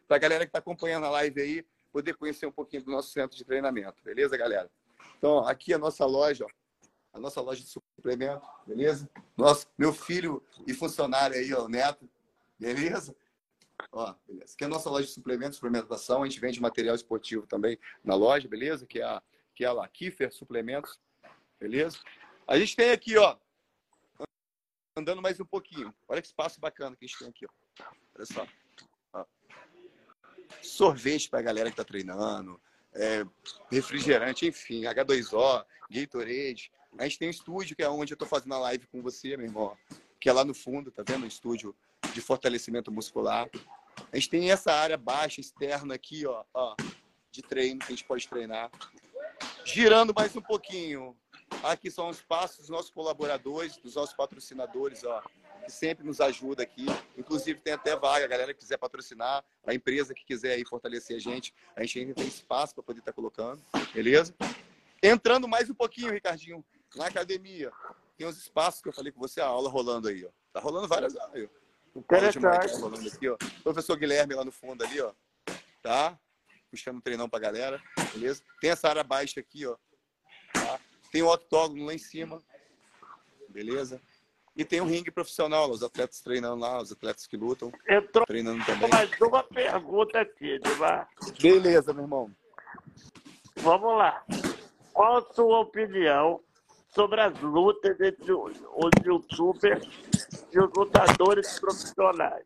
Para 0.08 0.15
a 0.15 0.19
galera 0.19 0.45
que 0.45 0.49
está 0.49 0.60
acompanhando 0.60 1.06
a 1.06 1.10
live 1.12 1.41
aí, 1.41 1.65
poder 1.91 2.15
conhecer 2.15 2.45
um 2.45 2.51
pouquinho 2.51 2.84
do 2.84 2.91
nosso 2.91 3.10
centro 3.10 3.38
de 3.38 3.43
treinamento. 3.43 4.01
Beleza, 4.04 4.36
galera? 4.36 4.71
Então, 5.17 5.32
ó, 5.32 5.47
aqui 5.47 5.73
é 5.73 5.75
a 5.75 5.80
nossa 5.80 6.06
loja, 6.06 6.45
ó, 6.45 6.61
a 7.13 7.19
nossa 7.19 7.41
loja 7.41 7.62
de 7.62 7.67
suplemento, 7.67 8.45
beleza? 8.65 9.10
Nosso, 9.36 9.67
meu 9.78 9.93
filho 9.93 10.43
e 10.65 10.74
funcionário 10.74 11.36
aí, 11.36 11.54
ó, 11.54 11.65
o 11.65 11.69
Neto, 11.69 12.10
beleza? 12.58 13.15
Ó, 13.91 14.13
beleza. 14.28 14.54
Aqui 14.54 14.63
é 14.63 14.67
a 14.67 14.69
nossa 14.69 14.89
loja 14.89 15.08
de 15.08 15.13
suplementos, 15.13 15.56
suplementação. 15.56 16.24
A 16.24 16.26
gente 16.26 16.39
vende 16.39 16.62
material 16.62 16.95
esportivo 16.95 17.45
também 17.45 17.78
na 18.04 18.15
loja, 18.15 18.47
beleza? 18.47 18.86
Que 18.86 19.00
é 19.00 19.04
a, 19.04 19.21
que 19.56 19.65
é 19.65 19.67
a 19.67 19.88
Kiefer 19.88 20.32
Suplementos, 20.32 21.00
beleza? 21.60 22.00
A 22.47 22.58
gente 22.58 22.76
tem 22.76 22.91
aqui, 22.91 23.17
ó, 23.17 23.38
andando 24.95 25.21
mais 25.21 25.39
um 25.39 25.45
pouquinho. 25.45 25.93
Olha 26.08 26.21
que 26.21 26.28
espaço 26.28 26.60
bacana 26.60 26.95
que 26.95 27.06
a 27.06 27.08
gente 27.08 27.19
tem 27.19 27.28
aqui, 27.28 27.45
ó. 27.45 27.84
Olha 28.15 28.26
só. 28.26 28.47
Sorvete 30.62 31.30
para 31.30 31.39
a 31.39 31.43
galera 31.43 31.69
que 31.69 31.74
está 31.74 31.84
treinando, 31.84 32.62
é, 32.93 33.26
refrigerante, 33.71 34.45
enfim, 34.45 34.84
H2O, 34.84 35.65
Gatorade. 35.89 36.71
A 36.97 37.04
gente 37.04 37.19
tem 37.19 37.27
um 37.27 37.32
estúdio 37.32 37.75
que 37.75 37.84
é 37.84 37.89
onde 37.89 38.13
eu 38.13 38.15
estou 38.15 38.27
fazendo 38.27 38.54
a 38.54 38.60
live 38.60 38.86
com 38.88 39.01
você, 39.01 39.36
meu 39.38 39.47
irmão, 39.47 39.77
que 40.19 40.30
é 40.30 40.34
lá 40.34 40.43
no 40.43 40.54
fundo, 40.54 40.91
tá 40.91 41.04
vendo? 41.06 41.23
Um 41.23 41.27
estúdio 41.27 41.75
de 42.13 42.21
fortalecimento 42.21 42.91
muscular. 42.91 43.49
A 44.12 44.15
gente 44.15 44.30
tem 44.30 44.51
essa 44.51 44.73
área 44.73 44.97
baixa, 44.97 45.41
externa 45.41 45.95
aqui, 45.95 46.25
ó, 46.25 46.43
ó, 46.54 46.75
de 47.32 47.41
treino, 47.41 47.80
que 47.80 47.88
a 47.88 47.89
gente 47.89 48.04
pode 48.04 48.27
treinar. 48.27 48.69
Girando 49.65 50.13
mais 50.13 50.36
um 50.36 50.41
pouquinho. 50.41 51.15
Aqui 51.63 51.91
são 51.91 52.10
os 52.10 52.21
passos 52.21 52.58
dos 52.60 52.69
nossos 52.69 52.91
colaboradores, 52.91 53.77
dos 53.77 53.95
nossos 53.95 54.15
patrocinadores, 54.15 55.04
ó, 55.04 55.21
que 55.63 55.71
sempre 55.71 56.06
nos 56.06 56.19
ajuda 56.19 56.63
aqui. 56.63 56.86
Inclusive 57.17 57.60
tem 57.60 57.73
até 57.73 57.95
vaga, 57.95 58.25
a 58.25 58.27
galera 58.27 58.54
que 58.54 58.60
quiser 58.60 58.77
patrocinar, 58.77 59.43
a 59.65 59.73
empresa 59.73 60.13
que 60.13 60.25
quiser 60.25 60.54
aí 60.54 60.65
fortalecer 60.65 61.15
a 61.15 61.19
gente, 61.19 61.54
a 61.75 61.82
gente 61.82 61.99
ainda 61.99 62.13
tem 62.13 62.27
espaço 62.27 62.73
para 62.73 62.84
poder 62.84 62.99
estar 62.99 63.12
tá 63.12 63.15
colocando, 63.15 63.62
beleza? 63.93 64.36
Entrando 65.04 65.47
mais 65.47 65.69
um 65.69 65.73
pouquinho, 65.73 66.12
Ricardinho, 66.12 66.63
na 66.95 67.08
academia, 67.08 67.71
tem 68.17 68.27
os 68.27 68.38
espaços 68.38 68.82
que 68.82 68.89
eu 68.89 68.93
falei 68.93 69.12
com 69.12 69.19
você, 69.19 69.41
a 69.41 69.45
aula 69.45 69.69
rolando 69.69 70.08
aí, 70.08 70.25
ó. 70.25 70.30
Tá 70.54 70.60
rolando 70.60 70.88
várias 70.88 71.15
aulas. 71.15 71.49
Interessante. 71.95 72.73
Rolando 72.80 73.08
aqui, 73.08 73.30
ó. 73.30 73.38
Professor 73.63 73.97
Guilherme 73.97 74.36
lá 74.36 74.45
no 74.45 74.51
fundo 74.51 74.84
ali, 74.84 75.01
ó. 75.01 75.13
Tá? 75.82 76.17
Puxando 76.69 76.97
um 76.97 77.01
treinão 77.01 77.30
pra 77.30 77.39
galera, 77.39 77.82
beleza? 78.13 78.41
Tem 78.62 78.69
essa 78.69 78.88
área 78.88 79.04
baixa 79.04 79.39
aqui, 79.39 79.65
ó. 79.65 79.75
Tá? 80.54 80.80
Tem 81.12 81.21
o 81.21 81.32
octógono 81.32 81.86
lá 81.86 81.93
em 81.93 81.97
cima, 81.97 82.41
beleza? 83.49 84.01
E 84.56 84.65
tem 84.65 84.82
um 84.82 84.86
ringue 84.86 85.12
profissional, 85.12 85.69
os 85.69 85.82
atletas 85.82 86.21
treinando 86.21 86.62
lá, 86.62 86.82
os 86.82 86.91
atletas 86.91 87.25
que 87.25 87.38
lutam, 87.38 87.71
Entrou 87.88 88.25
treinando 88.25 88.63
também. 88.65 88.89
mais 88.89 89.10
uma 89.21 89.43
pergunta 89.43 90.19
aqui, 90.19 90.51
Edmar. 90.51 91.10
Beleza, 91.41 91.93
meu 91.93 92.04
irmão. 92.04 92.32
Vamos 93.58 93.97
lá. 93.97 94.23
Qual 94.93 95.17
a 95.17 95.34
sua 95.34 95.60
opinião 95.60 96.41
sobre 96.93 97.21
as 97.21 97.39
lutas 97.41 97.99
entre 97.99 98.34
os 98.34 98.58
youtubers 99.06 99.88
e 100.51 100.60
os 100.60 100.69
lutadores 100.75 101.60
profissionais. 101.60 102.45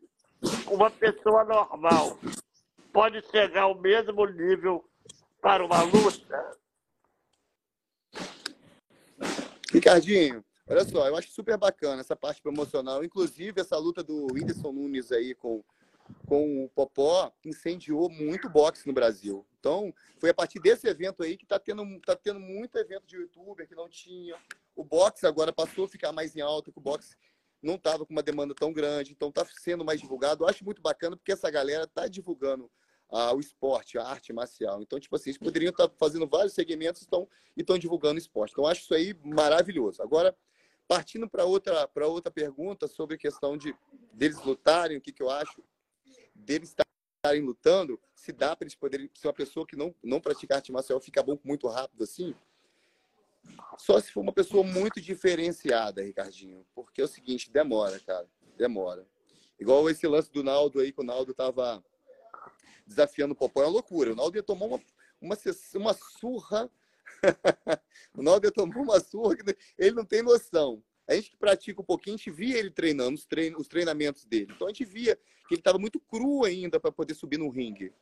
Uma 0.70 0.90
pessoa 0.90 1.44
normal 1.44 2.18
pode 2.92 3.22
chegar 3.30 3.62
ao 3.62 3.74
mesmo 3.74 4.24
nível 4.26 4.84
para 5.42 5.64
uma 5.64 5.82
luta? 5.82 6.56
Ricardinho, 9.72 10.44
olha 10.68 10.84
só, 10.84 11.08
eu 11.08 11.16
acho 11.16 11.30
super 11.30 11.58
bacana 11.58 12.00
essa 12.00 12.16
parte 12.16 12.40
promocional. 12.40 13.04
Inclusive, 13.04 13.60
essa 13.60 13.76
luta 13.76 14.02
do 14.02 14.26
Whindersson 14.32 14.72
Nunes 14.72 15.10
aí 15.10 15.34
com, 15.34 15.62
com 16.26 16.64
o 16.64 16.68
Popó 16.68 17.32
incendiou 17.44 18.08
muito 18.10 18.48
boxe 18.48 18.86
no 18.86 18.92
Brasil. 18.92 19.46
Então, 19.58 19.92
foi 20.18 20.30
a 20.30 20.34
partir 20.34 20.60
desse 20.60 20.86
evento 20.86 21.22
aí 21.22 21.36
que 21.36 21.44
está 21.44 21.58
tendo, 21.58 21.84
tá 22.00 22.16
tendo 22.16 22.40
muito 22.40 22.78
evento 22.78 23.06
de 23.06 23.16
youtuber 23.16 23.66
que 23.66 23.74
não 23.74 23.88
tinha. 23.88 24.36
O 24.74 24.84
boxe 24.84 25.26
agora 25.26 25.52
passou 25.52 25.84
a 25.84 25.88
ficar 25.88 26.12
mais 26.12 26.36
em 26.36 26.40
alta, 26.40 26.70
que 26.70 26.78
o 26.78 26.82
boxe 26.82 27.16
não 27.62 27.74
estava 27.74 28.04
com 28.04 28.12
uma 28.12 28.22
demanda 28.22 28.54
tão 28.54 28.72
grande, 28.72 29.12
então 29.12 29.28
está 29.28 29.44
sendo 29.44 29.84
mais 29.84 30.00
divulgado. 30.00 30.44
Eu 30.44 30.48
acho 30.48 30.64
muito 30.64 30.80
bacana 30.80 31.16
porque 31.16 31.32
essa 31.32 31.50
galera 31.50 31.84
está 31.84 32.06
divulgando 32.06 32.70
ah, 33.10 33.34
o 33.34 33.40
esporte, 33.40 33.98
a 33.98 34.04
arte 34.04 34.32
marcial. 34.32 34.82
Então, 34.82 34.98
tipo 35.00 35.16
assim, 35.16 35.30
eles 35.30 35.38
poderiam 35.38 35.70
estar 35.70 35.88
tá 35.88 35.94
fazendo 35.98 36.26
vários 36.26 36.54
segmentos 36.54 37.02
estão, 37.02 37.28
e 37.56 37.60
estão 37.60 37.78
divulgando 37.78 38.18
esporte. 38.18 38.52
Então, 38.52 38.66
acho 38.66 38.82
isso 38.82 38.94
aí 38.94 39.14
maravilhoso. 39.24 40.02
Agora, 40.02 40.36
partindo 40.86 41.28
para 41.28 41.44
outra, 41.44 41.88
outra 42.04 42.30
pergunta 42.30 42.86
sobre 42.86 43.16
a 43.16 43.18
questão 43.18 43.56
de 43.56 43.74
deles 44.12 44.42
lutarem, 44.44 44.96
o 44.96 45.00
que, 45.00 45.12
que 45.12 45.22
eu 45.22 45.30
acho 45.30 45.62
deles 46.46 46.70
estarem 46.70 47.42
lutando, 47.42 48.00
se 48.14 48.32
dá 48.32 48.54
para 48.54 48.64
eles 48.64 48.74
poderem, 48.74 49.10
se 49.12 49.26
uma 49.26 49.32
pessoa 49.32 49.66
que 49.66 49.76
não, 49.76 49.94
não 50.02 50.20
pratica 50.20 50.54
arte 50.54 50.72
marcial 50.72 51.00
fica 51.00 51.22
bom 51.22 51.38
muito 51.44 51.66
rápido 51.66 52.04
assim, 52.04 52.34
só 53.78 54.00
se 54.00 54.10
for 54.10 54.20
uma 54.20 54.32
pessoa 54.32 54.64
muito 54.64 55.00
diferenciada, 55.00 56.02
Ricardinho. 56.02 56.66
Porque 56.74 57.00
é 57.00 57.04
o 57.04 57.08
seguinte, 57.08 57.50
demora, 57.50 57.98
cara. 58.00 58.26
Demora. 58.56 59.06
Igual 59.58 59.88
esse 59.90 60.06
lance 60.06 60.30
do 60.32 60.42
Naldo 60.42 60.80
aí, 60.80 60.92
que 60.92 61.00
o 61.00 61.04
Naldo 61.04 61.34
tava 61.34 61.84
desafiando 62.86 63.34
o 63.34 63.36
Popó, 63.36 63.62
é 63.62 63.66
uma 63.66 63.72
loucura. 63.72 64.12
O 64.12 64.16
Naldo 64.16 64.36
ia 64.36 64.42
tomar 64.42 64.66
uma, 64.66 64.80
uma, 65.20 65.36
uma 65.74 65.94
surra. 65.94 66.70
o 68.16 68.22
Naldo 68.22 68.46
ia 68.46 68.52
tomar 68.52 68.76
uma 68.76 69.00
surra 69.00 69.36
que 69.36 69.56
ele 69.78 69.94
não 69.94 70.04
tem 70.04 70.22
noção. 70.22 70.82
A 71.06 71.14
gente 71.14 71.30
que 71.30 71.36
pratica 71.36 71.80
um 71.80 71.84
pouquinho, 71.84 72.14
a 72.14 72.18
gente 72.18 72.30
via 72.30 72.58
ele 72.58 72.70
treinando, 72.70 73.14
os, 73.14 73.26
os 73.58 73.68
treinamentos 73.68 74.24
dele. 74.24 74.52
Então 74.54 74.66
a 74.66 74.70
gente 74.70 74.84
via 74.84 75.18
que 75.46 75.54
ele 75.54 75.60
estava 75.60 75.78
muito 75.78 76.00
cru 76.00 76.44
ainda 76.44 76.78
para 76.78 76.92
poder 76.92 77.14
subir 77.14 77.38
no 77.38 77.48
ringue. 77.48 77.92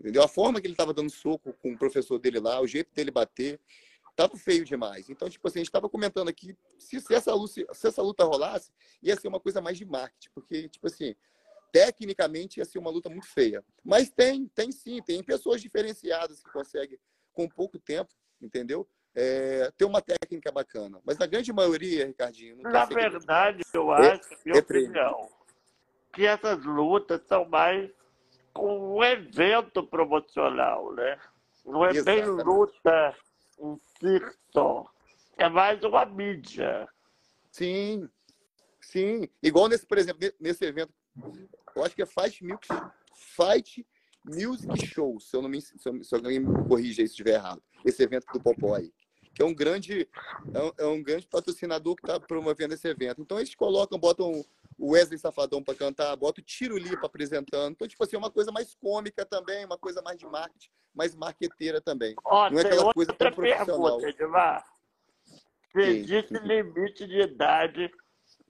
Entendeu? 0.00 0.22
A 0.22 0.28
forma 0.28 0.60
que 0.60 0.66
ele 0.66 0.74
estava 0.74 0.92
dando 0.92 1.10
soco 1.10 1.52
com 1.54 1.72
o 1.72 1.78
professor 1.78 2.18
dele 2.18 2.40
lá, 2.40 2.60
o 2.60 2.66
jeito 2.66 2.92
dele 2.94 3.10
bater, 3.10 3.60
estava 4.10 4.36
feio 4.36 4.64
demais. 4.64 5.08
Então, 5.08 5.28
tipo 5.28 5.46
assim, 5.46 5.58
a 5.58 5.60
gente 5.60 5.68
estava 5.68 5.88
comentando 5.88 6.28
aqui, 6.28 6.56
se, 6.78 7.00
se, 7.00 7.14
essa 7.14 7.32
luta, 7.34 7.66
se 7.72 7.86
essa 7.86 8.02
luta 8.02 8.24
rolasse, 8.24 8.72
ia 9.02 9.16
ser 9.16 9.28
uma 9.28 9.40
coisa 9.40 9.60
mais 9.60 9.78
de 9.78 9.84
marketing, 9.84 10.30
porque, 10.34 10.68
tipo 10.68 10.86
assim, 10.86 11.14
tecnicamente 11.72 12.58
ia 12.58 12.64
ser 12.64 12.78
uma 12.78 12.90
luta 12.90 13.08
muito 13.08 13.26
feia. 13.26 13.64
Mas 13.84 14.10
tem, 14.10 14.46
tem 14.48 14.72
sim, 14.72 15.00
tem 15.02 15.22
pessoas 15.22 15.62
diferenciadas 15.62 16.42
que 16.42 16.50
conseguem, 16.50 16.98
com 17.32 17.48
pouco 17.48 17.78
tempo, 17.78 18.12
entendeu? 18.40 18.86
é, 19.14 19.70
ter 19.76 19.84
uma 19.84 20.00
técnica 20.00 20.50
bacana. 20.50 21.00
Mas 21.04 21.18
na 21.18 21.26
grande 21.26 21.52
maioria, 21.52 22.06
Ricardinho. 22.06 22.56
Na 22.62 22.84
verdade, 22.84 23.62
eu 23.72 23.92
é, 23.94 24.12
acho, 24.12 24.28
minha 24.44 24.58
é 24.58 24.60
opinião, 24.60 25.28
que 26.12 26.26
essas 26.26 26.64
lutas 26.64 27.20
são 27.26 27.48
mais 27.48 27.90
com 28.52 28.96
um 28.96 29.02
evento 29.02 29.82
promocional, 29.86 30.92
né? 30.92 31.18
Não 31.64 31.84
é 31.84 31.90
Exatamente. 31.90 32.26
bem 32.26 32.44
luta 32.44 33.16
em 33.58 33.76
si 33.76 34.36
só. 34.52 34.84
É 35.38 35.48
mais 35.48 35.82
uma 35.82 36.04
mídia. 36.04 36.88
Sim, 37.50 38.08
sim. 38.80 39.28
Igual 39.42 39.68
nesse, 39.68 39.86
por 39.86 39.98
exemplo, 39.98 40.28
nesse 40.38 40.64
evento, 40.64 40.92
eu 41.74 41.84
acho 41.84 41.94
que 41.94 42.02
é 42.02 42.06
Fight 42.06 42.44
Music, 42.44 42.68
Fight 43.14 43.86
Music 44.24 44.86
Show, 44.86 45.18
se, 45.18 45.34
eu 45.36 45.42
não 45.42 45.48
me, 45.48 45.60
se, 45.60 45.74
eu, 45.84 46.04
se 46.04 46.14
alguém 46.14 46.40
me 46.40 46.68
corrija 46.68 46.96
se 46.96 47.04
estiver 47.04 47.34
errado. 47.34 47.62
Esse 47.84 48.02
evento 48.02 48.26
do 48.32 48.40
Popó 48.40 48.74
aí 48.74 48.92
que 49.34 49.42
é 49.42 49.44
um 49.44 49.54
grande, 49.54 50.08
é 50.52 50.62
um, 50.62 50.72
é 50.78 50.86
um 50.86 51.02
grande 51.02 51.26
patrocinador 51.26 51.96
que 51.96 52.02
está 52.02 52.20
promovendo 52.20 52.74
esse 52.74 52.86
evento. 52.88 53.22
Então 53.22 53.38
eles 53.38 53.54
colocam, 53.54 53.98
botam 53.98 54.44
o 54.82 54.92
Wesley 54.92 55.18
Safadão 55.18 55.62
para 55.62 55.74
cantar, 55.74 56.16
botam 56.16 56.42
o 56.42 56.44
Tiro 56.44 56.76
Lipa 56.76 57.06
apresentando. 57.06 57.72
Então, 57.72 57.86
tipo 57.86 58.02
assim, 58.02 58.16
é 58.16 58.18
uma 58.18 58.30
coisa 58.30 58.50
mais 58.50 58.74
cômica 58.74 59.24
também, 59.24 59.64
uma 59.64 59.78
coisa 59.78 60.02
mais 60.02 60.18
de 60.18 60.26
marketing, 60.26 60.70
mais 60.94 61.14
marqueteira 61.14 61.80
também. 61.80 62.14
Ó, 62.24 62.50
Não 62.50 62.58
é 62.58 62.62
aquela 62.62 62.92
coisa 62.92 63.12
tão 63.12 63.32
profissional. 63.32 63.98
Pergunta, 63.98 64.08
Edmar. 64.08 64.64
Existe 65.74 66.34
limite 66.34 67.06
de 67.06 67.20
idade 67.20 67.90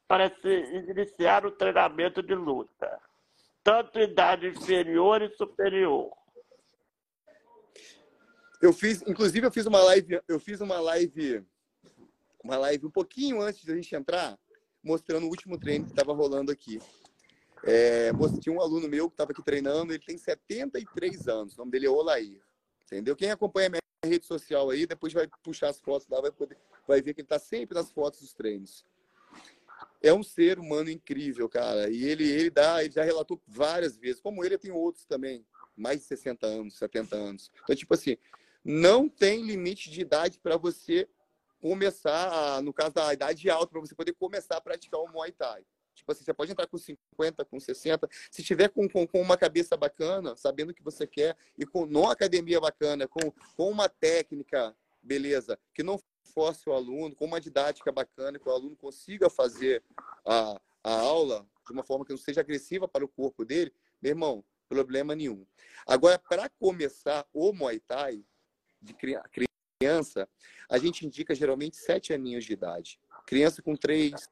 para 0.09 0.28
se 0.41 0.49
iniciar 0.91 1.45
o 1.45 1.53
treinamento 1.53 2.22
de 2.22 2.35
luta? 2.35 3.01
tanto 3.62 3.99
idade 3.99 4.49
inferior 4.49 5.22
e 5.22 5.30
superior. 5.37 6.11
Eu 8.61 8.72
fiz, 8.72 9.03
inclusive, 9.03 9.47
eu 9.47 9.53
fiz 9.53 9.66
uma 9.66 9.83
live, 9.83 10.20
eu 10.28 10.39
fiz 10.39 10.61
uma 10.61 10.80
live, 10.80 11.45
uma 12.43 12.57
live 12.59 12.87
um 12.87 12.91
pouquinho 12.91 13.41
antes 13.41 13.64
da 13.64 13.74
gente 13.74 13.95
entrar, 13.95 14.39
mostrando 14.83 15.24
o 15.24 15.28
último 15.28 15.59
treino 15.59 15.85
que 15.85 15.93
estava 15.93 16.12
rolando 16.12 16.51
aqui. 16.51 16.78
É, 17.64 18.11
tinha 18.41 18.55
um 18.55 18.61
aluno 18.61 18.89
meu 18.89 19.09
que 19.09 19.14
estava 19.14 19.30
aqui 19.30 19.43
treinando, 19.43 19.93
ele 19.93 20.03
tem 20.05 20.18
73 20.18 21.28
anos, 21.28 21.55
o 21.55 21.59
nome 21.59 21.70
dele 21.70 21.87
é 21.87 21.91
Olair. 21.91 22.41
Entendeu? 22.85 23.14
Quem 23.14 23.30
acompanha 23.30 23.70
minha 23.70 23.80
rede 24.05 24.26
social 24.26 24.68
aí, 24.70 24.85
depois 24.85 25.12
vai 25.12 25.28
puxar 25.43 25.68
as 25.68 25.80
fotos 25.80 26.09
lá, 26.09 26.20
vai, 26.20 26.33
poder, 26.33 26.59
vai 26.87 27.01
ver 27.01 27.14
que 27.14 27.20
ele 27.20 27.26
está 27.26 27.39
sempre 27.39 27.74
nas 27.74 27.91
fotos 27.91 28.20
dos 28.20 28.35
treinos. 28.35 28.85
É 30.03 30.12
um 30.12 30.22
ser 30.22 30.59
humano 30.59 30.91
incrível, 30.91 31.49
cara. 31.49 31.89
E 31.89 32.05
ele, 32.05 32.28
ele 32.28 32.51
dá, 32.51 32.83
ele 32.83 32.93
já 32.93 33.05
relatou 33.05 33.41
várias 33.47 33.97
vezes. 33.97 34.20
Como 34.20 34.45
ele, 34.45 34.59
tenho 34.59 34.74
outros 34.74 35.05
também, 35.07 35.47
mais 35.76 36.01
de 36.01 36.07
60 36.07 36.45
anos, 36.45 36.76
70 36.76 37.16
anos. 37.16 37.51
Então, 37.62 37.76
tipo 37.76 37.95
assim, 37.95 38.16
não 38.64 39.09
tem 39.09 39.45
limite 39.45 39.91
de 39.91 40.01
idade 40.01 40.39
para 40.41 40.57
você 40.57 41.09
começar, 41.63 42.61
no 42.61 42.73
caso 42.73 42.93
da 42.93 43.15
idade 43.15 43.49
alta, 43.49 43.69
para 43.69 43.81
você 43.81 43.95
poder 43.95 44.13
começar 44.15 44.57
a 44.57 44.61
praticar 44.61 45.01
o 45.01 45.07
Muay 45.07 45.31
Thai. 45.31 45.65
Tipo 45.95 46.11
assim, 46.11 46.25
você 46.25 46.35
pode 46.35 46.51
entrar 46.51 46.67
com 46.67 46.77
50, 46.77 47.45
com 47.45 47.61
60. 47.61 48.09
Se 48.33 48.43
tiver 48.43 48.69
com, 48.69 48.89
com, 48.89 49.07
com 49.07 49.23
uma 49.23 49.37
cabeça 49.37 49.77
bacana, 49.77 50.37
sabendo 50.37 50.71
o 50.71 50.75
que 50.75 50.83
você 50.83 51.07
quer, 51.07 51.37
e 51.57 51.65
com 51.65 51.85
uma 51.85 52.13
academia 52.13 52.61
bacana, 52.61 53.07
com, 53.07 53.31
com 53.57 53.71
uma 53.71 53.89
técnica, 53.89 54.75
beleza, 55.01 55.57
que 55.73 55.85
não 55.85 56.01
force 56.35 56.69
o 56.69 56.73
aluno, 56.73 57.15
com 57.15 57.27
uma 57.27 57.41
didática 57.41 57.93
bacana, 57.93 58.41
que 58.41 58.49
o 58.49 58.53
aluno 58.53 58.75
consiga 58.75 59.31
fazer 59.31 59.85
a, 60.27 60.61
a 60.83 60.93
aula 60.93 61.47
de 61.65 61.73
uma 61.73 61.85
forma 61.85 62.05
que 62.05 62.11
não 62.11 62.19
seja 62.19 62.41
agressiva 62.41 62.89
para 62.89 63.05
o 63.05 63.09
corpo 63.09 63.45
dele, 63.45 63.73
meu 64.01 64.11
irmão, 64.11 64.45
problema 64.69 65.15
nenhum. 65.15 65.47
Agora, 65.87 66.19
para 66.19 66.49
começar 66.49 67.25
o 67.33 67.53
Muay 67.53 67.79
Thai, 67.79 68.25
de 68.81 68.95
criança, 69.83 70.28
a 70.68 70.78
gente 70.78 71.05
indica 71.05 71.35
geralmente 71.35 71.76
sete 71.76 72.12
aninhos 72.12 72.45
de 72.45 72.53
idade. 72.53 73.01
Criança 73.26 73.61
com 73.61 73.74
três, 73.74 74.28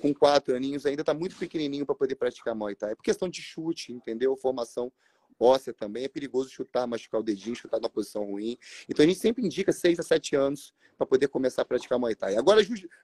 com 0.00 0.14
quatro 0.14 0.54
aninhos 0.54 0.86
ainda 0.86 1.02
está 1.02 1.12
muito 1.12 1.36
pequenininho 1.36 1.84
para 1.84 1.94
poder 1.94 2.14
praticar 2.14 2.54
Muay 2.54 2.76
Thai. 2.76 2.92
É 2.92 2.94
por 2.94 3.02
questão 3.02 3.28
de 3.28 3.42
chute, 3.42 3.92
entendeu? 3.92 4.36
Formação 4.36 4.92
óssea 5.40 5.74
também. 5.74 6.04
É 6.04 6.08
perigoso 6.08 6.50
chutar, 6.50 6.86
machucar 6.86 7.20
o 7.20 7.24
dedinho, 7.24 7.56
chutar 7.56 7.78
numa 7.78 7.90
posição 7.90 8.24
ruim. 8.24 8.56
Então 8.88 9.04
a 9.04 9.08
gente 9.08 9.18
sempre 9.18 9.44
indica 9.44 9.72
seis 9.72 9.98
a 9.98 10.02
sete 10.04 10.36
anos 10.36 10.72
para 10.96 11.06
poder 11.06 11.26
começar 11.26 11.62
a 11.62 11.64
praticar 11.64 11.98
Muay 11.98 12.14
Thai. 12.14 12.36
Agora, 12.36 12.60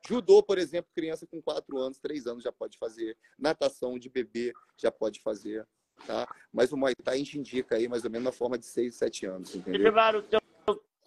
judô, 0.07 0.41
por 0.41 0.57
exemplo, 0.57 0.91
criança 0.95 1.27
com 1.27 1.43
quatro 1.43 1.79
anos, 1.79 1.99
três 1.99 2.29
anos 2.29 2.45
já 2.45 2.53
pode 2.53 2.79
fazer. 2.79 3.17
Natação 3.37 3.99
de 3.99 4.09
bebê 4.09 4.53
já 4.77 4.93
pode 4.93 5.21
fazer. 5.21 5.67
Tá? 6.07 6.29
Mas 6.53 6.71
o 6.71 6.77
Muay 6.77 6.95
Thai 7.03 7.17
a 7.17 7.19
gente 7.19 7.39
indica 7.39 7.75
aí 7.75 7.89
mais 7.89 8.05
ou 8.05 8.11
menos 8.11 8.25
na 8.25 8.33
forma 8.33 8.57
de 8.57 8.67
seis, 8.67 8.95
sete 8.95 9.27
anos. 9.27 9.55
Entendeu? 9.55 9.81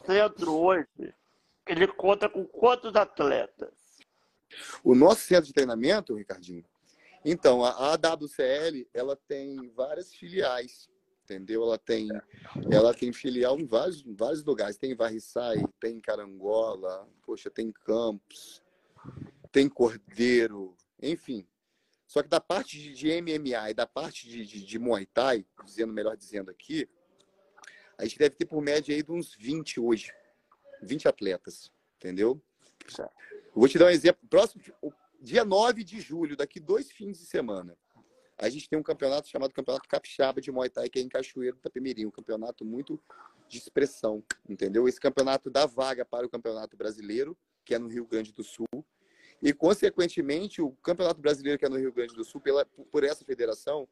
Centro 0.05 0.55
hoje, 0.55 0.87
ele 1.67 1.87
conta 1.87 2.29
com 2.29 2.45
quantos 2.45 2.95
atletas? 2.95 3.69
O 4.83 4.93
nosso 4.93 5.21
centro 5.21 5.45
de 5.45 5.53
treinamento, 5.53 6.15
Ricardinho, 6.15 6.65
então, 7.23 7.63
a 7.63 7.93
AWCL, 7.93 8.87
ela 8.93 9.15
tem 9.15 9.69
várias 9.75 10.13
filiais, 10.13 10.89
entendeu? 11.23 11.63
Ela 11.63 11.77
tem, 11.77 12.09
ela 12.71 12.93
tem 12.95 13.13
filial 13.13 13.59
em 13.59 13.65
vários, 13.65 14.01
vários 14.01 14.43
lugares. 14.43 14.77
Tem 14.77 14.95
Varriçai, 14.95 15.63
tem 15.79 16.01
Carangola, 16.01 17.07
poxa, 17.23 17.51
tem 17.51 17.71
Campos, 17.71 18.61
tem 19.51 19.69
Cordeiro, 19.69 20.75
enfim. 20.99 21.47
Só 22.07 22.23
que 22.23 22.27
da 22.27 22.41
parte 22.41 22.77
de, 22.77 22.93
de 22.93 23.21
MMA 23.21 23.69
e 23.69 23.73
da 23.73 23.85
parte 23.85 24.27
de, 24.27 24.45
de, 24.45 24.65
de, 24.65 24.79
Muay 24.79 25.05
Thai, 25.05 25.45
dizendo 25.63 25.93
melhor 25.93 26.17
dizendo 26.17 26.49
aqui, 26.49 26.89
a 28.01 28.05
gente 28.05 28.17
deve 28.17 28.35
ter 28.35 28.45
por 28.45 28.59
média 28.63 28.95
aí 28.95 29.03
de 29.03 29.11
uns 29.11 29.35
20 29.35 29.79
hoje. 29.79 30.11
20 30.81 31.07
atletas, 31.07 31.71
entendeu? 31.97 32.41
Vou 33.53 33.67
te 33.67 33.77
dar 33.77 33.85
um 33.85 33.89
exemplo. 33.89 34.27
Próximo, 34.27 34.63
dia 35.21 35.45
9 35.45 35.83
de 35.83 36.01
julho, 36.01 36.35
daqui 36.35 36.59
dois 36.59 36.91
fins 36.91 37.19
de 37.19 37.27
semana, 37.27 37.77
a 38.39 38.49
gente 38.49 38.67
tem 38.67 38.79
um 38.79 38.81
campeonato 38.81 39.27
chamado 39.27 39.53
Campeonato 39.53 39.87
Capixaba 39.87 40.41
de 40.41 40.51
Muay 40.51 40.67
Thai, 40.67 40.89
que 40.89 40.97
é 40.97 41.01
em 41.03 41.07
Cachoeiro 41.07 41.57
do 41.57 41.59
Itapemirim, 41.59 42.07
um 42.07 42.11
campeonato 42.11 42.65
muito 42.65 42.99
de 43.47 43.59
expressão, 43.59 44.23
entendeu? 44.49 44.87
Esse 44.87 44.99
campeonato 44.99 45.51
dá 45.51 45.67
vaga 45.67 46.03
para 46.03 46.25
o 46.25 46.29
Campeonato 46.29 46.75
Brasileiro, 46.75 47.37
que 47.63 47.75
é 47.75 47.77
no 47.77 47.87
Rio 47.87 48.07
Grande 48.07 48.33
do 48.33 48.43
Sul, 48.43 48.65
e, 49.43 49.53
consequentemente, 49.53 50.59
o 50.59 50.71
Campeonato 50.77 51.21
Brasileiro, 51.21 51.59
que 51.59 51.65
é 51.65 51.69
no 51.69 51.77
Rio 51.77 51.93
Grande 51.93 52.15
do 52.15 52.23
Sul, 52.23 52.41
pela, 52.41 52.65
por 52.65 53.03
essa 53.03 53.23
federação, 53.23 53.87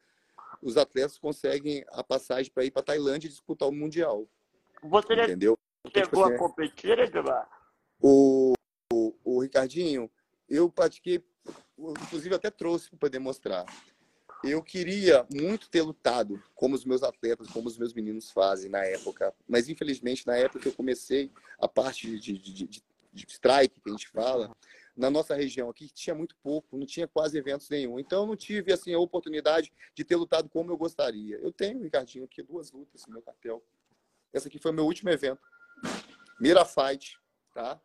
os 0.62 0.78
atletas 0.78 1.18
conseguem 1.18 1.86
a 1.90 2.04
passagem 2.04 2.52
para 2.52 2.66
ir 2.66 2.72
para 2.72 2.84
Tailândia 2.84 3.28
e 3.28 3.32
disputar 3.32 3.68
o 3.68 3.72
Mundial. 3.72 4.28
Você 4.84 5.14
entendeu? 5.14 5.58
chegou 5.88 5.90
então, 5.90 6.04
tipo 6.04 6.24
assim, 6.24 6.34
a 6.34 6.38
competir, 6.38 7.00
Edmar? 7.00 7.50
O, 8.02 8.54
o, 8.92 9.16
o 9.24 9.42
Ricardinho, 9.42 10.10
eu 10.50 10.70
pratiquei, 10.70 11.24
inclusive 11.78 12.36
até 12.36 12.50
trouxe 12.50 12.90
para 12.90 13.00
poder 13.00 13.20
mostrar. 13.20 13.66
Eu 14.44 14.64
queria 14.64 15.26
muito 15.34 15.70
ter 15.70 15.82
lutado 15.82 16.42
como 16.56 16.74
os 16.74 16.86
meus 16.86 17.04
atletas, 17.04 17.50
como 17.50 17.68
os 17.68 17.78
meus 17.78 17.94
meninos 17.94 18.32
fazem 18.32 18.70
na 18.70 18.84
época, 18.86 19.34
mas 19.48 19.68
infelizmente 19.68 20.26
na 20.26 20.38
época 20.38 20.60
que 20.60 20.68
eu 20.70 20.74
comecei 20.74 21.30
a 21.60 21.68
parte 21.68 22.18
de, 22.18 22.38
de, 22.38 22.54
de, 22.54 22.84
de 23.12 23.26
strike 23.28 23.82
que 23.82 23.90
a 23.90 23.92
gente 23.92 24.08
fala, 24.08 24.56
na 25.00 25.10
nossa 25.10 25.34
região 25.34 25.70
aqui 25.70 25.90
tinha 25.90 26.14
muito 26.14 26.36
pouco, 26.44 26.78
não 26.78 26.86
tinha 26.86 27.08
quase 27.08 27.38
eventos 27.38 27.70
nenhum. 27.70 27.98
Então 27.98 28.24
eu 28.24 28.28
não 28.28 28.36
tive 28.36 28.74
assim 28.74 28.94
a 28.94 29.00
oportunidade 29.00 29.72
de 29.96 30.04
ter 30.04 30.18
lutado 30.18 30.50
como 30.50 30.74
eu 30.74 30.78
gostaria. 30.78 31.38
Eu 31.38 31.54
tenho, 31.54 31.82
Ricardinho, 31.82 32.26
aqui 32.26 32.44
duas 32.44 32.70
lutas 32.74 33.06
no 33.08 33.14
meu 33.14 33.22
cartel. 33.22 33.64
Essa 34.34 34.50
aqui 34.50 34.60
foi 34.60 34.72
o 34.72 34.74
meu 34.74 34.84
último 34.84 35.10
evento. 35.10 35.42
Mira 36.38 36.66
Fight, 36.66 37.18
tá? 37.54 37.80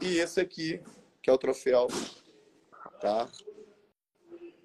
E 0.00 0.16
esse 0.16 0.40
aqui, 0.40 0.82
que 1.22 1.28
é 1.28 1.32
o 1.32 1.38
troféu, 1.38 1.86
tá? 3.02 3.28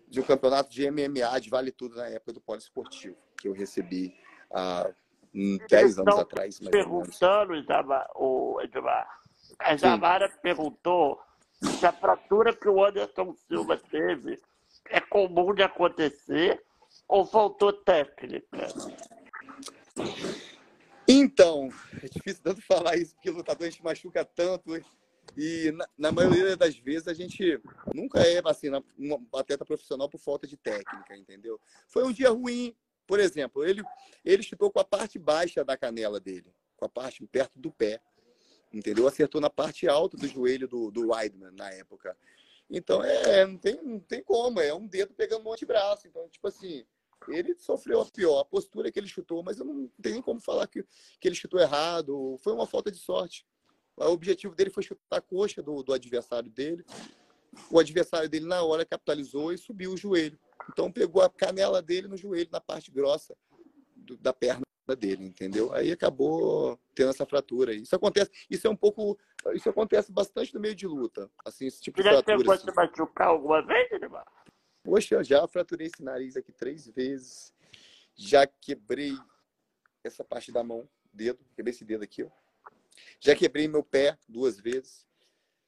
De 0.07 0.21
um 0.21 0.23
campeonato 0.23 0.71
de 0.71 0.89
MMA 0.89 1.41
de 1.41 1.49
Vale 1.49 1.73
Tudo 1.73 1.97
na 1.97 2.07
época 2.07 2.31
do 2.31 2.39
poliesportivo, 2.39 3.17
que 3.37 3.49
eu 3.49 3.51
recebi 3.51 4.15
há 4.49 4.89
10 5.69 5.99
anos 5.99 6.19
atrás. 6.19 6.61
Mais 6.61 6.71
perguntando, 6.71 7.53
Edmar, 7.53 9.22
a 9.59 9.75
Jamara 9.75 10.29
perguntou 10.41 11.19
se 11.61 11.85
a 11.85 11.91
fratura 11.91 12.55
que 12.55 12.67
o 12.67 12.83
Anderson 12.83 13.33
Silva 13.47 13.77
teve 13.77 14.39
é 14.89 14.99
comum 14.99 15.53
de 15.53 15.63
acontecer 15.63 16.61
ou 17.07 17.25
faltou 17.25 17.73
técnica? 17.73 18.67
Então, 21.07 21.69
é 22.01 22.07
difícil 22.07 22.41
tanto 22.43 22.61
falar 22.61 22.97
isso, 22.97 23.13
porque 23.15 23.29
o 23.29 23.33
lutador 23.33 23.67
a 23.67 23.69
gente 23.69 23.83
machuca 23.83 24.23
tanto. 24.23 24.75
E 25.35 25.71
na, 25.71 25.87
na, 25.97 26.11
maioria 26.11 26.55
das 26.55 26.77
vezes 26.77 27.07
a 27.07 27.13
gente 27.13 27.59
nunca 27.93 28.19
é 28.19 28.41
assim, 28.45 28.69
um 28.99 29.25
atleta 29.33 29.65
profissional 29.65 30.09
por 30.09 30.19
falta 30.19 30.45
de 30.45 30.57
técnica, 30.57 31.15
entendeu? 31.15 31.59
Foi 31.87 32.03
um 32.03 32.11
dia 32.11 32.29
ruim, 32.29 32.75
por 33.07 33.19
exemplo, 33.19 33.65
ele, 33.65 33.83
ele 34.23 34.43
chutou 34.43 34.71
com 34.71 34.79
a 34.79 34.85
parte 34.85 35.17
baixa 35.17 35.63
da 35.63 35.77
canela 35.77 36.19
dele, 36.19 36.53
com 36.77 36.85
a 36.85 36.89
parte 36.89 37.25
perto 37.25 37.57
do 37.59 37.71
pé, 37.71 37.99
entendeu? 38.73 39.07
Acertou 39.07 39.39
na 39.39 39.49
parte 39.49 39.87
alta 39.87 40.17
do 40.17 40.27
joelho 40.27 40.67
do, 40.67 40.89
do 40.89 41.09
Weidman 41.09 41.51
na 41.51 41.69
época. 41.71 42.17
Então, 42.69 43.03
é, 43.03 43.45
não 43.45 43.57
tem, 43.57 43.81
não 43.83 43.99
tem 43.99 44.23
como, 44.23 44.59
é 44.59 44.73
um 44.73 44.87
dedo 44.87 45.13
pegando 45.13 45.43
no 45.43 45.53
antebraço. 45.53 46.07
Então, 46.07 46.27
tipo 46.27 46.47
assim, 46.47 46.83
ele 47.27 47.55
sofreu 47.55 48.01
a 48.01 48.05
pior, 48.05 48.39
a 48.39 48.45
postura 48.45 48.91
que 48.91 48.99
ele 48.99 49.07
chutou, 49.07 49.43
mas 49.43 49.59
eu 49.59 49.65
não 49.65 49.87
tenho 50.01 50.23
como 50.23 50.39
falar 50.39 50.67
que, 50.67 50.83
que 51.19 51.27
ele 51.27 51.35
chutou 51.35 51.59
errado, 51.59 52.37
foi 52.39 52.53
uma 52.53 52.65
falta 52.65 52.91
de 52.91 52.97
sorte. 52.97 53.45
O 53.95 54.05
objetivo 54.05 54.55
dele 54.55 54.71
foi 54.71 54.81
chutar 54.81 55.17
a 55.17 55.21
coxa 55.21 55.61
do, 55.61 55.83
do 55.83 55.93
adversário 55.93 56.49
dele. 56.49 56.83
O 57.69 57.77
adversário 57.77 58.27
dele, 58.27 58.47
na 58.47 58.63
hora, 58.63 58.83
capitalizou 58.83 59.53
e 59.53 59.57
subiu 59.57 59.93
o 59.93 59.97
joelho. 59.97 60.39
Então, 60.71 60.91
pegou 60.91 61.21
a 61.21 61.29
canela 61.29 61.79
dele 61.81 62.07
no 62.07 62.17
joelho, 62.17 62.49
na 62.51 62.59
parte 62.59 62.89
grossa 62.89 63.35
do, 63.95 64.17
da 64.17 64.33
perna 64.33 64.63
dele, 64.95 65.25
entendeu? 65.25 65.73
Aí 65.73 65.91
acabou 65.91 66.77
tendo 66.93 67.09
essa 67.09 67.25
fratura. 67.25 67.73
Isso 67.73 67.95
acontece, 67.95 68.29
isso 68.49 68.67
é 68.67 68.69
um 68.69 68.75
pouco, 68.75 69.17
isso 69.53 69.69
acontece 69.69 70.11
bastante 70.11 70.53
no 70.53 70.59
meio 70.59 70.75
de 70.75 70.85
luta, 70.85 71.29
assim, 71.45 71.67
esse 71.67 71.81
tipo 71.81 72.01
de 72.01 72.09
fratura. 72.09 72.53
Assim. 72.53 72.67
machucar 72.75 73.27
alguma 73.29 73.65
vez, 73.65 73.91
Edmar? 73.91 74.25
Poxa, 74.83 75.15
eu 75.15 75.23
já 75.23 75.47
fraturei 75.47 75.87
esse 75.87 76.03
nariz 76.03 76.35
aqui 76.35 76.51
três 76.51 76.87
vezes. 76.87 77.53
Já 78.15 78.45
quebrei 78.45 79.13
essa 80.03 80.23
parte 80.23 80.51
da 80.51 80.61
mão, 80.61 80.87
dedo, 81.11 81.39
quebrei 81.55 81.73
esse 81.73 81.85
dedo 81.85 82.03
aqui, 82.03 82.23
ó. 82.23 82.29
Já 83.19 83.35
quebrei 83.35 83.67
meu 83.67 83.83
pé 83.83 84.17
duas 84.27 84.59
vezes. 84.59 85.07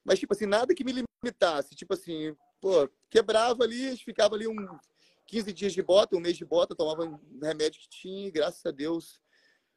Mas, 0.04 0.20
tipo 0.20 0.34
assim, 0.34 0.46
nada 0.46 0.76
que 0.76 0.84
me 0.84 0.92
limitasse. 1.24 1.74
Tipo 1.74 1.94
assim, 1.94 2.36
pô, 2.62 2.88
quebrava 3.10 3.64
ali, 3.64 3.98
ficava 3.98 4.36
ali 4.36 4.48
um 4.48 4.78
15 5.26 5.54
dias 5.54 5.74
de 5.74 5.82
bota, 5.82 6.16
um 6.16 6.20
mês 6.20 6.38
de 6.38 6.46
bota, 6.46 6.76
tomava 6.76 7.06
um 7.06 7.40
remédio 7.42 7.80
que 7.80 7.90
tinha, 7.90 8.28
e 8.28 8.32
graças 8.32 8.66
a 8.66 8.72
Deus 8.72 9.20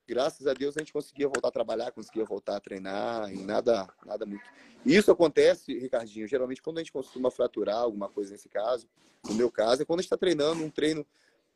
graças 0.09 0.47
a 0.47 0.55
Deus 0.55 0.75
a 0.75 0.81
gente 0.81 0.93
conseguia 0.93 1.29
voltar 1.29 1.49
a 1.49 1.53
trabalhar, 1.53 1.93
conseguia 1.93 2.25
voltar 2.25 2.57
a 2.57 2.61
treinar, 2.61 3.31
e 3.31 3.45
nada, 3.45 3.87
nada 4.07 4.25
muito. 4.25 4.43
Isso 4.85 5.11
acontece, 5.11 5.79
Ricardinho, 5.79 6.27
geralmente 6.27 6.63
quando 6.63 6.79
a 6.79 6.81
gente 6.81 6.93
costuma 6.93 7.31
fraturar 7.31 7.77
alguma 7.77 8.09
coisa 8.09 8.33
nesse 8.33 8.49
caso, 8.49 8.89
no 9.29 9.35
meu 9.35 9.51
caso, 9.51 9.83
é 9.83 9.85
quando 9.85 9.99
a 9.99 10.03
gente 10.03 10.07
está 10.07 10.17
treinando 10.17 10.65
um 10.65 10.71
treino 10.71 11.07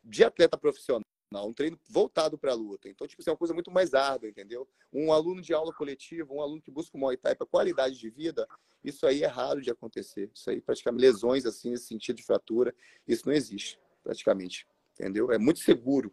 de 0.05 0.23
atleta 0.23 0.59
profissional, 0.59 1.07
um 1.41 1.53
treino 1.53 1.79
voltado 1.89 2.37
para 2.37 2.51
a 2.51 2.55
luta. 2.55 2.89
Então, 2.89 3.07
tipo, 3.07 3.23
isso 3.23 3.31
é 3.31 3.33
uma 3.33 3.39
coisa 3.39 3.55
muito 3.55 3.71
mais 3.71 3.95
árdua, 3.95 4.29
entendeu? 4.29 4.69
Um 4.93 5.13
aluno 5.13 5.41
de 5.41 5.55
aula 5.55 5.73
coletiva, 5.73 6.35
um 6.35 6.43
aluno 6.43 6.61
que 6.61 6.71
busca 6.71 6.97
o 6.97 7.01
Muay 7.01 7.17
Thai 7.17 7.37
para 7.37 7.47
qualidade 7.47 7.97
de 7.97 8.11
vida, 8.11 8.47
isso 8.83 9.07
aí 9.07 9.23
é 9.23 9.27
raro 9.27 9.63
de 9.63 9.71
acontecer. 9.71 10.31
Isso 10.35 10.51
aí, 10.51 10.61
praticamente, 10.61 11.01
lesões 11.01 11.47
assim, 11.47 11.71
nesse 11.71 11.87
sentido 11.87 12.17
de 12.17 12.25
fratura, 12.25 12.75
isso 13.07 13.27
não 13.27 13.33
existe, 13.33 13.79
praticamente, 14.03 14.67
entendeu? 14.99 15.31
É 15.31 15.39
muito 15.39 15.61
seguro. 15.61 16.13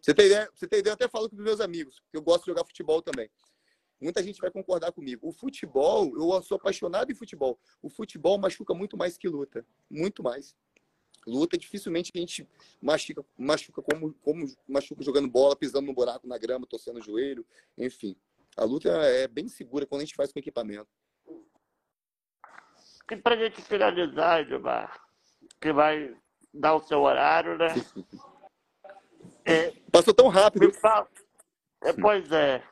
Você 0.00 0.12
tem 0.12 0.26
ideia, 0.26 0.50
você 0.54 0.66
tem 0.66 0.80
ideia, 0.80 0.92
eu 0.92 0.94
até 0.94 1.08
falo 1.08 1.30
com 1.30 1.36
meus 1.36 1.60
amigos, 1.60 2.02
que 2.10 2.16
eu 2.16 2.22
gosto 2.22 2.42
de 2.42 2.50
jogar 2.50 2.64
futebol 2.64 3.00
também. 3.00 3.30
Muita 4.00 4.22
gente 4.22 4.40
vai 4.40 4.50
concordar 4.50 4.92
comigo. 4.92 5.28
O 5.28 5.32
futebol, 5.32 6.16
eu 6.16 6.42
sou 6.42 6.56
apaixonado 6.56 7.10
em 7.10 7.14
futebol. 7.14 7.58
O 7.82 7.90
futebol 7.90 8.38
machuca 8.38 8.72
muito 8.72 8.96
mais 8.96 9.18
que 9.18 9.28
luta. 9.28 9.66
Muito 9.90 10.22
mais. 10.22 10.54
Luta, 11.26 11.58
dificilmente 11.58 12.10
a 12.14 12.18
gente 12.18 12.48
machuca, 12.80 13.24
machuca 13.36 13.82
como, 13.82 14.14
como 14.22 14.46
machuca 14.66 15.02
jogando 15.02 15.28
bola, 15.28 15.56
pisando 15.56 15.86
no 15.86 15.94
buraco 15.94 16.26
na 16.26 16.38
grama, 16.38 16.66
torcendo 16.66 16.98
o 16.98 17.02
joelho, 17.02 17.44
enfim. 17.76 18.16
A 18.56 18.64
luta 18.64 18.88
é 18.88 19.28
bem 19.28 19.48
segura 19.48 19.86
quando 19.86 20.00
a 20.00 20.04
gente 20.04 20.16
faz 20.16 20.32
com 20.32 20.38
equipamento. 20.38 20.88
E 23.10 23.16
pra 23.16 23.36
gente 23.36 23.62
finalizar, 23.62 24.44
Gilmar, 24.46 25.00
que 25.60 25.72
vai 25.72 26.14
dar 26.52 26.74
o 26.74 26.82
seu 26.82 27.00
horário, 27.00 27.56
né? 27.56 27.68
É, 29.44 29.72
Passou 29.90 30.12
tão 30.12 30.28
rápido. 30.28 30.70
Fala, 30.74 31.08
é, 31.82 31.92
pois 31.94 32.30
é. 32.30 32.62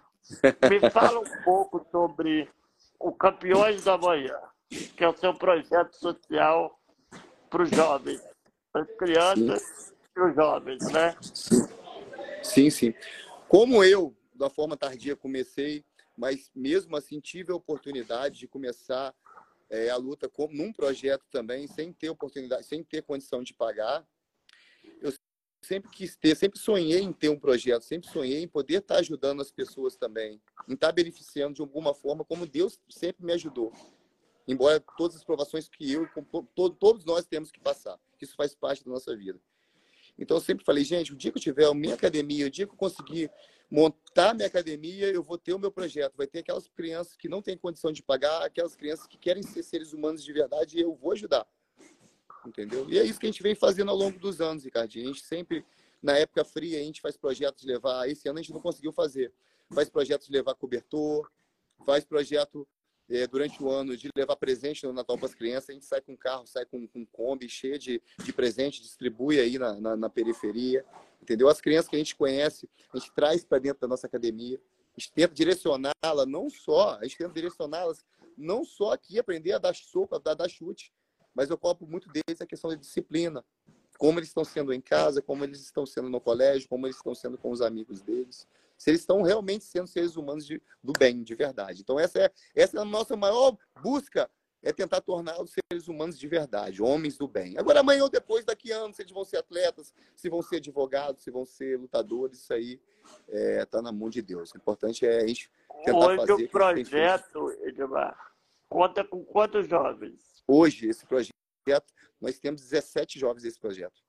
Me 0.68 0.90
fala 0.90 1.20
um 1.20 1.42
pouco 1.42 1.86
sobre 1.90 2.50
o 2.98 3.12
Campeões 3.12 3.82
da 3.84 3.96
Manhã, 3.96 4.38
que 4.68 5.02
é 5.02 5.08
o 5.08 5.16
seu 5.16 5.32
projeto 5.32 5.94
social 5.94 6.78
para 7.48 7.62
os 7.62 7.70
jovens, 7.70 8.20
para 8.20 8.35
as 8.76 8.90
crianças 8.96 9.62
sim. 9.62 9.94
e 10.16 10.20
os 10.20 10.34
jovens, 10.34 10.92
né? 10.92 11.16
Sim, 12.42 12.70
sim. 12.70 12.94
Como 13.48 13.82
eu, 13.82 14.16
da 14.34 14.50
forma 14.50 14.76
tardia, 14.76 15.16
comecei, 15.16 15.84
mas 16.16 16.50
mesmo 16.54 16.96
assim 16.96 17.20
tive 17.20 17.52
a 17.52 17.56
oportunidade 17.56 18.38
de 18.38 18.48
começar 18.48 19.14
é, 19.68 19.90
a 19.90 19.96
luta 19.96 20.28
com, 20.28 20.48
num 20.48 20.72
projeto 20.72 21.24
também, 21.30 21.66
sem 21.66 21.92
ter 21.92 22.08
oportunidade, 22.08 22.66
sem 22.66 22.82
ter 22.84 23.02
condição 23.02 23.42
de 23.42 23.52
pagar, 23.52 24.06
sempre 25.66 25.90
quis 25.90 26.16
ter, 26.16 26.36
sempre 26.36 26.58
sonhei 26.58 27.00
em 27.00 27.12
ter 27.12 27.28
um 27.28 27.38
projeto, 27.38 27.82
sempre 27.82 28.08
sonhei 28.08 28.42
em 28.42 28.48
poder 28.48 28.78
estar 28.78 28.98
ajudando 28.98 29.42
as 29.42 29.50
pessoas 29.50 29.96
também, 29.96 30.40
em 30.68 30.74
estar 30.74 30.92
beneficiando 30.92 31.54
de 31.54 31.60
alguma 31.60 31.92
forma, 31.92 32.24
como 32.24 32.46
Deus 32.46 32.78
sempre 32.88 33.24
me 33.24 33.32
ajudou. 33.32 33.72
Embora 34.46 34.80
todas 34.96 35.16
as 35.16 35.24
provações 35.24 35.68
que 35.68 35.90
eu, 35.90 36.08
todos 36.78 37.04
nós 37.04 37.26
temos 37.26 37.50
que 37.50 37.60
passar, 37.60 37.98
isso 38.20 38.36
faz 38.36 38.54
parte 38.54 38.84
da 38.84 38.90
nossa 38.90 39.16
vida. 39.16 39.40
Então 40.18 40.36
eu 40.36 40.40
sempre 40.40 40.64
falei, 40.64 40.84
gente, 40.84 41.12
o 41.12 41.16
dia 41.16 41.30
que 41.30 41.38
eu 41.38 41.42
tiver 41.42 41.66
a 41.66 41.74
minha 41.74 41.94
academia, 41.94 42.46
o 42.46 42.50
dia 42.50 42.66
que 42.66 42.72
eu 42.72 42.76
conseguir 42.76 43.30
montar 43.70 44.34
minha 44.34 44.46
academia, 44.46 45.08
eu 45.08 45.22
vou 45.22 45.36
ter 45.36 45.52
o 45.52 45.58
meu 45.58 45.70
projeto. 45.70 46.16
Vai 46.16 46.26
ter 46.26 46.38
aquelas 46.38 46.68
crianças 46.68 47.16
que 47.16 47.28
não 47.28 47.42
têm 47.42 47.58
condição 47.58 47.92
de 47.92 48.02
pagar, 48.02 48.44
aquelas 48.44 48.76
crianças 48.76 49.06
que 49.06 49.18
querem 49.18 49.42
ser 49.42 49.62
seres 49.62 49.92
humanos 49.92 50.24
de 50.24 50.32
verdade, 50.32 50.78
e 50.78 50.82
eu 50.82 50.94
vou 50.94 51.12
ajudar 51.12 51.46
entendeu? 52.48 52.88
E 52.88 52.98
é 52.98 53.04
isso 53.04 53.18
que 53.18 53.26
a 53.26 53.30
gente 53.30 53.42
vem 53.42 53.54
fazendo 53.54 53.90
ao 53.90 53.96
longo 53.96 54.18
dos 54.18 54.40
anos, 54.40 54.64
Ricardinho. 54.64 55.06
A 55.06 55.12
gente 55.12 55.24
sempre, 55.24 55.64
na 56.02 56.16
época 56.16 56.44
fria, 56.44 56.78
a 56.78 56.82
gente 56.82 57.00
faz 57.00 57.16
projetos 57.16 57.62
de 57.62 57.68
levar. 57.68 58.08
Esse 58.08 58.28
ano 58.28 58.38
a 58.38 58.42
gente 58.42 58.52
não 58.52 58.60
conseguiu 58.60 58.92
fazer. 58.92 59.32
Faz 59.74 59.90
projetos 59.90 60.26
de 60.26 60.32
levar 60.32 60.54
cobertor, 60.54 61.30
faz 61.84 62.04
projeto 62.04 62.66
é, 63.08 63.26
durante 63.26 63.62
o 63.62 63.70
ano 63.70 63.96
de 63.96 64.08
levar 64.16 64.36
presente 64.36 64.84
no 64.84 64.92
Natal 64.92 65.16
para 65.16 65.26
as 65.26 65.34
crianças. 65.34 65.70
A 65.70 65.72
gente 65.72 65.84
sai 65.84 66.00
com 66.00 66.16
carro, 66.16 66.46
sai 66.46 66.64
com, 66.64 66.86
com 66.88 67.06
Kombi 67.06 67.48
cheio 67.48 67.78
de, 67.78 68.02
de 68.22 68.32
presente, 68.32 68.82
distribui 68.82 69.38
aí 69.38 69.58
na, 69.58 69.80
na, 69.80 69.96
na 69.96 70.10
periferia, 70.10 70.84
entendeu? 71.22 71.48
As 71.48 71.60
crianças 71.60 71.88
que 71.88 71.96
a 71.96 71.98
gente 71.98 72.16
conhece, 72.16 72.68
a 72.92 72.98
gente 72.98 73.12
traz 73.12 73.44
para 73.44 73.58
dentro 73.58 73.80
da 73.80 73.88
nossa 73.88 74.06
academia. 74.06 74.60
A 74.96 75.00
gente 75.00 75.12
tenta 75.12 75.34
direcioná-la 75.34 76.26
não 76.26 76.48
só, 76.48 76.96
a 76.98 77.02
gente 77.04 77.18
tenta 77.18 77.32
direcioná-las 77.32 78.04
não 78.36 78.64
só 78.64 78.92
aqui, 78.92 79.18
aprender 79.18 79.52
a 79.52 79.58
dar 79.58 79.74
soco, 79.74 80.14
a 80.14 80.34
dar, 80.34 80.48
chute, 80.48 80.92
mas 81.34 81.50
eu 81.50 81.58
cobro 81.58 81.86
muito 81.86 82.08
deles 82.08 82.40
a 82.40 82.46
questão 82.46 82.70
da 82.70 82.76
disciplina. 82.76 83.44
Como 83.98 84.18
eles 84.18 84.28
estão 84.28 84.44
sendo 84.44 84.72
em 84.72 84.80
casa, 84.80 85.22
como 85.22 85.42
eles 85.44 85.60
estão 85.60 85.86
sendo 85.86 86.10
no 86.10 86.20
colégio, 86.20 86.68
como 86.68 86.86
eles 86.86 86.96
estão 86.96 87.14
sendo 87.14 87.38
com 87.38 87.50
os 87.50 87.62
amigos 87.62 88.02
deles. 88.02 88.46
Se 88.76 88.90
eles 88.90 89.00
estão 89.00 89.22
realmente 89.22 89.64
sendo 89.64 89.86
seres 89.86 90.16
humanos 90.16 90.46
de, 90.46 90.60
do 90.82 90.92
bem, 90.98 91.22
de 91.22 91.34
verdade. 91.34 91.80
Então, 91.80 91.98
essa 91.98 92.18
é, 92.18 92.30
essa 92.54 92.76
é 92.76 92.80
a 92.80 92.84
nossa 92.84 93.16
maior 93.16 93.56
busca, 93.82 94.30
é 94.62 94.72
tentar 94.72 95.00
tornar 95.00 95.40
os 95.40 95.52
seres 95.52 95.88
humanos 95.88 96.18
de 96.18 96.26
verdade, 96.26 96.82
homens 96.82 97.16
do 97.16 97.28
bem. 97.28 97.56
Agora, 97.56 97.80
amanhã 97.80 98.02
ou 98.02 98.10
depois, 98.10 98.44
daqui 98.44 98.72
a 98.72 98.78
anos, 98.78 98.96
se 98.96 99.02
eles 99.02 99.12
vão 99.12 99.24
ser 99.24 99.38
atletas, 99.38 99.94
se 100.14 100.28
vão 100.28 100.42
ser 100.42 100.56
advogados, 100.56 101.22
se 101.22 101.30
vão 101.30 101.46
ser 101.46 101.78
lutadores, 101.78 102.40
isso 102.40 102.52
aí 102.52 102.80
está 103.28 103.38
é, 103.38 103.64
tá 103.64 103.82
na 103.82 103.92
mão 103.92 104.10
de 104.10 104.20
Deus. 104.20 104.52
O 104.52 104.56
importante 104.56 105.06
é 105.06 105.22
a 105.22 105.26
gente 105.26 105.50
tentar 105.84 106.06
Hoje 106.06 106.16
fazer... 106.16 106.32
Hoje 106.32 106.44
o 106.44 106.48
projeto, 106.50 107.50
Edmar, 107.62 108.32
conta 108.68 109.04
com 109.04 109.24
quantos 109.24 109.68
jovens? 109.68 110.42
Hoje, 110.46 110.88
esse 110.88 111.06
projeto, 111.06 111.32
nós 112.20 112.38
temos 112.38 112.62
17 112.62 113.18
jovens 113.18 113.44
nesse 113.44 113.58
projeto. 113.58 114.02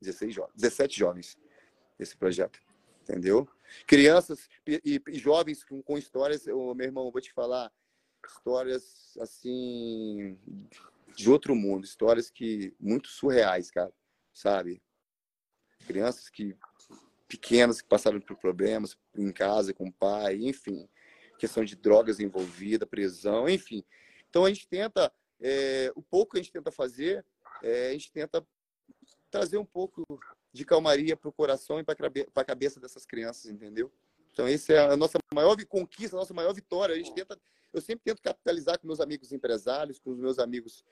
16 0.00 0.34
jovens, 0.34 0.54
17 0.54 0.98
jovens 0.98 1.38
nesse 1.98 2.16
projeto. 2.16 2.60
Entendeu? 3.08 3.48
Crianças 3.86 4.48
e, 4.66 5.00
e 5.08 5.18
jovens 5.18 5.64
com, 5.64 5.82
com 5.82 5.96
histórias, 5.96 6.46
eu, 6.46 6.74
meu 6.74 6.86
irmão, 6.86 7.06
eu 7.06 7.12
vou 7.12 7.20
te 7.22 7.32
falar, 7.32 7.72
histórias 8.26 9.16
assim 9.18 10.38
de 11.16 11.30
outro 11.30 11.54
mundo, 11.54 11.84
histórias 11.84 12.30
que 12.30 12.74
muito 12.78 13.08
surreais, 13.08 13.70
cara, 13.70 13.92
sabe? 14.32 14.82
Crianças 15.86 16.28
que 16.28 16.54
pequenas 17.26 17.80
que 17.80 17.88
passaram 17.88 18.20
por 18.20 18.36
problemas 18.36 18.96
em 19.16 19.32
casa 19.32 19.72
com 19.72 19.88
o 19.88 19.92
pai, 19.92 20.36
enfim, 20.36 20.88
questão 21.38 21.64
de 21.64 21.76
drogas 21.76 22.20
envolvida, 22.20 22.86
prisão, 22.86 23.48
enfim. 23.48 23.84
Então 24.28 24.44
a 24.44 24.48
gente 24.48 24.68
tenta, 24.68 25.12
é, 25.40 25.90
o 25.94 26.02
pouco 26.02 26.32
que 26.32 26.40
a 26.40 26.42
gente 26.42 26.52
tenta 26.52 26.70
fazer, 26.70 27.24
é, 27.62 27.88
a 27.88 27.92
gente 27.92 28.12
tenta 28.12 28.46
trazer 29.30 29.58
um 29.58 29.64
pouco 29.64 30.04
de 30.52 30.64
calmaria 30.64 31.16
para 31.16 31.28
o 31.28 31.32
coração 31.32 31.78
e 31.78 31.84
para 31.84 31.94
a 32.34 32.44
cabeça 32.44 32.80
dessas 32.80 33.04
crianças, 33.04 33.50
entendeu? 33.50 33.92
Então, 34.32 34.46
essa 34.46 34.72
é 34.72 34.78
a 34.78 34.96
nossa 34.96 35.18
maior 35.34 35.56
conquista, 35.66 36.16
a 36.16 36.20
nossa 36.20 36.32
maior 36.32 36.54
vitória. 36.54 36.94
A 36.94 36.98
gente 36.98 37.12
tenta, 37.12 37.38
eu 37.72 37.80
sempre 37.80 38.04
tento 38.04 38.22
capitalizar 38.22 38.78
com 38.78 38.86
meus 38.86 39.00
amigos 39.00 39.32
empresários, 39.32 39.98
com 39.98 40.10
os 40.10 40.18
meus 40.18 40.38
amigos, 40.38 40.84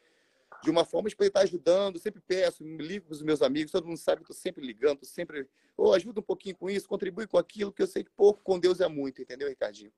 de 0.63 0.71
uma 0.71 0.85
forma 0.85 1.09
de 1.09 1.17
poder 1.17 1.29
estar 1.29 1.41
ajudando. 1.41 1.99
Sempre 1.99 2.21
peço, 2.21 2.65
me 2.65 2.85
ligo 2.85 3.07
com 3.07 3.13
os 3.13 3.23
meus 3.23 3.43
amigos, 3.43 3.71
todo 3.71 3.87
mundo 3.87 3.99
sabe 3.99 4.19
que 4.19 4.33
estou 4.33 4.37
sempre 4.37 4.67
ligando, 4.67 5.03
estou 5.03 5.09
sempre, 5.09 5.49
oh, 5.77 5.93
ajuda 5.93 6.21
um 6.21 6.25
pouquinho 6.25 6.57
com 6.57 6.69
isso, 6.69 6.89
contribui 6.89 7.27
com 7.27 7.39
aquilo, 7.39 7.73
que 7.73 7.83
eu 7.83 7.87
sei 7.87 8.03
que 8.03 8.11
pouco 8.11 8.43
com 8.43 8.59
Deus 8.59 8.81
é 8.81 8.89
muito, 8.89 9.23
entendeu, 9.23 9.49
Ricardinho? 9.49 9.93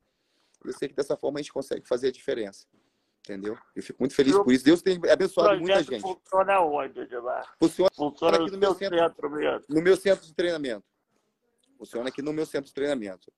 Eu 0.65 0.73
sei 0.73 0.89
que 0.89 0.95
dessa 0.95 1.17
forma 1.17 1.39
a 1.39 1.43
gente 1.43 1.53
consegue 1.53 1.87
fazer 1.87 2.09
a 2.09 2.13
diferença. 2.13 2.67
Entendeu? 3.29 3.59
Eu 3.77 3.83
fico 3.83 4.01
muito 4.01 4.15
feliz 4.15 4.35
por 4.35 4.51
isso. 4.51 4.65
Deus 4.65 4.81
tem 4.81 4.99
abençoado 5.11 5.61
muita 5.61 5.83
gente. 5.83 6.01
Funciona 6.01 6.61
onde, 6.63 7.01
Edmar? 7.01 7.55
Funciona, 7.59 7.91
funciona 7.95 8.39
aqui 8.39 8.51
no 8.51 8.59
meu 8.59 8.75
centro, 8.75 8.99
centro 8.99 9.31
mesmo. 9.31 9.65
no 9.69 9.83
meu 9.83 9.97
centro 9.99 10.27
de 10.27 10.33
treinamento. 10.33 10.85
Funciona 11.77 12.09
aqui 12.09 12.23
no 12.23 12.33
meu 12.33 12.47
centro 12.47 12.69
de 12.69 12.75
treinamento. 12.75 13.31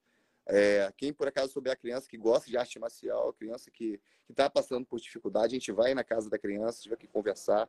É, 0.46 0.92
quem 0.96 1.12
por 1.12 1.26
acaso 1.26 1.52
souber 1.52 1.72
a 1.72 1.76
criança 1.76 2.08
que 2.08 2.16
gosta 2.16 2.48
de 2.48 2.56
arte 2.56 2.78
marcial, 2.78 3.32
criança 3.32 3.68
que 3.68 4.00
está 4.28 4.48
passando 4.48 4.86
por 4.86 5.00
dificuldade, 5.00 5.56
a 5.56 5.58
gente 5.58 5.72
vai 5.72 5.92
na 5.92 6.04
casa 6.04 6.30
da 6.30 6.38
criança, 6.38 6.82
a 6.84 6.88
vai 6.88 6.94
aqui 6.94 7.08
conversar, 7.08 7.68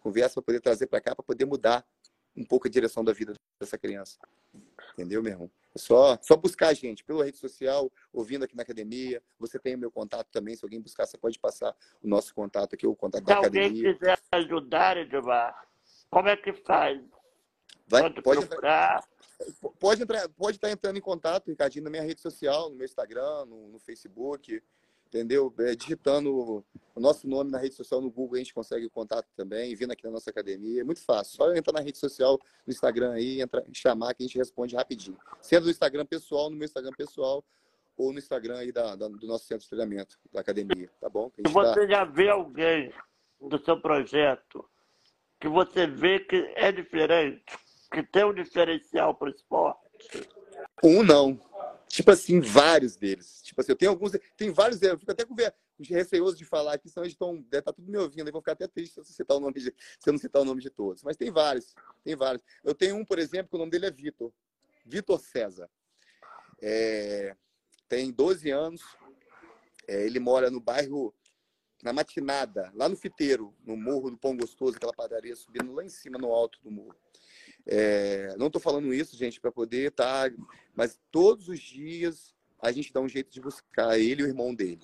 conversa 0.00 0.34
para 0.34 0.42
poder 0.42 0.60
trazer 0.60 0.86
para 0.86 1.02
cá, 1.02 1.14
para 1.14 1.22
poder 1.22 1.44
mudar 1.44 1.86
um 2.34 2.44
pouco 2.44 2.66
a 2.66 2.70
direção 2.70 3.04
da 3.04 3.12
vida 3.12 3.34
dessa 3.60 3.76
criança. 3.76 4.18
Entendeu, 4.94 5.22
meu 5.22 5.32
irmão? 5.32 5.50
Só, 5.78 6.18
só 6.20 6.36
buscar 6.36 6.68
a 6.68 6.74
gente 6.74 7.04
pela 7.04 7.24
rede 7.24 7.38
social, 7.38 7.90
ouvindo 8.12 8.44
aqui 8.44 8.56
na 8.56 8.62
academia. 8.62 9.22
Você 9.38 9.58
tem 9.58 9.74
o 9.74 9.78
meu 9.78 9.90
contato 9.90 10.28
também. 10.30 10.54
Se 10.56 10.64
alguém 10.64 10.80
buscar, 10.80 11.06
você 11.06 11.16
pode 11.16 11.38
passar 11.38 11.74
o 12.02 12.08
nosso 12.08 12.34
contato 12.34 12.74
aqui, 12.74 12.86
o 12.86 12.96
contato 12.96 13.22
Se 13.22 13.26
da 13.26 13.38
academia. 13.38 13.68
Se 13.68 13.76
alguém 13.76 13.94
quiser 13.94 14.18
ajudar, 14.32 14.96
Edmar, 14.96 15.66
como 16.10 16.28
é 16.28 16.36
que 16.36 16.52
faz? 16.52 17.00
Vai, 17.86 18.02
pode, 18.02 18.22
pode 18.22 18.44
entrar, 18.44 19.08
pode 19.80 20.02
entrar, 20.02 20.28
pode 20.30 20.56
estar 20.56 20.70
entrando 20.70 20.98
em 20.98 21.00
contato, 21.00 21.48
Ricardinho, 21.48 21.84
na 21.84 21.90
minha 21.90 22.02
rede 22.02 22.20
social, 22.20 22.68
no 22.68 22.76
meu 22.76 22.84
Instagram, 22.84 23.46
no, 23.46 23.68
no 23.68 23.78
Facebook 23.78 24.62
entendeu? 25.08 25.52
É, 25.58 25.74
digitando 25.74 26.64
o 26.94 27.00
nosso 27.00 27.28
nome 27.28 27.50
na 27.50 27.58
rede 27.58 27.74
social 27.74 28.00
no 28.00 28.10
Google, 28.10 28.36
a 28.36 28.38
gente 28.38 28.54
consegue 28.54 28.86
o 28.86 28.90
contato 28.90 29.26
também, 29.36 29.74
vindo 29.74 29.92
aqui 29.92 30.04
na 30.04 30.10
nossa 30.10 30.30
academia. 30.30 30.80
É 30.80 30.84
muito 30.84 31.02
fácil. 31.02 31.36
Só 31.36 31.52
entrar 31.54 31.72
na 31.72 31.80
rede 31.80 31.98
social, 31.98 32.38
no 32.66 32.72
Instagram 32.72 33.12
aí, 33.12 33.40
entrar, 33.40 33.62
chamar 33.72 34.14
que 34.14 34.22
a 34.22 34.26
gente 34.26 34.38
responde 34.38 34.76
rapidinho. 34.76 35.16
Sendo 35.40 35.64
no 35.64 35.70
Instagram 35.70 36.04
pessoal, 36.06 36.50
no 36.50 36.56
meu 36.56 36.66
Instagram 36.66 36.92
pessoal, 36.96 37.44
ou 37.96 38.12
no 38.12 38.18
Instagram 38.18 38.58
aí 38.58 38.70
da, 38.70 38.94
da 38.94 39.08
do 39.08 39.26
nosso 39.26 39.46
centro 39.46 39.64
de 39.64 39.70
treinamento, 39.70 40.18
da 40.32 40.40
academia, 40.40 40.88
tá 41.00 41.08
bom? 41.08 41.30
Se 41.34 41.52
você 41.52 41.80
tá... 41.80 41.86
já 41.86 42.04
vê 42.04 42.28
alguém 42.28 42.92
do 43.40 43.62
seu 43.64 43.80
projeto 43.80 44.64
que 45.40 45.48
você 45.48 45.86
vê 45.86 46.20
que 46.20 46.36
é 46.56 46.70
diferente, 46.70 47.42
que 47.92 48.02
tem 48.02 48.24
um 48.24 48.34
diferencial 48.34 49.14
para 49.14 49.28
o 49.28 49.30
esporte, 49.30 50.28
Um 50.82 51.02
não. 51.02 51.40
Tipo 51.88 52.10
assim, 52.10 52.40
vários 52.40 52.96
deles. 52.96 53.40
Tipo 53.42 53.60
assim, 53.60 53.72
eu 53.72 53.76
tenho 53.76 53.90
alguns. 53.90 54.12
Tem 54.36 54.52
vários. 54.52 54.80
Eu 54.82 54.98
fico 54.98 55.10
até 55.10 55.24
com 55.24 55.34
receoso 55.80 56.36
de 56.36 56.44
falar 56.44 56.74
aqui, 56.74 56.88
senão 56.88 57.04
eles 57.04 57.14
estão. 57.14 57.36
Deve 57.36 57.60
estar 57.60 57.62
tá 57.62 57.72
tudo 57.72 57.90
me 57.90 57.96
ouvindo. 57.96 58.28
Eu 58.28 58.32
vou 58.32 58.42
ficar 58.42 58.52
até 58.52 58.68
triste 58.68 58.92
se 58.92 59.00
eu, 59.00 59.04
citar 59.04 59.36
o 59.36 59.40
nome 59.40 59.54
de, 59.54 59.62
se 59.62 59.74
eu 60.06 60.12
não 60.12 60.18
citar 60.18 60.42
o 60.42 60.44
nome 60.44 60.60
de 60.60 60.70
todos. 60.70 61.02
Mas 61.02 61.16
tem 61.16 61.30
vários. 61.30 61.74
Tem 62.04 62.14
vários. 62.14 62.44
Eu 62.62 62.74
tenho 62.74 62.96
um, 62.96 63.04
por 63.04 63.18
exemplo, 63.18 63.48
que 63.48 63.56
o 63.56 63.58
nome 63.58 63.70
dele 63.70 63.86
é 63.86 63.90
Vitor. 63.90 64.32
Vitor 64.84 65.18
César. 65.18 65.70
É, 66.60 67.34
tem 67.88 68.12
12 68.12 68.50
anos. 68.50 68.82
É, 69.86 70.04
ele 70.04 70.20
mora 70.20 70.50
no 70.50 70.60
bairro 70.60 71.14
na 71.82 71.92
matinada, 71.92 72.72
lá 72.74 72.88
no 72.88 72.96
Fiteiro, 72.96 73.54
no 73.64 73.76
Morro 73.76 74.10
do 74.10 74.18
Pão 74.18 74.36
Gostoso, 74.36 74.76
aquela 74.76 74.92
padaria 74.92 75.36
subindo 75.36 75.72
lá 75.72 75.84
em 75.84 75.88
cima, 75.88 76.18
no 76.18 76.32
alto 76.32 76.58
do 76.62 76.70
morro. 76.70 76.96
É, 77.66 78.34
não 78.36 78.46
estou 78.46 78.60
falando 78.60 78.92
isso, 78.92 79.16
gente, 79.16 79.40
para 79.40 79.52
poder 79.52 79.90
estar. 79.90 80.30
Tá, 80.30 80.36
mas 80.74 80.98
todos 81.10 81.48
os 81.48 81.60
dias 81.60 82.34
a 82.60 82.72
gente 82.72 82.92
dá 82.92 83.00
um 83.00 83.08
jeito 83.08 83.30
de 83.30 83.40
buscar 83.40 83.98
ele 83.98 84.22
e 84.22 84.24
o 84.24 84.28
irmão 84.28 84.54
dele. 84.54 84.82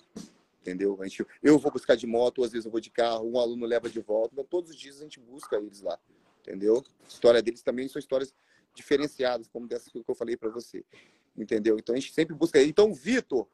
Entendeu? 0.61 0.97
A 1.01 1.07
gente, 1.07 1.27
eu 1.43 1.59
vou 1.59 1.73
buscar 1.73 1.97
de 1.97 2.07
moto, 2.07 2.45
às 2.45 2.53
vezes 2.53 2.65
eu 2.65 2.71
vou 2.71 2.81
de 2.81 2.91
carro, 2.91 3.29
um 3.29 3.39
aluno 3.39 3.67
leva 3.67 3.89
de 3.89 4.01
volta, 4.01 4.35
mas 4.37 4.47
todos 4.49 4.71
os 4.71 4.77
dias 4.77 4.99
a 4.99 5.03
gente 5.03 5.21
busca 5.21 5.57
eles 5.57 5.81
lá. 5.81 5.99
Entendeu? 6.41 6.83
A 7.03 7.09
história 7.09 7.43
deles 7.43 7.63
também 7.63 7.89
são 7.89 7.99
histórias 7.99 8.35
diferenciadas, 8.75 9.49
como 9.49 9.67
dessa 9.67 9.91
que 9.91 10.03
eu 10.07 10.15
falei 10.15 10.37
para 10.37 10.51
você. 10.51 10.85
Entendeu? 11.37 11.77
Então 11.79 11.95
a 11.95 11.99
gente 11.99 12.13
sempre 12.13 12.35
busca. 12.35 12.63
Então, 12.63 12.93
Vitor, 12.95 13.49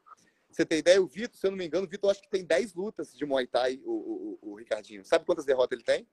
você 0.51 0.65
tem 0.65 0.79
ideia? 0.79 1.01
O 1.01 1.07
Vitor, 1.07 1.37
se 1.37 1.47
eu 1.47 1.51
não 1.51 1.57
me 1.57 1.65
engano, 1.65 1.85
o 1.85 1.89
Vitor 1.89 2.11
acho 2.11 2.21
que 2.21 2.29
tem 2.29 2.43
10 2.43 2.73
lutas 2.73 3.15
de 3.15 3.25
Muay 3.25 3.47
Thai, 3.47 3.81
o, 3.83 4.37
o, 4.41 4.51
o 4.51 4.55
Ricardinho. 4.55 5.05
Sabe 5.05 5.25
quantas 5.25 5.45
derrotas 5.45 5.77
ele 5.77 5.85
tem? 5.85 6.07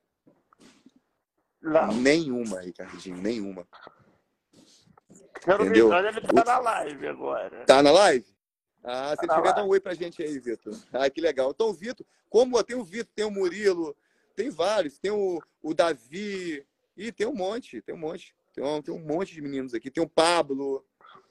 Não. 1.61 1.93
Nenhuma, 1.95 2.61
Ricardinho, 2.61 3.17
nenhuma. 3.17 3.67
Se 4.53 5.51
eu 5.51 5.59
não 5.59 5.65
me 5.67 5.79
engano, 5.79 6.09
ele 6.09 6.21
tá 6.21 6.45
na 6.45 6.59
live 6.59 7.09
agora. 7.09 7.65
Tá 7.65 7.83
na 7.83 7.91
live? 7.91 8.27
Ah, 8.83 9.15
se 9.19 9.27
tá 9.27 9.37
tiver, 9.37 9.55
dá 9.55 9.65
um 9.65 9.69
oi 9.69 9.81
pra 9.81 9.95
gente 9.95 10.23
aí, 10.23 10.39
Vitor. 10.39 10.75
Ah, 10.93 11.11
que 11.11 11.21
legal. 11.21 11.51
Então, 11.51 11.69
o 11.69 11.75
Vitor, 11.75 12.07
como 12.31 12.63
tem 12.63 12.77
o 12.77 12.85
Vitor, 12.85 13.13
tem 13.15 13.25
o 13.25 13.31
Murilo, 13.31 13.97
tem 14.37 14.51
vários, 14.51 14.99
tem 14.99 15.11
o, 15.11 15.43
o 15.63 15.75
Davi, 15.75 16.65
e 16.97 17.13
tem 17.13 17.27
um 17.27 17.35
monte, 17.35 17.81
tem 17.81 17.95
um 17.95 17.99
monte. 17.99 18.35
Tem 18.53 18.65
um, 18.65 18.83
tem 18.83 18.93
um 18.93 18.99
monte 18.99 19.33
de 19.33 19.41
meninos 19.41 19.73
aqui. 19.73 19.91
Tem 19.91 20.03
o 20.03 20.09
Pablo, 20.09 20.85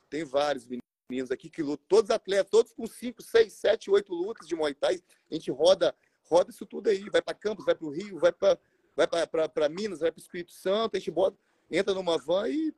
tem 0.10 0.24
vários 0.24 0.66
meninos 0.66 0.87
meninos 1.10 1.32
aqui 1.32 1.50
que 1.50 1.64
lutam, 1.64 1.86
todos 1.88 2.12
atletas, 2.12 2.50
todos 2.52 2.74
com 2.74 2.86
5, 2.86 3.22
6, 3.22 3.54
7, 3.54 3.92
8 3.92 4.14
lutas 4.14 4.48
de 4.48 4.56
Muay 4.56 4.74
Thai. 4.74 5.02
A 5.32 5.34
gente 5.34 5.50
roda, 5.52 5.96
roda 6.24 6.52
isso 6.52 6.66
tudo 6.66 6.90
aí, 6.90 7.10
vai 7.10 7.22
para 7.22 7.34
Campos, 7.34 7.66
vai 7.66 7.76
para 7.76 7.88
o 7.88 7.90
Rio, 7.90 8.20
vai 8.20 8.32
para 8.32 8.58
vai 8.96 9.08
para 9.48 9.70
Minas, 9.70 10.00
vai 10.00 10.12
para 10.12 10.20
o 10.20 10.22
Espírito 10.22 10.52
Santo, 10.52 10.98
a 10.98 11.00
gente 11.00 11.12
bota, 11.12 11.38
entra 11.70 11.94
numa 11.94 12.18
van 12.18 12.50
e 12.50 12.74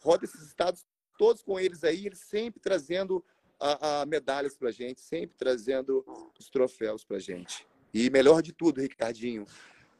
roda 0.00 0.24
esses 0.24 0.40
estados 0.40 0.86
todos 1.18 1.42
com 1.42 1.60
eles 1.60 1.84
aí, 1.84 2.06
eles 2.06 2.20
sempre 2.20 2.58
trazendo 2.60 3.22
a, 3.60 4.00
a 4.00 4.06
medalhas 4.06 4.56
para 4.56 4.70
gente, 4.70 5.00
sempre 5.02 5.36
trazendo 5.36 6.04
os 6.38 6.48
troféus 6.48 7.04
para 7.04 7.18
gente. 7.18 7.66
E 7.92 8.08
melhor 8.10 8.42
de 8.42 8.52
tudo, 8.52 8.80
Ricardinho, 8.80 9.46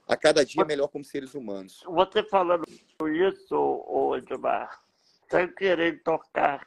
a 0.08 0.16
cada 0.16 0.44
dia 0.44 0.64
melhor 0.64 0.88
como 0.88 1.04
seres 1.04 1.34
humanos. 1.34 1.82
Você 1.86 2.22
falando 2.24 2.64
isso, 2.66 4.14
Edmar, 4.16 4.83
sem 5.30 5.48
querer 5.54 6.02
tocar 6.02 6.66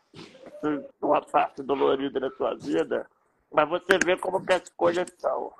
uma 1.01 1.21
parte 1.21 1.61
dolorida 1.63 2.19
da 2.19 2.29
sua 2.31 2.55
vida, 2.55 3.07
mas 3.51 3.69
você 3.69 3.97
vê 4.03 4.17
como 4.17 4.45
que 4.45 4.53
as 4.53 4.69
coisas 4.69 5.07
são. 5.17 5.53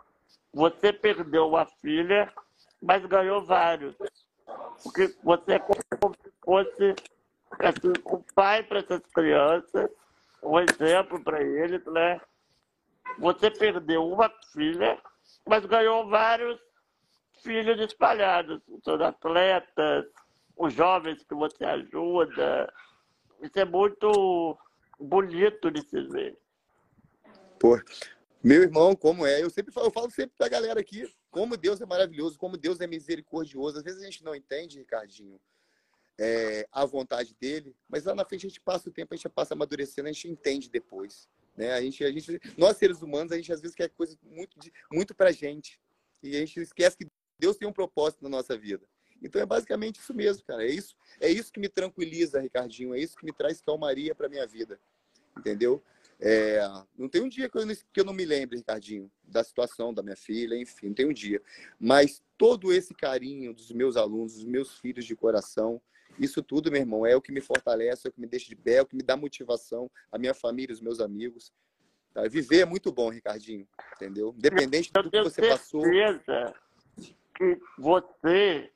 Você 0.53 0.91
perdeu 0.91 1.47
uma 1.49 1.65
filha, 1.81 2.31
mas 2.81 3.05
ganhou 3.05 3.43
vários. 3.45 3.95
Porque 4.83 5.15
você 5.23 5.53
é 5.53 5.59
como 5.59 6.13
se 6.13 6.31
fosse 6.43 6.95
assim, 7.59 7.93
um 8.05 8.23
pai 8.33 8.63
para 8.63 8.79
essas 8.79 9.01
crianças, 9.13 9.89
um 10.43 10.59
exemplo 10.59 11.23
para 11.23 11.41
eles, 11.41 11.83
né? 11.85 12.19
Você 13.19 13.49
perdeu 13.49 14.07
uma 14.07 14.31
filha, 14.53 14.99
mas 15.45 15.65
ganhou 15.65 16.07
vários 16.09 16.59
filhos 17.41 17.79
espalhados. 17.79 18.61
Os 18.67 18.87
atletas, 19.01 20.05
os 20.55 20.73
jovens 20.73 21.23
que 21.23 21.33
você 21.33 21.63
ajuda. 21.65 22.71
Isso 23.41 23.59
é 23.59 23.65
muito 23.65 24.57
bonito 24.99 25.71
de 25.71 25.81
se 25.81 26.01
ver. 26.07 26.37
Pô, 27.59 27.79
meu 28.43 28.63
irmão, 28.63 28.95
como 28.95 29.25
é? 29.25 29.41
Eu 29.41 29.49
sempre 29.49 29.73
falo, 29.73 29.87
eu 29.87 29.91
falo 29.91 30.09
sempre 30.09 30.35
pra 30.37 30.47
galera 30.47 30.79
aqui, 30.79 31.11
como 31.29 31.57
Deus 31.57 31.81
é 31.81 31.85
maravilhoso, 31.85 32.37
como 32.37 32.57
Deus 32.57 32.79
é 32.79 32.87
misericordioso. 32.87 33.77
Às 33.77 33.83
vezes 33.83 34.01
a 34.01 34.05
gente 34.05 34.23
não 34.23 34.35
entende, 34.35 34.79
Ricardinho, 34.79 35.39
é, 36.19 36.67
a 36.71 36.85
vontade 36.85 37.35
dele, 37.39 37.75
mas 37.87 38.05
lá 38.05 38.15
na 38.15 38.25
frente 38.25 38.45
a 38.45 38.49
gente 38.49 38.61
passa 38.61 38.89
o 38.89 38.91
tempo, 38.91 39.13
a 39.13 39.17
gente 39.17 39.29
passa 39.29 39.53
amadurecendo, 39.53 40.07
a 40.07 40.11
gente 40.11 40.27
entende 40.27 40.69
depois. 40.69 41.27
Né? 41.55 41.73
A 41.73 41.81
gente, 41.81 42.03
a 42.03 42.11
gente, 42.11 42.39
nós 42.57 42.77
seres 42.77 43.01
humanos, 43.01 43.31
a 43.31 43.35
gente 43.35 43.51
às 43.51 43.61
vezes 43.61 43.75
quer 43.75 43.89
coisa 43.89 44.17
muito, 44.23 44.57
muito 44.91 45.15
pra 45.15 45.31
gente. 45.31 45.79
E 46.23 46.35
a 46.35 46.39
gente 46.39 46.59
esquece 46.59 46.97
que 46.97 47.07
Deus 47.39 47.57
tem 47.57 47.67
um 47.67 47.73
propósito 47.73 48.23
na 48.23 48.29
nossa 48.29 48.57
vida. 48.57 48.87
Então 49.21 49.41
é 49.41 49.45
basicamente 49.45 49.99
isso 49.99 50.13
mesmo, 50.13 50.43
cara. 50.45 50.63
É 50.63 50.71
isso, 50.71 50.95
é 51.19 51.29
isso 51.29 51.51
que 51.51 51.59
me 51.59 51.69
tranquiliza, 51.69 52.39
Ricardinho. 52.39 52.93
É 52.93 52.99
isso 52.99 53.15
que 53.15 53.25
me 53.25 53.33
traz 53.33 53.61
calmaria 53.61 54.13
para 54.13 54.29
minha 54.29 54.45
vida. 54.45 54.79
Entendeu? 55.37 55.81
É, 56.19 56.59
não 56.97 57.07
tem 57.07 57.21
um 57.21 57.29
dia 57.29 57.47
que 57.47 57.57
eu, 57.57 57.67
que 57.93 57.99
eu 57.99 58.05
não 58.05 58.13
me 58.13 58.25
lembre, 58.25 58.57
Ricardinho, 58.57 59.11
da 59.23 59.43
situação 59.43 59.93
da 59.93 60.01
minha 60.01 60.15
filha, 60.15 60.55
enfim, 60.55 60.87
não 60.87 60.93
tem 60.93 61.05
um 61.05 61.13
dia. 61.13 61.41
Mas 61.79 62.23
todo 62.37 62.73
esse 62.73 62.93
carinho 62.93 63.53
dos 63.53 63.71
meus 63.71 63.95
alunos, 63.95 64.33
dos 64.33 64.45
meus 64.45 64.77
filhos 64.79 65.05
de 65.05 65.15
coração, 65.15 65.79
isso 66.19 66.41
tudo, 66.41 66.71
meu 66.71 66.81
irmão, 66.81 67.05
é 67.05 67.15
o 67.15 67.21
que 67.21 67.31
me 67.31 67.41
fortalece, 67.41 68.07
é 68.07 68.09
o 68.09 68.11
que 68.11 68.19
me 68.19 68.25
deixa 68.25 68.47
de 68.47 68.55
pé, 68.55 68.75
é 68.75 68.81
o 68.81 68.85
que 68.85 68.95
me 68.95 69.03
dá 69.03 69.15
motivação, 69.15 69.91
a 70.11 70.17
minha 70.17 70.33
família, 70.33 70.73
os 70.73 70.81
meus 70.81 70.99
amigos. 70.99 71.53
Tá? 72.13 72.27
Viver 72.27 72.61
é 72.61 72.65
muito 72.65 72.91
bom, 72.91 73.09
Ricardinho, 73.09 73.67
entendeu? 73.95 74.33
Independente 74.35 74.91
do 74.91 75.11
que 75.11 75.21
você 75.21 75.47
passou. 75.47 75.83
que 77.35 77.59
você 77.77 78.71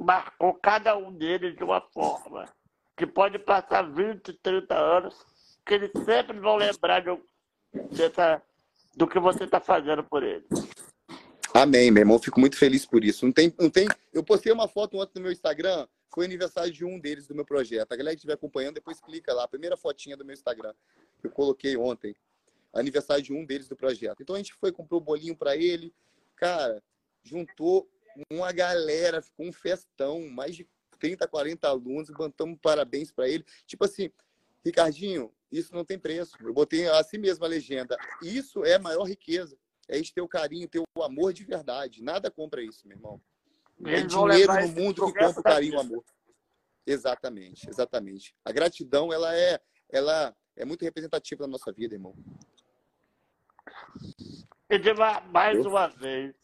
marcou 0.00 0.54
cada 0.54 0.96
um 0.96 1.12
deles 1.12 1.54
de 1.54 1.62
uma 1.62 1.80
forma 1.80 2.46
que 2.96 3.06
pode 3.06 3.38
passar 3.38 3.82
20, 3.82 4.32
30 4.42 4.74
anos, 4.74 5.14
que 5.64 5.74
eles 5.74 5.90
sempre 6.04 6.38
vão 6.40 6.56
lembrar 6.56 7.00
de, 7.00 7.18
dessa, 7.94 8.42
do 8.96 9.06
que 9.06 9.18
você 9.18 9.44
está 9.44 9.60
fazendo 9.60 10.02
por 10.02 10.22
eles. 10.22 10.48
Amém, 11.52 11.90
meu 11.90 12.02
irmão. 12.02 12.18
Fico 12.18 12.40
muito 12.40 12.56
feliz 12.56 12.86
por 12.86 13.04
isso. 13.04 13.24
Não 13.24 13.32
tem, 13.32 13.52
não 13.58 13.68
tem... 13.68 13.86
Eu 14.12 14.22
postei 14.22 14.52
uma 14.52 14.68
foto 14.68 14.98
ontem 14.98 15.12
no 15.16 15.22
meu 15.22 15.32
Instagram, 15.32 15.86
foi 16.12 16.24
aniversário 16.24 16.72
de 16.72 16.84
um 16.84 16.98
deles 16.98 17.26
do 17.26 17.34
meu 17.34 17.44
projeto. 17.44 17.92
A 17.92 17.96
galera 17.96 18.14
que 18.14 18.18
estiver 18.18 18.34
acompanhando, 18.34 18.74
depois 18.74 19.00
clica 19.00 19.32
lá. 19.32 19.44
A 19.44 19.48
primeira 19.48 19.76
fotinha 19.76 20.16
do 20.16 20.24
meu 20.24 20.34
Instagram, 20.34 20.72
que 21.20 21.26
eu 21.26 21.30
coloquei 21.30 21.76
ontem. 21.76 22.14
Aniversário 22.72 23.22
de 23.22 23.32
um 23.32 23.44
deles 23.44 23.68
do 23.68 23.76
projeto. 23.76 24.22
Então 24.22 24.34
a 24.34 24.38
gente 24.38 24.54
foi, 24.54 24.72
comprou 24.72 25.00
bolinho 25.00 25.36
para 25.36 25.56
ele. 25.56 25.92
Cara, 26.36 26.82
juntou 27.22 27.88
uma 28.30 28.52
galera, 28.52 29.22
ficou 29.22 29.46
um 29.46 29.52
festão, 29.52 30.28
mais 30.28 30.56
de 30.56 30.68
30, 30.98 31.26
40 31.26 31.68
alunos, 31.68 32.10
botamos 32.10 32.58
parabéns 32.60 33.10
para 33.10 33.28
ele. 33.28 33.44
Tipo 33.66 33.84
assim, 33.84 34.10
Ricardinho, 34.64 35.32
isso 35.50 35.74
não 35.74 35.84
tem 35.84 35.98
preço. 35.98 36.36
Eu 36.40 36.52
botei 36.52 36.86
assim 36.88 37.18
mesmo 37.18 37.44
a 37.44 37.48
legenda. 37.48 37.96
Isso 38.22 38.64
é 38.64 38.74
a 38.74 38.78
maior 38.78 39.04
riqueza. 39.04 39.56
É 39.88 39.94
a 39.94 39.96
gente 39.96 40.14
ter 40.14 40.20
o 40.20 40.28
carinho, 40.28 40.68
ter 40.68 40.82
o 40.96 41.02
amor 41.02 41.32
de 41.32 41.44
verdade. 41.44 42.02
Nada 42.02 42.30
compra 42.30 42.62
isso, 42.62 42.86
meu 42.86 42.96
irmão. 42.96 43.20
É 43.84 44.02
dinheiro 44.02 44.52
no 44.60 44.68
mundo 44.68 45.06
que 45.06 45.18
compra 45.18 45.40
o 45.40 45.42
carinho 45.42 45.74
e 45.74 45.76
o 45.76 45.80
amor. 45.80 46.04
Exatamente, 46.86 47.68
exatamente. 47.68 48.34
A 48.44 48.52
gratidão, 48.52 49.12
ela 49.12 49.34
é, 49.34 49.60
ela 49.88 50.36
é 50.56 50.64
muito 50.64 50.84
representativa 50.84 51.44
na 51.44 51.52
nossa 51.52 51.72
vida, 51.72 51.94
irmão. 51.94 52.14
Edmar, 54.68 55.28
mais 55.30 55.64
uma 55.64 55.88
vez, 55.88 56.34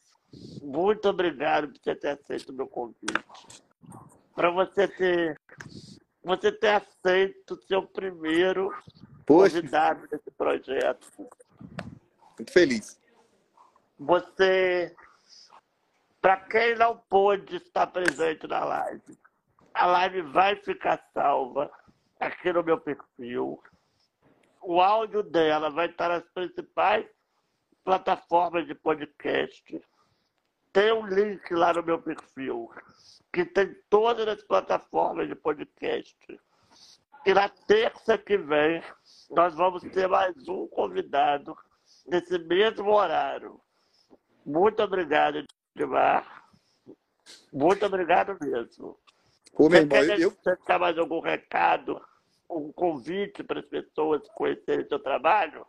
muito 0.62 1.08
obrigado 1.08 1.68
por 1.68 1.78
você 1.78 1.94
ter 1.94 2.08
aceito 2.08 2.50
o 2.50 2.54
meu 2.54 2.66
convite. 2.66 3.62
Para 4.34 4.50
você 4.50 4.86
ter, 4.88 5.40
você 6.22 6.52
ter 6.52 6.68
aceito 6.68 7.58
o 7.72 7.86
primeiro 7.86 8.70
Poxa. 9.24 9.56
convidado 9.56 10.06
desse 10.08 10.30
projeto. 10.30 11.08
Muito 12.38 12.52
feliz. 12.52 13.00
Você, 13.98 14.94
para 16.20 16.36
quem 16.36 16.74
não 16.74 16.98
pôde 17.08 17.56
estar 17.56 17.86
presente 17.86 18.46
na 18.46 18.64
live, 18.64 19.18
a 19.72 19.86
live 19.86 20.22
vai 20.22 20.56
ficar 20.56 21.02
salva 21.14 21.70
aqui 22.20 22.52
no 22.52 22.62
meu 22.62 22.78
perfil. 22.78 23.62
O 24.60 24.80
áudio 24.80 25.22
dela 25.22 25.70
vai 25.70 25.86
estar 25.86 26.08
nas 26.08 26.24
principais 26.34 27.06
plataformas 27.84 28.66
de 28.66 28.74
podcast 28.74 29.80
tem 30.76 30.92
um 30.92 31.06
link 31.06 31.54
lá 31.54 31.72
no 31.72 31.82
meu 31.82 31.98
perfil, 31.98 32.70
que 33.32 33.46
tem 33.46 33.74
todas 33.88 34.28
as 34.28 34.42
plataformas 34.42 35.26
de 35.26 35.34
podcast. 35.34 36.14
E 37.24 37.32
na 37.32 37.48
terça 37.48 38.18
que 38.18 38.36
vem, 38.36 38.82
nós 39.30 39.54
vamos 39.54 39.82
ter 39.84 40.06
mais 40.06 40.36
um 40.46 40.68
convidado 40.68 41.56
nesse 42.06 42.38
mesmo 42.40 42.92
horário. 42.92 43.58
Muito 44.44 44.82
obrigado, 44.82 45.46
Edmar. 45.74 46.44
Muito 47.50 47.86
obrigado 47.86 48.36
mesmo. 48.38 48.98
Ô, 49.54 49.70
meu 49.70 49.80
irmão, 49.80 49.98
eu... 50.18 50.36
deixar 50.44 50.78
mais 50.78 50.98
algum 50.98 51.20
recado 51.20 51.98
um 52.50 52.70
convite 52.70 53.42
para 53.42 53.60
as 53.60 53.66
pessoas 53.66 54.28
conhecerem 54.34 54.86
seu 54.86 54.98
trabalho? 54.98 55.66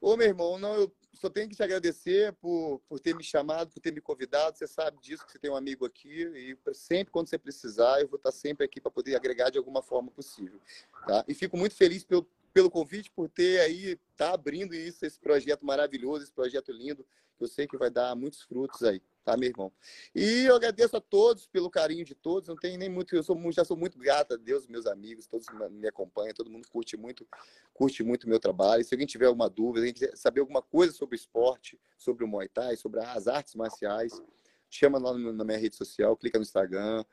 Ô, 0.00 0.16
meu 0.16 0.28
irmão, 0.28 0.58
não, 0.58 0.74
eu 0.74 0.90
só 1.12 1.28
tenho 1.28 1.48
que 1.48 1.56
te 1.56 1.62
agradecer 1.62 2.32
por, 2.34 2.80
por 2.88 3.00
ter 3.00 3.14
me 3.14 3.22
chamado, 3.22 3.70
por 3.70 3.80
ter 3.80 3.92
me 3.92 4.00
convidado. 4.00 4.56
Você 4.56 4.66
sabe 4.66 4.98
disso, 5.00 5.24
que 5.24 5.32
você 5.32 5.38
tem 5.38 5.50
um 5.50 5.56
amigo 5.56 5.84
aqui. 5.84 6.24
E 6.34 6.74
sempre, 6.74 7.12
quando 7.12 7.28
você 7.28 7.38
precisar, 7.38 8.00
eu 8.00 8.08
vou 8.08 8.16
estar 8.16 8.32
sempre 8.32 8.64
aqui 8.64 8.80
para 8.80 8.90
poder 8.90 9.16
agregar 9.16 9.50
de 9.50 9.58
alguma 9.58 9.82
forma 9.82 10.10
possível. 10.10 10.60
Tá? 11.06 11.24
E 11.26 11.34
fico 11.34 11.56
muito 11.56 11.74
feliz 11.74 12.04
pelo, 12.04 12.26
pelo 12.52 12.70
convite, 12.70 13.10
por 13.10 13.28
ter 13.28 13.60
aí, 13.60 13.98
tá 14.16 14.32
abrindo 14.32 14.74
isso, 14.74 15.04
esse 15.04 15.18
projeto 15.18 15.64
maravilhoso, 15.64 16.24
esse 16.24 16.32
projeto 16.32 16.72
lindo, 16.72 17.06
eu 17.40 17.48
sei 17.48 17.66
que 17.66 17.76
vai 17.76 17.90
dar 17.90 18.14
muitos 18.14 18.42
frutos 18.42 18.82
aí, 18.82 19.00
tá, 19.24 19.36
meu 19.36 19.48
irmão? 19.48 19.72
E 20.14 20.44
eu 20.44 20.56
agradeço 20.56 20.96
a 20.96 21.00
todos 21.00 21.46
pelo 21.46 21.70
carinho 21.70 22.04
de 22.04 22.14
todos, 22.14 22.48
não 22.48 22.56
tem 22.56 22.76
nem 22.76 22.88
muito, 22.88 23.14
eu 23.16 23.22
sou, 23.22 23.36
já 23.50 23.64
sou 23.64 23.76
muito 23.76 23.98
grato 23.98 24.34
a 24.34 24.36
Deus, 24.36 24.66
meus 24.66 24.86
amigos, 24.86 25.26
todos 25.26 25.46
me 25.70 25.88
acompanham, 25.88 26.34
todo 26.34 26.50
mundo 26.50 26.68
curte 26.68 26.96
muito, 26.96 27.26
curte 27.72 28.02
muito 28.02 28.24
o 28.24 28.28
meu 28.28 28.38
trabalho. 28.38 28.84
Se 28.84 28.94
alguém 28.94 29.06
tiver 29.06 29.26
alguma 29.26 29.48
dúvida, 29.48 29.80
alguém 29.80 29.94
quiser 29.94 30.16
saber 30.16 30.40
alguma 30.40 30.60
coisa 30.60 30.92
sobre 30.92 31.16
esporte, 31.16 31.80
sobre 31.96 32.24
o 32.24 32.28
Muay 32.28 32.48
Thai, 32.48 32.76
sobre 32.76 33.00
as 33.00 33.26
artes 33.26 33.54
marciais, 33.54 34.20
chama 34.68 34.98
lá 34.98 35.16
na 35.16 35.44
minha 35.44 35.58
rede 35.58 35.76
social, 35.76 36.16
clica 36.16 36.38
no 36.38 36.42
Instagram, 36.42 37.04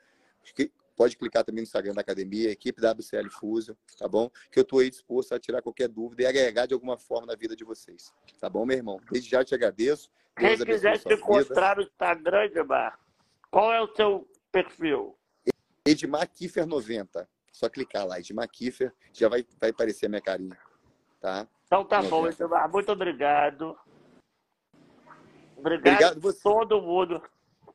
Pode 0.98 1.16
clicar 1.16 1.44
também 1.44 1.62
no 1.62 1.62
Instagram 1.62 1.94
da 1.94 2.00
academia, 2.00 2.50
equipe 2.50 2.82
WCL 2.82 3.30
Fusion, 3.30 3.76
tá 3.96 4.08
bom? 4.08 4.28
Que 4.50 4.58
eu 4.58 4.62
estou 4.62 4.80
aí 4.80 4.90
disposto 4.90 5.32
a 5.32 5.38
tirar 5.38 5.62
qualquer 5.62 5.86
dúvida 5.86 6.24
e 6.24 6.26
agregar 6.26 6.66
de 6.66 6.74
alguma 6.74 6.98
forma 6.98 7.24
na 7.24 7.36
vida 7.36 7.54
de 7.54 7.62
vocês. 7.62 8.12
Tá 8.40 8.50
bom, 8.50 8.66
meu 8.66 8.76
irmão? 8.76 9.00
Desde 9.08 9.30
já 9.30 9.44
te 9.44 9.54
agradeço. 9.54 10.10
Deus 10.36 10.56
Quem 10.56 10.66
quiser 10.66 10.98
te 10.98 11.14
encontrar 11.14 11.76
no 11.76 11.82
Instagram, 11.82 12.46
Edmar, 12.46 12.98
qual 13.48 13.72
é 13.72 13.80
o 13.80 13.94
seu 13.94 14.28
perfil? 14.50 15.16
Edmar 15.86 16.28
Kiffer 16.28 16.66
90. 16.66 17.28
Só 17.52 17.68
clicar 17.68 18.04
lá, 18.04 18.18
Edmar 18.18 18.48
Kiffer, 18.50 18.92
já 19.12 19.28
vai, 19.28 19.46
vai 19.60 19.70
aparecer 19.70 20.06
a 20.06 20.08
minha 20.08 20.20
carinha. 20.20 20.58
Tá? 21.20 21.46
Então 21.66 21.84
tá 21.84 22.02
90. 22.02 22.10
bom, 22.10 22.26
Edmar. 22.26 22.72
Muito 22.72 22.90
obrigado. 22.90 23.78
Obrigado, 25.56 26.18
obrigado 26.18 26.28
a 26.28 26.32
todo 26.42 26.82
mundo 26.82 27.22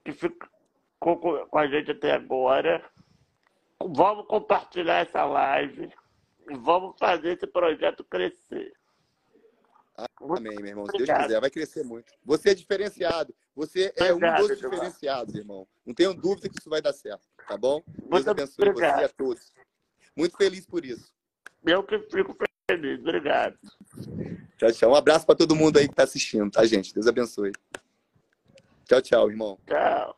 que 0.03 0.11
ficou 0.11 1.47
com 1.49 1.57
a 1.57 1.67
gente 1.67 1.91
até 1.91 2.11
agora. 2.11 2.83
Vamos 3.93 4.27
compartilhar 4.27 4.99
essa 4.99 5.23
live 5.25 5.89
e 6.49 6.57
vamos 6.57 6.95
fazer 6.99 7.33
esse 7.33 7.47
projeto 7.47 8.03
crescer. 8.03 8.73
Amém, 10.19 10.55
meu 10.57 10.67
irmão. 10.67 10.85
Se 10.87 10.97
Deus 10.97 11.09
quiser, 11.09 11.39
vai 11.39 11.49
crescer 11.49 11.83
muito. 11.83 12.11
Você 12.23 12.49
é 12.49 12.55
diferenciado. 12.55 13.33
Você 13.55 13.93
é 13.95 14.11
obrigado, 14.11 14.43
um 14.43 14.47
dos 14.47 14.57
diferenciados, 14.57 15.35
irmão. 15.35 15.67
Não 15.85 15.93
tenho 15.93 16.13
dúvida 16.13 16.49
que 16.49 16.57
isso 16.59 16.69
vai 16.69 16.81
dar 16.81 16.93
certo, 16.93 17.23
tá 17.47 17.55
bom? 17.55 17.83
Deus 17.87 18.27
abençoe 18.27 18.69
obrigado. 18.69 18.95
você 18.95 19.01
e 19.01 19.05
a 19.05 19.09
todos. 19.09 19.53
Muito 20.15 20.35
feliz 20.35 20.65
por 20.65 20.83
isso. 20.83 21.13
Eu 21.63 21.83
que 21.83 21.99
fico 21.99 22.35
feliz. 22.69 22.99
Obrigado. 22.99 23.57
Tchau, 24.57 24.71
tchau. 24.71 24.91
Um 24.91 24.95
abraço 24.95 25.25
para 25.25 25.35
todo 25.35 25.55
mundo 25.55 25.77
aí 25.77 25.85
que 25.85 25.93
está 25.93 26.03
assistindo, 26.03 26.49
tá, 26.49 26.65
gente? 26.65 26.93
Deus 26.93 27.07
abençoe. 27.07 27.51
Tchau, 28.85 29.01
tchau, 29.01 29.29
irmão. 29.29 29.59
Tchau. 29.67 30.17